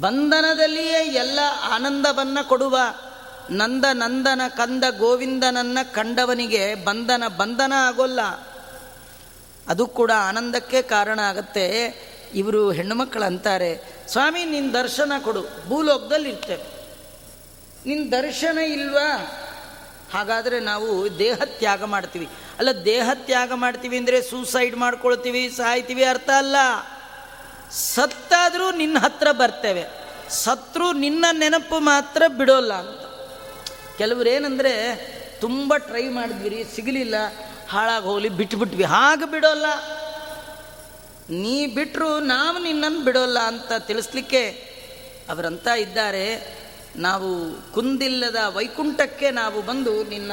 ಬಂಧನದಲ್ಲಿಯೇ 0.00 1.00
ಎಲ್ಲ 1.14 1.38
ಆನಂದವನ್ನು 1.70 2.48
ಕೊಡುವ 2.48 2.78
ನಂದ 3.50 3.84
ನಂದನ 3.92 4.40
ಕಂದ 4.48 4.84
ಗೋವಿಂದನನ್ನ 4.98 5.78
ಕಂಡವನಿಗೆ 5.92 6.74
ಬಂಧನ 6.84 7.22
ಬಂಧನ 7.36 7.72
ಆಗೋಲ್ಲ. 7.76 8.20
ಅದು 9.68 9.86
ಕೂಡ 9.86 10.10
ಆನಂದಕ್ಕೆ 10.28 10.82
ಕಾರಣ 10.82 11.20
ಆಗತ್ತೆ. 11.20 11.94
ಇವರು 12.34 12.70
ಹೆಣ್ಣುಮಕ್ಕಳು 12.70 13.24
ಅಂತಾರೆ 13.24 13.82
ಸ್ವಾಮಿ 14.08 14.44
ನಿನ್ನ 14.44 14.76
ದರ್ಶನ 14.76 15.12
ಕೊಡು. 15.24 15.46
ಭೂಲೋಕದಲ್ಲಿ 15.68 16.30
ಇರ್ತೇವೆ 16.30 16.78
ನಿನ್ನ 17.86 18.10
ದರ್ಶನ 18.10 18.58
ಇಲ್ವಾ? 18.58 19.34
ಹಾಗಾದರೆ 20.12 20.60
ನಾವು 20.60 21.18
ದೇಹ 21.18 21.36
ತ್ಯಾಗ 21.44 21.84
ಮಾಡ್ತೀವಿ. 21.84 22.28
ಅಲ್ಲ 22.58 22.84
ದೇಹ 22.84 23.10
ತ್ಯಾಗ 23.14 23.52
ಮಾಡ್ತೀವಿ 23.52 23.96
ಅಂದರೆ 23.96 24.22
ಸೂಸೈಡ್ 24.22 24.76
ಮಾಡ್ಕೊಳ್ತೀವಿ, 24.76 25.50
ಸಾಯ್ತೀವಿ, 25.50 26.04
ಅರ್ಥ 26.04 26.30
ಅಲ್ಲ. 26.30 26.56
ಸತ್ತಾದರೂ 27.70 28.72
ನಿನ್ನ 28.72 28.98
ಹತ್ರ 28.98 29.32
ಬರ್ತೇವೆ. 29.32 29.84
ಸತ್ರು 30.30 30.92
ನಿನ್ನ 30.92 31.24
ನೆನಪು 31.32 31.80
ಮಾತ್ರ 31.80 32.22
ಬಿಡೋಲ್ಲ 32.28 32.74
ಅಂತ. 32.74 33.00
ಕೆಲವ್ರು 33.98 34.28
ಏನಂದರೆ, 34.28 34.94
ತುಂಬ 35.40 35.74
ಟ್ರೈ 35.76 36.08
ಮಾಡಿದ್ವಿ 36.08 36.66
ಸಿಗಲಿಲ್ಲ. 36.76 37.14
ಹಾಳಾಗಿ 37.70 38.04
ಹೋಗಲಿ, 38.04 38.28
ಬಿಟ್ಬಿಟ್ವಿ. 38.28 38.84
ಹಾಗೆ 38.84 39.30
ಬಿಡೋಲ್ಲ. 39.30 39.66
ನೀ 41.30 41.66
ಬಿಟ್ಟರು 41.66 42.20
ನಾವು 42.20 42.58
ನಿನ್ನನ್ನು 42.58 43.00
ಬಿಡೋಲ್ಲ 43.00 43.38
ಅಂತ 43.38 43.72
ತಿಳಿಸ್ಲಿಕ್ಕೆ 43.78 44.50
ಅವರಂತ 45.30 45.66
ಇದ್ದಾರೆ. 45.66 46.58
ನಾವು 46.96 47.52
ಕುಂದಿಲ್ಲದ 47.72 48.36
ವೈಕುಂಠಕ್ಕೆ 48.46 49.30
ನಾವು 49.30 49.62
ಬಂದು 49.62 50.04
ನಿನ್ನ 50.04 50.32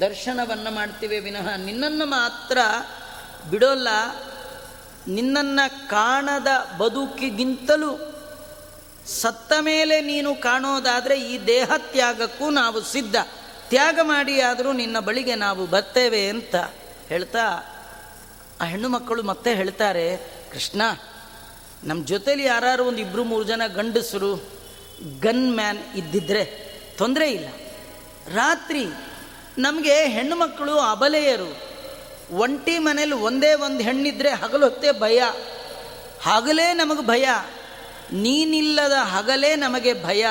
ದರ್ಶನವನ್ನು 0.00 0.74
ಮಾಡ್ತೀವಿ 0.74 1.18
ವಿನಃ 1.18 1.56
ನಿನ್ನನ್ನು 1.56 2.06
ಮಾತ್ರ 2.06 2.58
ಬಿಡೋಲ್ಲ. 3.50 3.88
ನಿನ್ನನ್ನು 5.08 5.88
ಕಾಣದ 5.88 6.76
ಬದುಕಿಗಿಂತಲೂ 6.78 7.98
ಸತ್ತ 9.06 9.52
ಮೇಲೆ 9.60 10.00
ನೀನು 10.00 10.34
ಕಾಣೋದಾದರೆ 10.34 11.20
ಈ 11.20 11.46
ದೇಹ 11.46 11.70
ತ್ಯಾಗಕ್ಕೂ 11.78 12.50
ನಾವು 12.50 12.80
ಸಿದ್ಧ. 12.80 13.16
ತ್ಯಾಗ 13.72 13.98
ಮಾಡಿ 14.02 14.40
ಆದರೂ 14.40 14.72
ನಿನ್ನ 14.72 14.98
ಬಳಿಗೆ 14.98 15.34
ನಾವು 15.34 15.66
ಬರ್ತೇವೆ 15.66 16.28
ಅಂತ 16.28 16.56
ಹೇಳ್ತಾ 17.08 17.40
ಆ 18.60 18.64
ಹೆಣ್ಣು 18.64 18.88
ಮಕ್ಕಳು 18.88 19.22
ಮತ್ತೆ 19.22 19.54
ಹೇಳ್ತಾರೆ, 19.54 20.16
ಕೃಷ್ಣ 20.52 20.82
ನಮ್ಮ 21.84 22.06
ಜೊತೇಲಿ 22.06 22.44
ಯಾರು 22.44 22.84
ಒಂದು 22.84 22.98
ಇಬ್ಬರು 22.98 23.24
ಮೂರು 23.24 23.44
ಜನ 23.44 23.62
ಗಂಡಸರು, 23.66 24.36
ಗನ್ 25.20 25.54
ಮ್ಯಾನ್ 25.54 25.78
ಇದ್ದಿದ್ರೆ 25.96 26.44
ತೊಂದರೆ 26.98 27.32
ಇಲ್ಲ. 27.32 27.48
ರಾತ್ರಿ 28.34 28.86
ನಮಗೆ 29.58 30.04
ಹೆಣ್ಣು 30.04 30.36
ಮಕ್ಕಳು, 30.36 30.78
ಅಬಲೆಯರು, 30.78 31.58
ಒಂಟಿ 32.30 32.78
ಮನೇಲಿ 32.78 33.12
ಒಂದೇ 33.12 33.54
ಒಂದು 33.54 33.82
ಹೆಣ್ಣಿದ್ರೆ 33.82 34.30
ಹಗಲು 34.30 34.68
ಹೊತ್ತೆ 34.68 34.92
ಭಯ. 34.92 35.22
ಹಗಲೇ 36.22 36.72
ನಮಗೆ 36.72 37.06
ಭಯ. 37.06 37.28
ನೀನಿಲ್ಲದ 38.12 38.92
ಹಗಲೇ 38.92 39.56
ನಮಗೆ 39.56 40.04
ಭಯ. 40.04 40.26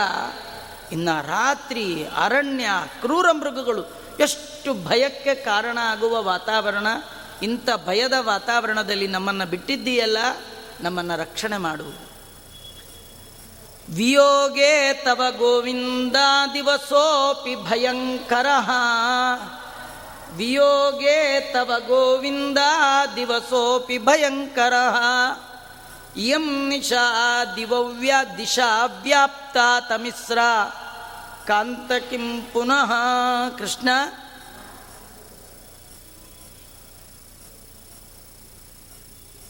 ಇನ್ನು 0.91 1.27
ರಾತ್ರಿ 1.27 2.05
ಅರಣ್ಯ 2.05 2.65
ಕ್ರೂರ 3.01 3.31
ಮೃಗಗಳು 3.31 4.01
ಎಷ್ಟು 4.19 4.87
ಭಯಕ್ಕೆ 4.87 5.35
ಕಾರಣ 5.35 5.77
ಆಗುವ 5.81 6.23
ವಾತಾವರಣ, 6.23 6.87
ಇಂಥ 7.43 7.69
ಭಯದ 7.85 8.13
ವಾತಾವರಣದಲ್ಲಿ 8.19 9.07
ನಮ್ಮನ್ನು 9.07 9.45
ಬಿಟ್ಟಿದ್ದೀಯಲ್ಲ, 9.45 10.17
ನಮ್ಮನ್ನು 10.81 11.19
ರಕ್ಷಣೆ 11.19 11.57
ಮಾಡು. 11.57 12.11
ವಿಯೋಗೇ 13.93 15.01
ತವ 15.05 15.21
ಗೋವಿಂದ 15.37 16.15
ದಿವಸೋಪಿ 16.53 17.55
ಭಯಂಕರ. 17.55 18.45
ವಿಯೋಗೇ 20.35 21.51
ತವ 21.53 21.73
ಗೋವಿಂದ 21.87 22.57
ದಿವಸೋಪಿ 23.15 23.97
ಭಯಂಕರ. 23.97 24.73
ಇಯಂ 26.17 26.69
ನಿಶಾ 26.69 27.45
ದಿವವ್ಯ 27.55 28.13
ದಿಶಾ 28.37 28.85
ವ್ಯಾಪ್ತ 28.85 29.57
ತಮಿಸ್ರ 29.89 30.39
ಕಾಂತ 31.47 31.91
ಕಿಂ 32.09 32.41
ಪುನಃ 32.41 32.91
ಕೃಷ್ಣ. 33.57 33.89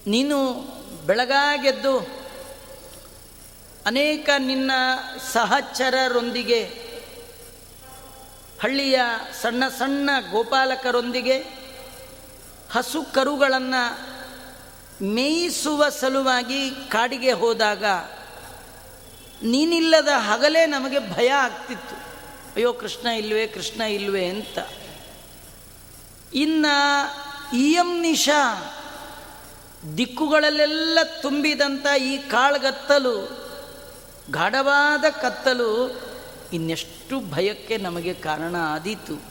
ನೀನು 0.07 0.37
ಬೆಳಗಾಗೆದ್ದು 1.07 1.97
ಅನೇಕ 3.85 4.29
ನಿನ್ನ 4.37 4.71
ಸಹಚರರೊಂದಿಗೆ, 5.33 6.63
ಹಳ್ಳಿಯ 8.61 9.01
ಸಣ್ಣ 9.41 9.67
ಸಣ್ಣ 9.67 10.09
ಗೋಪಾಲಕರೊಂದಿಗೆ 10.31 11.37
ಹಸು 12.71 13.03
ಕರುಗಳನ್ನು 13.13 14.10
ಮೇಯಿಸುವ 15.01 15.89
ಸಲುವಾಗಿ 15.89 16.71
ಕಾಡಿಗೆ 16.71 17.31
ಹೋದಾಗ 17.31 17.83
ನೀನಿಲ್ಲದ 19.43 20.07
ಹಗಲೇ 20.15 20.65
ನಮಗೆ 20.65 21.13
ಭಯ 21.13 21.29
ಆಗ್ತಿತ್ತು. 21.29 21.95
ಅಯ್ಯೋ, 22.55 22.73
ಕೃಷ್ಣ 22.73 23.07
ಇಲ್ವೇ 23.07 23.47
ಕೃಷ್ಣ 23.47 23.81
ಇಲ್ವೇ 23.81 24.25
ಅಂತ. 24.25 24.59
ಇನ್ನು 26.33 27.55
ಇಯಂ 27.57 28.01
ನಿಶಾ 28.01 28.75
ದಿಕ್ಕುಗಳಲ್ಲೆಲ್ಲ 29.97 30.99
ತುಂಬಿದಂಥ 31.21 31.85
ಈ 32.01 32.17
ಕಾಳ್ಗತ್ತಲು, 32.17 33.45
ಗಾಢವಾದ 34.31 35.05
ಕತ್ತಲು 35.09 36.01
ಇನ್ನೆಷ್ಟು 36.53 37.31
ಭಯಕ್ಕೆ 37.31 37.77
ನಮಗೆ 37.77 38.13
ಕಾರಣ 38.13 38.55
ಆದೀತು. 38.55 39.30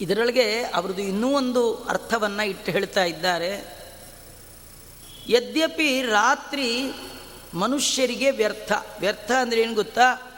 ಇದರೊಳಗೆ 0.00 0.62
ಅವ್ರದ್ದು 0.62 1.02
ಇನ್ನೂ 1.02 1.28
ಒಂದು 1.36 1.74
ಅರ್ಥವನ್ನು 1.74 2.46
ಇಟ್ಟು 2.46 2.72
ಹೇಳ್ತಾ 2.72 3.04
ಇದ್ದಾರೆ. 3.04 3.78
ಯದ್ಯಪಿ 5.28 6.02
ರಾತ್ರಿ 6.02 6.92
ಮನುಷ್ಯರಿಗೆ 7.54 8.30
ವ್ಯರ್ಥ. 8.30 8.72
ವ್ಯರ್ಥ 9.00 9.30
ಅಂದರೆ 9.30 9.60
ಏನು 9.60 9.74
ಗೊತ್ತಾ? 9.74 10.34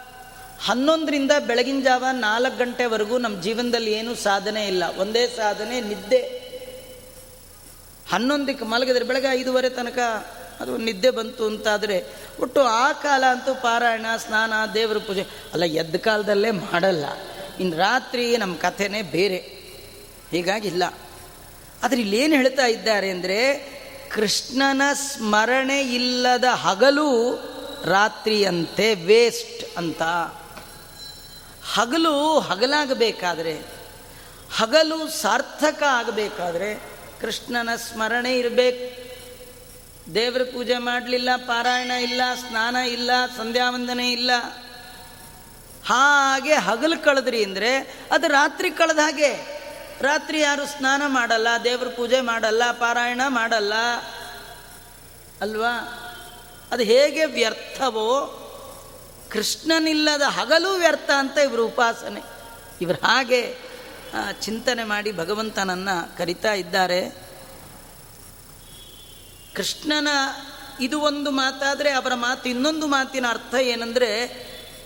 ಹನ್ನೊಂದರಿಂದ 0.60 1.30
ಬೆಳಗಿನ 1.46 1.80
ಜಾವ 1.84 2.04
ನಾಲ್ಕು 2.12 2.58
ಗಂಟೆವರೆಗೂ 2.58 3.18
ನಮ್ಮ 3.18 3.40
ಜೀವನದಲ್ಲಿ 3.40 3.92
ಏನೂ 3.92 4.14
ಸಾಧನೆ 4.14 4.66
ಇಲ್ಲ. 4.66 4.84
ಒಂದೇ 4.96 5.26
ಸಾಧನೆ, 5.26 5.80
ನಿದ್ದೆ. 5.80 6.20
ಹನ್ನೊಂದಕ್ಕೆ 8.12 8.64
ಮಲಗಿದ್ರೆ 8.64 9.04
ಬೆಳಗ್ಗೆ 9.04 9.32
ಐದುವರೆ 9.32 9.70
ತನಕ 9.70 9.98
ಅದು 10.60 10.76
ನಿದ್ದೆ 10.76 11.10
ಬಂತು 11.10 11.46
ಅಂತಾದರೆ 11.46 12.04
ಒಟ್ಟು 12.40 12.60
ಆ 12.60 12.92
ಕಾಲ 12.92 13.24
ಅಂತೂ 13.30 13.54
ಪಾರಾಯಣ, 13.54 14.06
ಸ್ನಾನ, 14.16 14.52
ದೇವರ 14.74 14.98
ಪೂಜೆ 14.98 15.26
ಅಲ್ಲ, 15.52 15.64
ಎದ್ದ 15.64 15.96
ಕಾಲದಲ್ಲೇ 15.96 16.50
ಮಾಡಲ್ಲ. 16.50 17.04
ಇನ್ನು 17.60 17.76
ರಾತ್ರಿ 17.76 18.36
ನಮ್ಮ 18.36 18.56
ಕಥೆನೇ 18.56 19.02
ಬೇರೆ. 19.02 19.36
ಹೀಗಾಗಿಲ್ಲ. 20.30 20.84
ಆದರೆ 21.82 22.00
ಇಲ್ಲೇನು 22.00 22.34
ಹೇಳ್ತಾ 22.34 22.66
ಇದ್ದಾರೆ 22.66 23.10
ಅಂದರೆ, 23.10 23.54
ಕೃಷ್ಣನ 24.10 24.82
ಸ್ಮರಣೆ 24.92 25.80
ಇಲ್ಲದ 25.80 26.44
ಹಗಲು 26.44 27.36
ರಾತ್ರಿಯಂತೆ 27.84 28.94
ವೇಸ್ಟ್ 28.94 29.78
ಅಂತ. 29.78 30.02
ಹಗಲು 31.74 32.40
ಹಗಲಾಗಬೇಕಾದ್ರೆ, 32.40 33.60
ಹಗಲು 34.56 35.08
ಸಾರ್ಥಕ 35.08 35.82
ಆಗಬೇಕಾದ್ರೆ 35.82 36.74
ಕೃಷ್ಣನ 37.20 37.68
ಸ್ಮರಣೆ 37.76 38.38
ಇರಬೇಕು. 38.38 39.10
ದೇವರ 40.14 40.42
ಪೂಜೆ 40.42 40.78
ಮಾಡಲಿಲ್ಲ, 40.78 41.28
ಪಾರಾಯಣ 41.36 41.90
ಇಲ್ಲ, 41.90 42.20
ಸ್ನಾನ 42.48 42.76
ಇಲ್ಲ, 42.76 43.10
ಸಂಧ್ಯಾವಂದನೆ 43.36 44.12
ಇಲ್ಲ. 44.12 44.30
ಹಾಗೆ 45.86 46.54
ಹಗಲು 46.54 47.04
ಕಳೆದ್ರಿ 47.04 47.44
ಅಂದರೆ 47.44 47.76
ಅದು 48.12 48.28
ರಾತ್ರಿ 48.28 48.70
ಕಳೆದ 48.70 48.98
ಹಾಗೆ. 48.98 49.60
ರಾತ್ರಿ 50.00 50.40
ಯಾರು 50.40 50.66
ಸ್ನಾನ 50.66 51.02
ಮಾಡಲ್ಲ, 51.06 51.48
ದೇವ್ರ 51.64 51.88
ಪೂಜೆ 51.88 52.20
ಮಾಡಲ್ಲ, 52.20 52.72
ಪಾರಾಯಣ 52.72 53.20
ಮಾಡಲ್ಲ. 53.28 53.74
ಅಲ್ವಾ? 55.40 55.72
ಅದು 56.72 56.82
ಹೇಗೆ 56.82 57.24
ವ್ಯರ್ಥವೋ? 57.24 58.36
ಕೃಷ್ಣನಿಲ್ಲದ 59.30 60.22
ಹಗಲು 60.22 60.72
ವ್ಯರ್ಥ 60.74 61.10
ಅಂತ 61.10 61.38
ಇವರು 61.38 61.66
ಉಪಾಸನೆ. 61.66 62.20
ಇವರು 62.80 63.06
ಹಾಗೆ 63.06 63.56
ಚಿಂತನೆ 64.40 64.84
ಮಾಡಿ 64.84 65.12
ಭಗವಂತನನ್ನು 65.12 66.16
ಕರಿತಾ 66.18 66.52
ಇದ್ದಾರೆ. 66.52 67.30
ಕೃಷ್ಣನ 69.56 70.08
ಇದು 70.80 71.00
ಒಂದು 71.00 71.30
ಮಾತಾದರೆ 71.30 71.90
ಅವರ 71.90 72.14
ಮಾತು 72.14 72.48
ಇನ್ನೊಂದು 72.48 72.86
ಮಾತಿನ 72.86 73.26
ಅರ್ಥ 73.28 73.54
ಏನಂದರೆ 73.54 74.10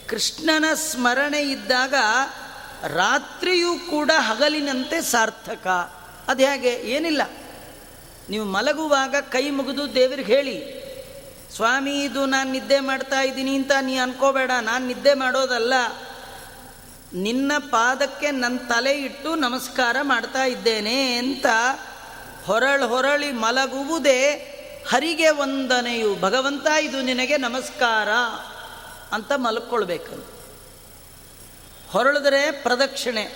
ಕೃಷ್ಣನ 0.09 0.65
ಸ್ಮರಣೆ 0.75 1.41
ಇದ್ದಾಗ 1.41 1.95
ರಾತ್ರಿಯೂ 2.87 3.79
ಕೂಡ 3.79 4.11
ಹಗಲಿನಂತೆ 4.19 5.03
ಸಾರ್ಥಕ. 5.03 5.67
ಅದು 6.29 6.43
ಹೇಗೆ? 6.43 6.69
ಏನಿಲ್ಲ. 6.69 7.23
ನೀವು 8.31 8.45
ಮಲಗುವಾಗ 8.45 9.15
ಕೈ 9.31 9.51
ಮುಗಿದು 9.51 9.95
ದೇವರಿಗೆ 9.95 10.35
ಹೇಳಿ, 10.35 10.85
ಸ್ವಾಮಿ, 11.57 12.01
ಇದು 12.01 12.27
ನಾನು 12.27 12.53
ನಿದ್ದೆ 12.53 12.81
ಮಾಡ್ತಾ 12.81 13.21
ಇದ್ದೀನಿ 13.21 13.57
ಅಂತ 13.57 13.73
ನೀ 13.81 13.97
ಅನ್ಕೋಬೇಡ, 13.97 14.51
ನಾನು 14.61 14.87
ನಿದ್ದೆ 14.87 15.15
ಮಾಡೋದಲ್ಲ. 15.15 15.75
ನಿನ್ನ 17.13 17.53
ಪಾದಕ್ಕೆ 17.59 18.31
ನನ್ನ 18.31 18.59
ತಲೆ 18.59 18.93
ಇಟ್ಟು 18.93 19.35
ನಮಸ್ಕಾರ 19.35 19.97
ಮಾಡ್ತಾ 20.03 20.45
ಇದ್ದೇನೆ 20.45 21.17
ಅಂತ 21.17 21.47
ಹೊರಳು 22.45 22.89
ಹೊರಳಿ 22.89 23.33
ಮಲಗುವುದೇ 23.33 24.21
ಹರಿಗೆ 24.89 25.31
ವಂದನೆಯು. 25.31 26.17
ಭಗವಂತ, 26.21 26.67
ಇದು 26.67 27.03
ನಿನಗೆ 27.03 27.37
ನಮಸ್ಕಾರ. 27.37 28.09
ಅಂತ 29.15 29.33
ಮಲ್ಕೊಳ್ಬೇಕು 29.37 30.25
ಹೊರಳಿದ್ರೆ 31.91 32.51
ಪ್ರದಕ್ಷಿಣೆ, 32.51 33.31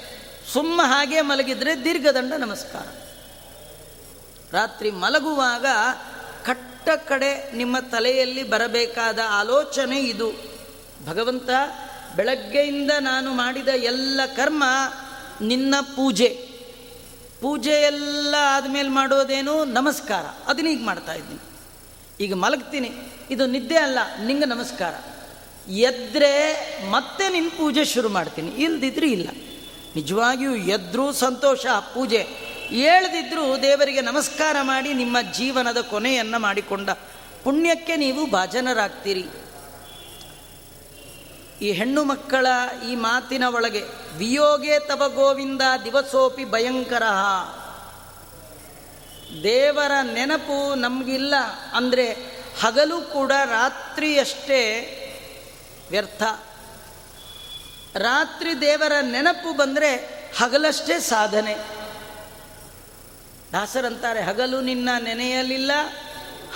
ಸುಮ್ಮ 0.52 0.82
ಹಾಗೆ 0.84 1.20
ಮಲಗಿದ್ರೆ 1.20 1.84
ದೀರ್ಘದಂಡ 1.84 2.32
ನಮಸ್ಕಾರ. 2.34 2.86
ರಾತ್ರಿ 4.52 4.90
ಮಲಗುವಾಗ 4.90 5.66
ಕಟ್ಟ 6.44 6.88
ಕಡೆ 7.08 7.52
ನಿಮ್ಮ 7.52 7.76
ತಲೆಯಲ್ಲಿ 7.78 8.42
ಬರಬೇಕಾದ 8.42 9.18
ಆಲೋಚನೆ 9.28 9.98
ಇದು. 10.00 10.32
ಭಗವಂತ, 11.06 11.50
ಬೆಳಗ್ಗೆಯಿಂದ 12.16 12.90
ನಾನು 13.00 13.34
ಮಾಡಿದ 13.34 13.68
ಎಲ್ಲ 13.68 14.20
ಕರ್ಮ 14.36 14.64
ನಿನ್ನ 15.40 15.74
ಪೂಜೆ. 15.80 16.28
ಪೂಜೆ 17.40 17.70
ಎಲ್ಲ 17.70 18.34
ಆದಮೇಲೆ 18.40 18.88
ಮಾಡೋದೇನು 18.88 19.64
ನಮಸ್ಕಾರ. 19.64 20.24
ಅದನ್ನ 20.46 20.68
ಈಗ 20.68 20.82
ಮಾಡ್ತಾ 20.84 21.12
ಇದ್ದೀನಿ. 21.14 21.40
ಈಗ 22.24 22.34
ಮಲಗ್ತೀನಿ. 22.34 22.90
ಇದು 23.30 23.46
ನಿದ್ದೆ 23.46 23.76
ಅಲ್ಲ, 23.76 23.98
ನಿಂಗೆ 24.24 24.44
ನಮಸ್ಕಾರ. 24.44 24.94
ಎದ್ರೆ 25.68 26.34
ಮತ್ತೆ 26.90 27.28
ನಿನ್ನ 27.28 27.48
ಪೂಜೆ 27.48 27.84
ಶುರು 27.84 28.08
ಮಾಡ್ತೀನಿ. 28.08 28.50
ಇಲ್ದಿದ್ರೂ 28.50 29.06
ಇಲ್ಲ. 29.06 29.28
ನಿಜವಾಗಿಯೂ 29.96 30.54
ಎದ್ರೂ 30.54 31.12
ಸಂತೋಷ, 31.12 31.66
ಪೂಜೆ. 31.66 32.48
ಹೇಳ್ದಿದ್ರೂ 32.68 33.58
ದೇವರಿಗೆ 33.58 34.00
ನಮಸ್ಕಾರ 34.00 34.56
ಮಾಡಿ 34.62 34.94
ನಿಮ್ಮ 34.94 35.16
ಜೀವನದ 35.34 35.80
ಕೊನೆಯನ್ನು 35.80 36.38
ಮಾಡಿಕೊಂಡ 36.38 36.90
ಪುಣ್ಯಕ್ಕೆ 37.44 37.96
ನೀವು 37.96 38.30
ಭಾಜನರಾಗ್ತೀರಿ. 38.30 39.24
ಈ 41.62 41.72
ಹೆಣ್ಣು 41.72 42.04
ಮಕ್ಕಳ 42.04 42.46
ಈ 42.90 42.94
ಮಾತಿನ 42.94 43.44
ಒಳಗೆ, 43.44 43.82
ವಿಯೋಗೆ 44.18 44.78
ತವ 44.78 45.12
ಗೋವಿಂದ 45.14 45.62
ದಿವಸೋಪಿ 45.84 46.44
ಭಯಂಕರ 46.44 47.02
ದೇವರ 49.42 49.90
ನೆನಪು 50.02 50.74
ನಮಗಿಲ್ಲ. 50.74 51.34
ಅಂದರೆ 51.72 52.12
ಹಗಲು 52.60 53.00
ಕೂಡ 53.00 53.32
ರಾತ್ರಿಯಷ್ಟೇ 53.44 54.94
ವ್ಯರ್ಥ. 55.90 56.22
ರಾತ್ರಿ 57.96 58.60
ದೇವರ 58.60 58.92
ನೆನಪು 59.00 59.56
ಬಂದರೆ 59.56 59.94
ಹಗಲಷ್ಟೇ 60.38 61.00
ಸಾಧನೆ. 61.00 61.54
ದಾಸರಂತಾರೆ, 63.52 64.22
ಹಗಲು 64.22 64.60
ನಿನ್ನ 64.60 64.88
ನೆನೆಯಲಿಲ್ಲ, 65.00 65.72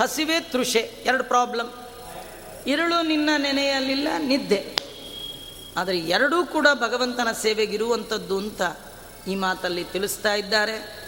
ಹಸಿವೆ 0.00 0.40
ತೃಷೆ, 0.40 0.78
ಎರಡು 0.78 1.24
ಪ್ರಾಬ್ಲಮ್ 1.24 1.70
ಇರುಳು 2.66 3.02
ನಿನ್ನ 3.02 3.30
ನೆನೆಯಲಿಲ್ಲ, 3.38 4.08
ನಿದ್ದೆ. 4.18 4.76
ಆದರೆ 5.76 5.98
ಎರಡೂ 5.98 6.46
ಕೂಡ 6.46 6.66
ಭಗವಂತನ 6.74 7.32
ಸೇವೆಗಿರುವಂಥದ್ದು 7.32 8.38
ಅಂತ 8.38 8.62
ಈ 9.28 9.34
ಮಾತಲ್ಲಿ 9.34 9.84
ತಿಳಿಸ್ತಾ 9.84 10.34
ಇದ್ದಾರೆ. 10.34 11.02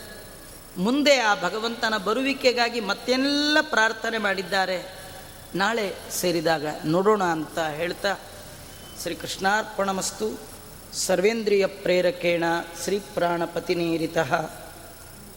ಮುಂದೆ 0.77 1.19
ಆ 1.21 1.35
ಭಗವಂತನ 1.35 1.97
ಬರುವಿಕೆಗಾಗಿ 1.97 2.81
ಮತ್ತೆಲ್ಲ 2.81 3.59
ಪ್ರಾರ್ಥನೆ 3.61 4.19
ಮಾಡಿದ್ದಾರೆ. 4.19 5.04
ನಾಳೆ 5.55 5.95
ಸೇರಿದಾಗ 6.11 6.67
ನೋಡೋಣ 6.85 7.25
ಅಂತ 7.25 7.59
ಹೇಳ್ತಾ 7.59 8.17
ಶ್ರೀ 9.03 9.15
ಕೃಷ್ಣಾರ್ಪಣಮಸ್ತು. 9.15 10.41
ಸರ್ವೇಂದ್ರಿಯ 10.93 11.67
ಪ್ರೇರಕೇಣ 11.67 12.45
ಶ್ರೀ 12.85 12.99
ಪ್ರಾಣಪತಿನೀರಿತ. 12.99 14.17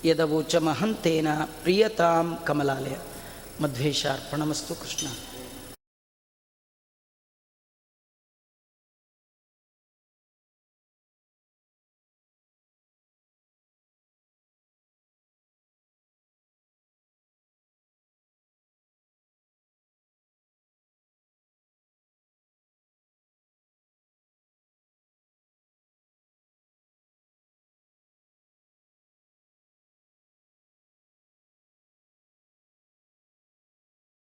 ಯದವೋಚ 0.06 0.56
ಮಹಂತೇನ 0.56 1.28
ಪ್ರಿಯತಾಂ 1.62 2.38
ಕಮಲಾಲಯ. 2.46 2.96
ಮಧ್ವೇಶಾರ್ಪಣಮಸ್ತು 3.62 4.76
ಕೃಷ್ಣ. 4.76 5.08